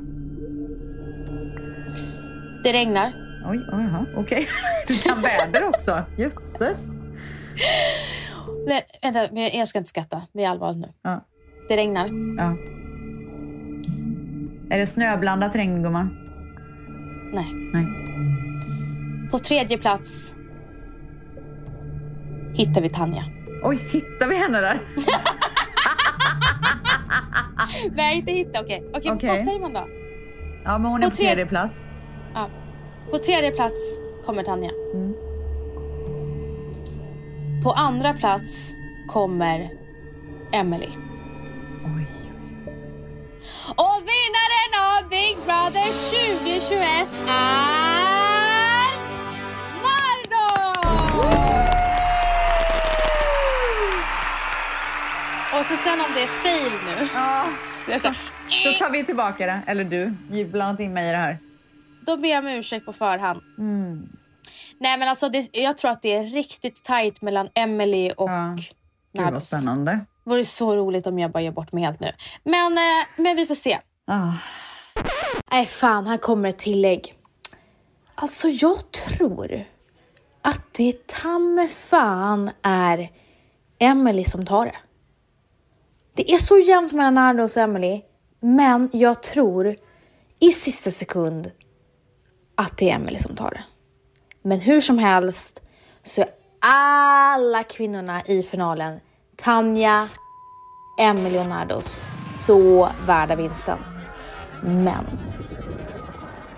Det 2.64 2.74
regnar. 2.74 3.31
Oj, 3.46 3.58
oj, 3.74 3.84
jaha. 3.84 4.06
Okej. 4.16 4.48
Du 4.88 4.98
kan 4.98 5.22
väder 5.22 5.64
också. 5.68 6.04
Jösses. 6.18 6.78
Nej, 8.68 8.82
vänta, 9.02 9.28
men 9.32 9.50
jag 9.54 9.68
ska 9.68 9.78
inte 9.78 9.90
skratta. 9.90 10.22
Vi 10.34 10.44
är 10.44 10.50
allvarligt 10.50 10.82
nu. 10.82 10.94
Ja. 11.02 11.26
Det 11.70 11.78
regnar. 11.78 12.08
ja. 12.38 12.56
Är 14.76 14.78
det 14.80 14.88
snöblandat 14.88 15.56
regn 15.56 15.84
gumman? 15.84 16.18
Nej. 17.34 17.48
Nej. 17.74 17.86
På 19.32 19.40
tredje 19.40 19.78
plats 19.78 20.34
hittar 22.56 22.82
vi 22.82 22.90
Tanja. 22.90 23.24
Oj, 23.64 23.80
hittar 23.92 24.28
vi 24.28 24.36
henne 24.36 24.62
där? 24.62 24.82
Nej, 27.92 28.18
inte 28.18 28.32
hitta. 28.32 28.62
Okej, 28.62 28.84
okej, 28.94 29.12
Okej. 29.12 29.30
vad 29.30 29.40
säger 29.40 29.60
man 29.60 29.74
då? 29.74 29.88
Ja, 30.64 30.78
men 30.78 30.92
hon 30.92 31.04
är 31.04 31.06
På 31.06 31.10
på 31.12 31.16
tre- 31.18 31.26
tredje 31.26 31.46
plats. 31.46 31.76
På 33.10 33.18
tredje 33.18 33.52
plats 33.52 33.98
kommer 34.26 34.44
Tanja. 34.44 34.72
Mm. 34.94 35.14
På 37.64 37.72
andra 37.72 38.14
plats 38.14 38.74
kommer 39.08 39.70
Emily. 40.52 40.90
Oj. 41.86 42.08
Och 43.76 44.02
vinnaren 44.12 44.72
av 44.88 45.10
Big 45.10 45.38
Brother 45.46 45.86
2021 45.86 47.08
är 47.28 47.72
Nardo! 49.84 50.62
så 55.72 55.78
sen 55.78 56.02
om 56.02 56.14
det 56.16 56.22
är 56.22 56.28
fail 56.28 56.72
nu. 56.86 57.08
Ja, 57.14 57.46
Så 57.86 57.92
jag, 57.92 58.02
känner, 58.02 58.18
då 58.64 58.86
tar 58.86 58.92
vi 58.92 59.06
tillbaka 59.06 59.46
det. 59.46 59.62
Eller 59.68 59.84
du, 59.84 60.14
blandat 60.46 60.80
in 60.80 60.94
mig 60.94 61.10
i 61.10 61.12
det 61.12 61.18
här. 61.18 61.38
Då 62.06 62.18
ber 62.18 62.30
jag 62.30 62.46
om 62.46 62.52
ursäkt 62.52 62.86
på 62.86 62.94
förhand. 62.94 63.42
Mm. 63.58 64.10
Nej 64.78 64.98
men 64.98 65.08
alltså 65.08 65.30
det, 65.30 65.58
jag 65.58 65.78
tror 65.78 65.92
att 65.92 66.02
det 66.02 66.16
är 66.16 66.24
riktigt 66.24 66.84
tight 66.84 67.22
mellan 67.22 67.50
Emily 67.54 68.12
och 68.18 68.30
Ja. 68.30 68.58
Gud 69.14 69.34
vad 69.34 69.44
spännande. 69.44 69.92
Det 69.92 70.30
vore 70.30 70.46
så 70.46 70.76
roligt 70.76 71.08
om 71.08 71.20
jag 71.20 71.32
bara 71.32 71.44
gör 71.44 71.52
bort 71.52 71.72
mig 71.72 71.84
helt 71.84 72.00
nu. 72.00 72.12
Men, 72.44 72.74
eh, 72.74 73.06
men 73.18 73.36
vi 73.36 73.46
får 73.46 73.56
se. 73.56 73.80
Ah. 74.08 74.34
Nej 75.52 75.66
fan, 75.66 76.08
här 76.08 76.18
kommer 76.18 76.50
ett 76.50 76.60
tillägg. 76.60 77.14
Alltså 78.16 78.48
jag 78.48 78.92
tror 78.92 79.66
att 80.42 80.74
det 80.74 81.08
ta 81.08 81.40
mig 81.40 81.68
fan 81.68 82.52
är 82.62 83.10
Emily 83.80 84.26
som 84.26 84.46
tar 84.46 84.66
det. 84.66 84.76
Det 86.14 86.34
är 86.34 86.38
så 86.38 86.58
jämnt 86.58 86.92
mellan 86.92 87.14
Nardos 87.14 87.58
och 87.58 87.64
Emily, 87.64 88.02
men 88.40 88.90
jag 88.94 89.24
tror 89.24 89.76
i 90.40 90.52
sista 90.52 90.92
sekund 90.92 91.52
att 92.62 92.78
det 92.78 92.90
är 92.90 92.96
Emily 92.96 93.18
som 93.18 93.36
tar 93.36 93.50
det. 93.50 93.64
Men 94.42 94.60
hur 94.60 94.82
som 94.82 94.98
helst 94.98 95.62
så 96.04 96.22
är 96.22 96.30
alla 96.62 97.64
kvinnorna 97.64 98.22
i 98.26 98.44
finalen, 98.44 99.00
Tanja, 99.36 100.08
Emily 101.00 101.40
och 101.40 101.48
Nardos, 101.48 102.02
så 102.20 102.90
värda 103.06 103.36
vinsten. 103.36 103.78
Men 104.64 105.06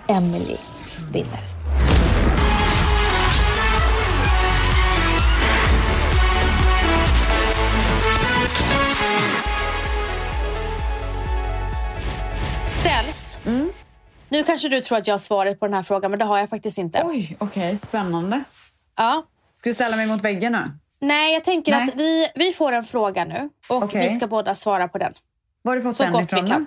Emily 0.08 0.56
vinner. 1.12 1.40
Ställs. 12.66 13.40
Nu 14.28 14.44
kanske 14.44 14.68
du 14.68 14.80
tror 14.80 14.98
att 14.98 15.06
jag 15.06 15.14
har 15.14 15.18
svaret 15.18 15.60
på 15.60 15.66
den 15.66 15.74
här 15.74 15.82
frågan, 15.82 16.10
men 16.10 16.18
det 16.18 16.24
har 16.24 16.38
jag 16.38 16.50
faktiskt 16.50 16.78
inte. 16.78 17.02
Oj, 17.04 17.36
okej. 17.40 17.78
spännande. 17.78 18.44
Ja. 18.96 19.24
Ska 19.54 19.70
du 19.70 19.74
ställa 19.74 19.96
mig 19.96 20.06
mot 20.06 20.22
väggen 20.22 20.52
nu? 20.52 20.70
Nej, 21.00 21.32
jag 21.32 21.44
tänker 21.44 21.72
Nej. 21.72 21.88
att 21.88 21.94
vi, 21.94 22.28
vi 22.34 22.52
får 22.52 22.72
en 22.72 22.84
fråga 22.84 23.24
nu 23.24 23.50
och 23.68 23.84
Okej. 23.84 24.08
vi 24.08 24.14
ska 24.14 24.26
båda 24.26 24.54
svara 24.54 24.88
på 24.88 24.98
den. 24.98 25.12
Var 25.62 25.72
har 25.72 25.76
du 25.76 25.82
fått 25.82 25.96
Så 25.96 26.02
den 26.02 26.12
gott 26.12 26.22
ifrån? 26.22 26.44
vi 26.44 26.50
kan. 26.50 26.66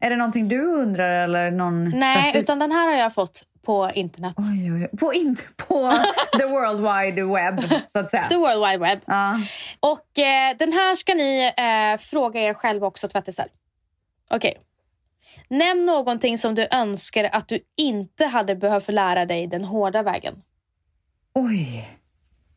Är 0.00 0.10
det 0.10 0.16
någonting 0.16 0.48
du 0.48 0.64
undrar 0.66 1.24
eller 1.24 1.50
någon 1.50 1.90
Nej, 1.90 2.22
tvättis? 2.22 2.42
utan 2.42 2.58
den 2.58 2.72
här 2.72 2.88
har 2.88 2.94
jag 2.96 3.14
fått 3.14 3.42
på 3.66 3.90
internet. 3.94 4.34
Oj, 4.38 4.72
oj, 4.72 4.88
oj. 4.92 4.98
På, 4.98 5.12
inte 5.12 5.42
på 5.56 5.92
the 6.38 6.44
world 6.46 6.80
wide 6.80 7.22
web, 7.24 7.80
så 7.86 7.98
att 7.98 8.10
säga. 8.10 8.28
The 8.28 8.36
World 8.36 8.66
Wide 8.66 8.78
Web. 8.78 9.00
Ja. 9.06 9.34
Och 9.80 10.18
eh, 10.18 10.56
den 10.58 10.72
här 10.72 10.94
ska 10.94 11.14
ni 11.14 11.52
eh, 11.56 11.98
fråga 12.00 12.40
er 12.40 12.54
själva 12.54 12.86
också, 12.86 13.08
tvättisar. 13.08 13.46
Okej. 14.30 14.54
Nämn 15.48 15.86
någonting 15.86 16.38
som 16.38 16.54
du 16.54 16.66
önskar 16.70 17.28
att 17.32 17.48
du 17.48 17.58
inte 17.76 18.26
hade 18.26 18.56
behövt 18.56 18.88
lära 18.88 19.26
dig 19.26 19.46
den 19.46 19.64
hårda 19.64 20.02
vägen. 20.02 20.42
Oj. 21.34 21.88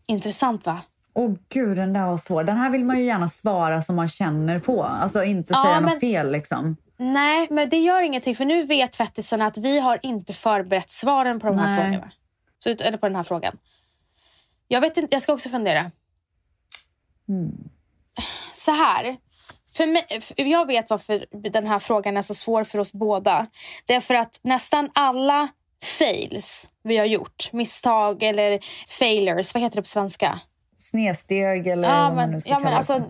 Intressant 0.08 0.66
va? 0.66 0.82
Åh 1.14 1.34
gud, 1.50 1.78
den 1.78 1.94
där 1.94 2.06
var 2.06 2.18
svår. 2.18 2.44
Den 2.44 2.58
här 2.58 2.70
vill 2.70 2.86
man 2.86 2.98
ju 3.00 3.04
gärna 3.06 3.30
svara 3.30 3.82
som 3.82 3.96
man 3.96 4.08
känner 4.08 4.60
på. 4.60 4.84
Alltså 4.84 5.24
inte 5.24 5.54
Ja, 5.54 5.64
säga 5.64 5.82
men- 5.82 5.90
något 5.90 6.00
fel 6.00 6.32
liksom. 6.32 6.76
Nej, 6.98 7.48
men 7.50 7.70
det 7.70 7.78
gör 7.78 8.02
ingenting 8.02 8.36
för 8.36 8.46
nu 8.46 8.64
vet 8.66 8.92
tvättisarna 8.92 9.46
att 9.46 9.58
vi 9.58 9.80
har 9.80 10.00
inte 10.02 10.34
förberett 10.34 10.90
svaren 10.92 11.40
på 11.40 11.48
de 11.48 11.58
här 11.60 11.76
Nej. 11.78 11.92
frågorna. 11.92 12.12
Så, 12.60 12.70
eller 12.70 12.98
på 12.98 13.08
den 13.08 13.16
här 13.16 13.24
frågan. 13.24 13.58
Jag 14.68 14.82
vet 14.82 14.98
inte, 14.98 15.16
jag 15.16 15.22
ska 15.22 15.34
också 15.34 15.50
fundera. 15.50 15.92
Så 18.54 18.72
här. 18.72 19.18
För 19.74 19.88
mig, 19.88 20.06
jag 20.36 20.66
vet 20.68 20.90
varför 20.90 21.26
den 21.50 21.68
här 21.68 21.80
frågan 21.80 22.18
är 22.18 22.22
så 22.22 22.36
svår 22.36 22.64
för 22.64 22.80
oss 22.80 22.94
båda. 22.94 23.48
Det 23.86 23.94
är 23.94 24.00
för 24.00 24.14
att 24.16 24.40
nästan 24.44 24.90
alla 24.94 25.48
fails 26.00 26.70
vi 26.84 26.98
har 26.98 27.06
gjort, 27.06 27.50
misstag 27.54 28.24
eller 28.24 28.60
failures, 29.00 29.54
vad 29.54 29.64
heter 29.64 29.76
det 29.76 29.82
på 29.82 29.88
svenska? 29.88 30.40
Snedsteg 30.78 31.68
eller 31.68 31.90
Ja, 31.90 32.04
vad 32.04 32.16
man 32.16 32.26
nu 32.26 32.32
men, 32.32 32.42
ska 32.42 32.50
ja, 32.50 32.56
kalla 32.56 32.64
men 32.64 32.72
det 32.72 32.78
alltså, 32.78 33.02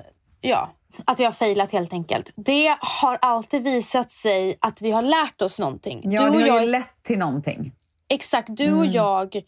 ja, 0.42 0.70
att 1.06 1.20
vi 1.20 1.24
har 1.24 1.32
failat 1.32 1.72
helt 1.72 1.94
enkelt. 1.94 2.34
Det 2.36 2.76
har 2.80 3.18
alltid 3.22 3.64
visat 3.64 4.12
sig 4.12 4.58
att 4.62 4.82
vi 4.82 4.92
har 4.92 5.02
lärt 5.02 5.42
oss 5.42 5.60
någonting. 5.60 6.02
Ja, 6.04 6.22
du 6.22 6.28
och 6.30 6.34
det 6.34 6.40
har 6.42 6.48
jag, 6.48 6.62
ju 6.66 6.72
lett 6.72 7.04
till 7.04 7.18
någonting. 7.18 7.72
Exakt, 8.10 8.48
du 8.52 8.66
Mm. 8.68 8.80
och 8.80 8.86
jag 8.86 9.42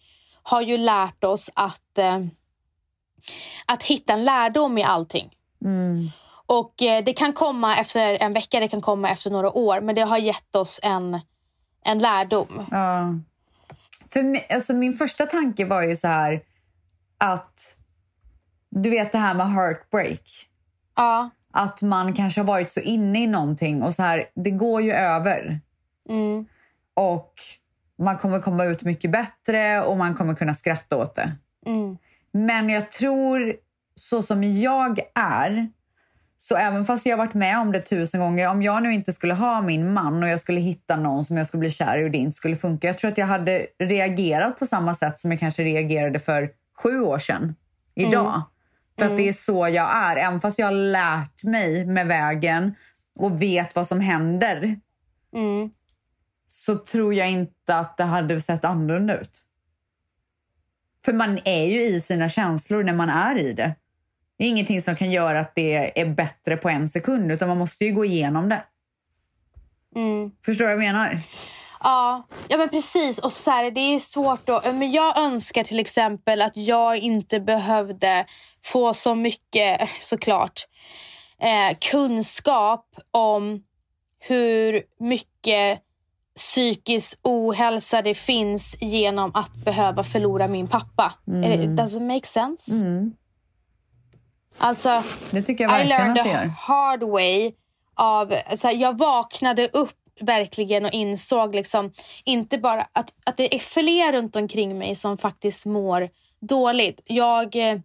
har 0.44 0.62
ju 0.62 0.78
lärt 0.78 1.24
oss 1.24 1.50
att, 1.54 1.98
eh, 1.98 2.20
att 3.66 3.84
hitta 3.84 4.14
en 4.14 4.24
lärdom 4.24 4.78
i 4.78 4.84
allting. 4.84 5.30
Mm. 5.66 6.10
Och 6.60 6.82
eh, 6.82 7.04
det 7.04 7.14
kan 7.14 7.34
komma 7.34 7.78
efter 7.78 8.18
en 8.22 8.34
vecka, 8.34 8.60
det 8.60 8.68
kan 8.68 8.82
komma 8.82 9.10
efter 9.10 9.32
några 9.32 9.58
år, 9.58 9.82
men 9.82 9.96
det 9.96 10.02
har 10.02 10.18
gett 10.18 10.56
oss 10.56 10.80
en, 10.84 11.20
en 11.86 12.00
lärdom. 12.00 12.66
Ja. 12.72 13.16
För 14.10 14.54
alltså 14.54 14.74
min 14.74 14.94
första 14.94 15.26
tanke 15.26 15.66
var 15.66 15.82
ju 15.82 15.96
så 15.96 16.08
här 16.08 16.42
att 17.18 17.78
du 18.70 18.90
vet 18.90 19.12
det 19.12 19.18
här 19.18 19.34
med 19.34 19.52
heartbreak. 19.52 20.50
Ja. 20.96 21.30
Att 21.54 21.82
man 21.82 22.14
kanske 22.14 22.42
har 22.42 22.46
varit 22.46 22.72
så 22.72 22.80
inne 22.80 23.24
i 23.24 23.28
någonting 23.28 23.84
och 23.84 23.96
så 23.96 24.04
här, 24.04 24.26
det 24.36 24.52
går 24.52 24.82
ju 24.82 24.92
över. 24.92 25.60
Mm. 26.10 26.46
Och 26.94 27.34
man 27.98 28.18
kommer 28.18 28.40
komma 28.40 28.64
ut 28.64 28.82
mycket 28.82 29.12
bättre 29.12 29.82
och 29.82 29.98
man 29.98 30.16
kommer 30.16 30.36
kunna 30.36 30.54
skratta 30.54 30.98
åt 30.98 31.16
det. 31.16 31.32
Mm. 31.66 31.98
Men 32.32 32.70
jag 32.70 32.92
tror, 32.92 33.56
så 33.96 34.24
som 34.24 34.44
jag 34.44 35.00
är, 35.16 35.70
så 36.44 36.56
även 36.56 36.86
fast 36.86 37.06
jag 37.06 37.18
varit 37.18 37.34
med 37.34 37.60
om 37.60 37.72
det 37.72 37.82
tusen 37.82 38.20
gånger, 38.20 38.50
om 38.50 38.64
jag 38.64 38.84
nu 38.84 38.94
inte 38.94 39.14
skulle 39.14 39.34
ha 39.34 39.62
min 39.62 39.94
man 39.94 40.24
och 40.24 40.30
jag 40.30 40.40
skulle 40.40 40.60
hitta 40.60 40.96
någon 40.96 41.26
som 41.26 41.38
jag 41.38 41.48
skulle 41.48 41.60
bli 41.60 41.72
kär 41.72 41.98
i 41.98 42.06
och 42.06 42.12
det 42.12 42.18
inte 42.18 42.38
skulle 42.38 42.56
funka, 42.56 42.88
jag 42.88 42.98
tror 42.98 43.12
att 43.12 43.18
jag 43.18 43.28
hade 43.28 43.68
reagerat 43.80 44.60
på 44.60 44.66
samma 44.66 44.96
sätt 44.96 45.20
som 45.20 45.32
jag 45.32 45.40
kanske 45.40 45.64
reagerade 45.64 46.20
för 46.20 46.50
sju 46.84 47.02
år 47.02 47.20
sedan 47.20 47.56
idag. 47.96 48.42
För 48.98 49.06
att 49.06 49.18
det 49.18 49.28
är 49.28 49.34
så 49.34 49.68
jag 49.68 49.96
är. 49.96 50.16
Även 50.16 50.42
fast 50.42 50.60
jag 50.60 50.68
har 50.68 50.72
lärt 50.72 51.44
mig 51.44 51.86
med 51.86 52.08
vägen 52.08 52.76
och 53.20 53.42
vet 53.42 53.76
vad 53.76 53.88
som 53.88 54.00
händer 54.00 54.80
Mm. 55.36 55.70
så 56.48 56.76
tror 56.76 57.14
jag 57.14 57.32
inte 57.32 57.76
att 57.76 57.98
det 57.98 58.04
hade 58.04 58.42
sett 58.42 58.66
annorlunda 58.66 59.20
ut. 59.20 59.42
För 61.06 61.14
man 61.14 61.40
är 61.46 61.66
ju 61.66 61.84
i 61.84 62.02
sina 62.02 62.30
känslor 62.30 62.84
när 62.84 62.94
man 62.94 63.10
är 63.10 63.38
i 63.38 63.54
det. 63.54 63.76
Det 64.38 64.46
är 64.46 64.50
ingenting 64.50 64.82
som 64.82 64.96
kan 64.96 65.12
göra 65.12 65.40
att 65.40 65.56
det 65.56 66.00
är 66.02 66.06
bättre 66.06 66.58
på 66.58 66.70
en 66.70 66.90
sekund 66.90 67.32
utan 67.32 67.48
man 67.48 67.58
måste 67.58 67.86
ju 67.86 67.92
gå 67.92 68.06
igenom 68.06 68.50
det. 68.50 68.64
Mm. 69.96 70.32
Förstår 70.46 70.66
du 70.66 70.76
vad 70.76 70.86
jag 70.86 70.94
menar? 70.94 71.20
Ja, 71.80 72.28
ja 72.48 72.58
men 72.58 72.70
precis. 72.70 73.20
Och 73.20 73.34
så 73.34 73.52
här, 73.52 73.72
det 73.72 73.80
är 73.80 74.00
svårt 74.00 74.46
då. 74.46 74.62
Men 74.64 74.92
jag 74.92 75.18
önskar 75.18 75.64
till 75.64 75.80
exempel 75.80 76.42
att 76.42 76.58
jag 76.58 76.98
inte 76.98 77.40
behövde 77.40 78.26
få 78.66 78.94
så 78.94 79.16
mycket, 79.16 79.90
såklart, 80.00 80.62
eh, 81.40 81.78
kunskap 81.92 82.86
om 83.12 83.64
hur 84.20 84.82
mycket 85.00 85.80
psykisk 86.36 87.20
ohälsa 87.22 88.02
det 88.02 88.14
finns 88.14 88.78
genom 88.80 89.32
att 89.34 89.56
behöva 89.66 90.04
förlora 90.04 90.48
min 90.48 90.68
pappa. 90.68 91.14
Does 91.76 91.96
it 91.96 92.02
make 92.02 92.28
sense? 92.28 92.72
Alltså, 94.58 95.04
Det 95.32 95.42
tycker 95.42 95.64
jag 95.64 95.72
I 95.72 95.74
verkligen 95.74 96.00
learned 96.00 96.18
att 96.18 96.24
det 96.24 96.32
gör. 96.32 96.52
hard 96.58 97.04
way 97.04 97.52
av, 97.96 98.36
så 98.56 98.68
här, 98.68 98.76
jag 98.76 98.98
vaknade 98.98 99.68
upp 99.68 99.94
verkligen 100.20 100.86
och 100.86 100.92
insåg 100.92 101.56
liksom 101.56 101.92
inte 102.24 102.58
bara 102.58 102.88
att, 102.94 103.14
att 103.26 103.38
det 103.38 103.56
är 103.56 103.60
fler 103.60 104.12
runt 104.14 104.36
omkring 104.36 104.78
mig 104.78 104.96
som 104.96 105.18
faktiskt 105.18 105.66
mår 105.66 106.10
dåligt. 106.42 107.02
Jag 107.06 107.56
eh, 107.56 107.80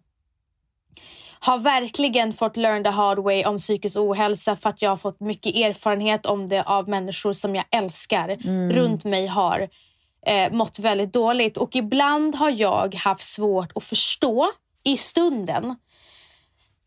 har 1.39 1.57
verkligen 1.57 2.33
fått 2.33 2.57
learn 2.57 2.83
the 2.83 2.89
hard 2.89 3.19
way 3.19 3.45
om 3.45 3.57
psykisk 3.57 3.97
ohälsa 3.97 4.55
för 4.55 4.69
att 4.69 4.81
jag 4.81 4.89
har 4.89 4.97
fått 4.97 5.19
mycket 5.19 5.55
erfarenhet 5.55 6.25
om 6.25 6.49
det 6.49 6.63
av 6.63 6.89
människor 6.89 7.33
som 7.33 7.55
jag 7.55 7.65
älskar 7.71 8.37
runt 8.73 9.03
mig 9.05 9.27
har 9.27 9.69
eh, 10.25 10.51
mått 10.51 10.79
väldigt 10.79 11.13
dåligt. 11.13 11.57
Och 11.57 11.75
ibland 11.75 12.35
har 12.35 12.49
jag 12.49 12.95
haft 12.95 13.23
svårt 13.23 13.71
att 13.75 13.83
förstå 13.83 14.51
i 14.83 14.97
stunden 14.97 15.75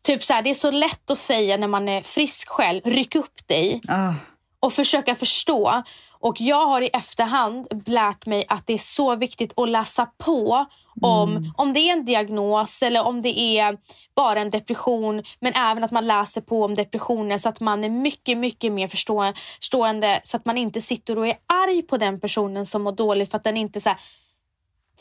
Typ 0.03 0.23
så 0.23 0.35
här, 0.35 0.43
det 0.43 0.51
är 0.51 0.55
så 0.55 0.71
lätt 0.71 1.11
att 1.11 1.19
säga 1.19 1.57
när 1.57 1.69
man 1.69 1.89
är 1.89 2.03
frisk 2.03 2.49
själv, 2.49 2.81
ryck 2.85 3.15
upp 3.15 3.49
dig 3.49 3.81
Ah, 3.89 4.13
och 4.61 4.73
försöka 4.73 5.15
förstå. 5.15 5.83
Och 6.23 6.41
jag 6.41 6.67
har 6.67 6.81
i 6.81 6.91
efterhand 6.93 7.83
lärt 7.87 8.27
mig 8.27 8.45
att 8.49 8.67
det 8.67 8.73
är 8.73 8.79
så 8.79 9.17
viktigt 9.17 9.53
att 9.57 9.69
läsa 9.69 10.07
på 10.19 10.67
om, 11.01 11.53
om 11.57 11.73
det 11.73 11.81
är 11.81 11.93
en 11.93 12.05
diagnos 12.05 12.83
eller 12.83 13.03
om 13.07 13.23
det 13.23 13.41
är 13.59 13.79
bara 14.17 14.41
en 14.41 14.51
depression. 14.51 15.23
Men 15.41 15.53
även 15.55 15.85
att 15.85 15.91
man 15.91 16.07
läser 16.07 16.41
på 16.41 16.65
om 16.65 16.75
depressioner 16.75 17.39
så 17.39 17.49
att 17.49 17.61
man 17.61 17.85
är 17.85 17.89
mycket, 17.89 18.39
mycket 18.39 18.73
mer 18.73 18.87
förstå- 18.87 19.33
förstående. 19.61 20.21
Så 20.25 20.37
att 20.37 20.45
man 20.45 20.59
inte 20.59 20.81
sitter 20.81 21.19
och 21.19 21.27
är 21.27 21.35
arg 21.47 21.83
på 21.83 21.97
den 21.97 22.21
personen 22.21 22.67
som 22.67 22.83
mår 22.83 22.93
dåligt 22.93 23.31
för 23.31 23.37
att 23.39 23.45
den 23.45 23.57
inte 23.57 23.81
så 23.81 23.89
här, 23.89 23.99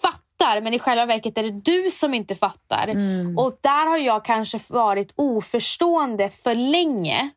fattar 0.02 0.22
fattar 0.42 0.62
men 0.62 0.74
i 0.74 0.80
själva 0.80 1.06
verket 1.06 1.38
är 1.38 1.44
det 1.44 1.52
du 1.52 1.90
som 1.90 2.14
inte 2.14 2.36
fattar. 2.36 2.88
Mm. 2.88 3.38
Och 3.38 3.58
där 3.62 3.90
har 3.90 3.98
jag 3.98 4.26
kanske 4.26 4.60
varit 4.68 5.14
oförstående 5.16 6.30
för 6.30 6.56
länge. 6.56 7.30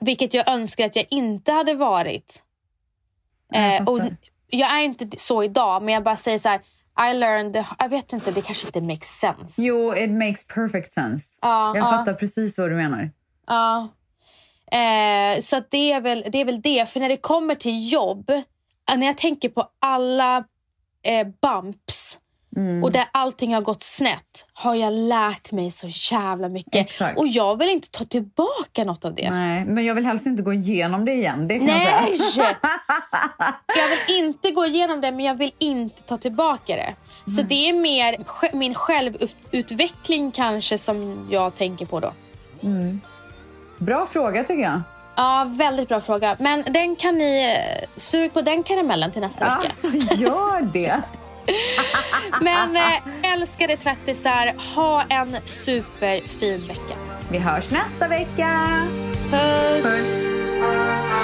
Vilket 0.00 0.34
jag 0.34 0.48
önskar 0.48 0.86
att 0.86 0.96
jag 0.96 1.06
inte 1.10 1.52
hade 1.52 1.74
varit. 1.74 2.42
Jag 3.48 3.74
Eh, 3.74 3.88
och 3.88 4.00
jag 4.50 4.70
är 4.78 4.82
inte 4.82 5.08
så 5.16 5.44
idag 5.44 5.82
men 5.82 5.94
jag 5.94 6.02
bara 6.02 6.16
säger 6.16 6.38
så 6.38 6.48
här. 6.48 6.60
I 7.10 7.14
learned, 7.14 7.64
jag 7.78 7.88
vet 7.88 8.12
inte, 8.12 8.30
det 8.30 8.42
kanske 8.42 8.66
inte 8.66 8.80
makes 8.80 9.08
sense. 9.08 9.62
Jo, 9.62 9.96
it 9.96 10.10
makes 10.10 10.46
perfect 10.48 10.92
sense. 10.92 11.38
Ja, 11.42 11.76
jag 11.76 11.86
ja. 11.86 11.90
fattar 11.90 12.14
precis 12.14 12.58
vad 12.58 12.70
du 12.70 12.76
menar. 12.76 13.10
Ja. 13.46 13.88
Eh, 14.78 15.40
så 15.40 15.62
det, 15.70 15.92
är 15.92 16.00
väl, 16.00 16.24
det 16.28 16.38
är 16.38 16.44
väl 16.44 16.60
det. 16.60 16.88
För 16.88 17.00
när 17.00 17.08
det 17.08 17.16
kommer 17.16 17.54
till 17.54 17.92
jobb, 17.92 18.30
när 18.96 19.06
jag 19.06 19.18
tänker 19.18 19.48
på 19.48 19.68
alla 19.78 20.44
eh, 21.04 21.26
bumps 21.42 22.18
Mm. 22.56 22.84
och 22.84 22.92
där 22.92 23.04
allting 23.12 23.54
har 23.54 23.60
gått 23.60 23.82
snett 23.82 24.46
har 24.52 24.74
jag 24.74 24.92
lärt 24.92 25.52
mig 25.52 25.70
så 25.70 25.86
jävla 26.14 26.48
mycket. 26.48 26.74
Exakt. 26.74 27.18
Och 27.18 27.26
jag 27.28 27.58
vill 27.58 27.68
inte 27.68 27.90
ta 27.90 28.04
tillbaka 28.04 28.84
något 28.84 29.04
av 29.04 29.14
det. 29.14 29.30
Nej, 29.30 29.64
men 29.64 29.84
jag 29.84 29.94
vill 29.94 30.04
helst 30.06 30.26
inte 30.26 30.42
gå 30.42 30.52
igenom 30.52 31.04
det 31.04 31.12
igen. 31.12 31.48
Det 31.48 31.58
kan 31.58 31.66
Nej! 31.66 32.06
jag 32.08 32.16
säga. 32.16 32.56
Jag 33.76 33.88
vill 33.88 34.24
inte 34.24 34.50
gå 34.50 34.66
igenom 34.66 35.00
det 35.00 35.12
men 35.12 35.24
jag 35.24 35.34
vill 35.34 35.52
inte 35.58 36.02
ta 36.02 36.16
tillbaka 36.16 36.76
det. 36.76 36.94
Så 37.32 37.40
Mm. 37.40 37.48
det 37.48 37.68
är 37.68 37.72
mer 37.72 38.16
min 38.56 38.74
självutveckling 38.74 40.30
kanske 40.30 40.78
som 40.78 41.26
jag 41.30 41.54
tänker 41.54 41.86
på 41.86 42.00
då. 42.00 42.12
Bra 43.78 44.06
fråga 44.06 44.44
tycker 44.44 44.62
jag. 44.62 44.80
Ja, 45.16 45.46
väldigt 45.50 45.88
bra 45.88 46.00
fråga. 46.00 46.36
Men 46.38 46.62
den 46.66 46.96
kan 46.96 47.18
ni 47.18 47.56
eh, 47.56 47.88
sug 47.96 48.32
på 48.32 48.42
den 48.42 48.62
karamellen 48.62 49.12
till 49.12 49.20
nästa 49.20 49.44
vecka. 49.44 49.56
Alltså, 49.56 49.88
gör 50.22 50.62
det. 50.72 51.02
Men 52.40 52.76
eh, 52.76 53.32
älskade 53.32 53.76
tvättisar, 53.76 54.74
ha 54.74 55.02
en 55.08 55.36
superfin 55.44 56.60
vecka. 56.68 56.94
Vi 57.30 57.38
hörs 57.38 57.70
nästa 57.70 58.08
vecka. 58.08 58.50
Puss! 59.30 59.84
Puss. 59.84 61.23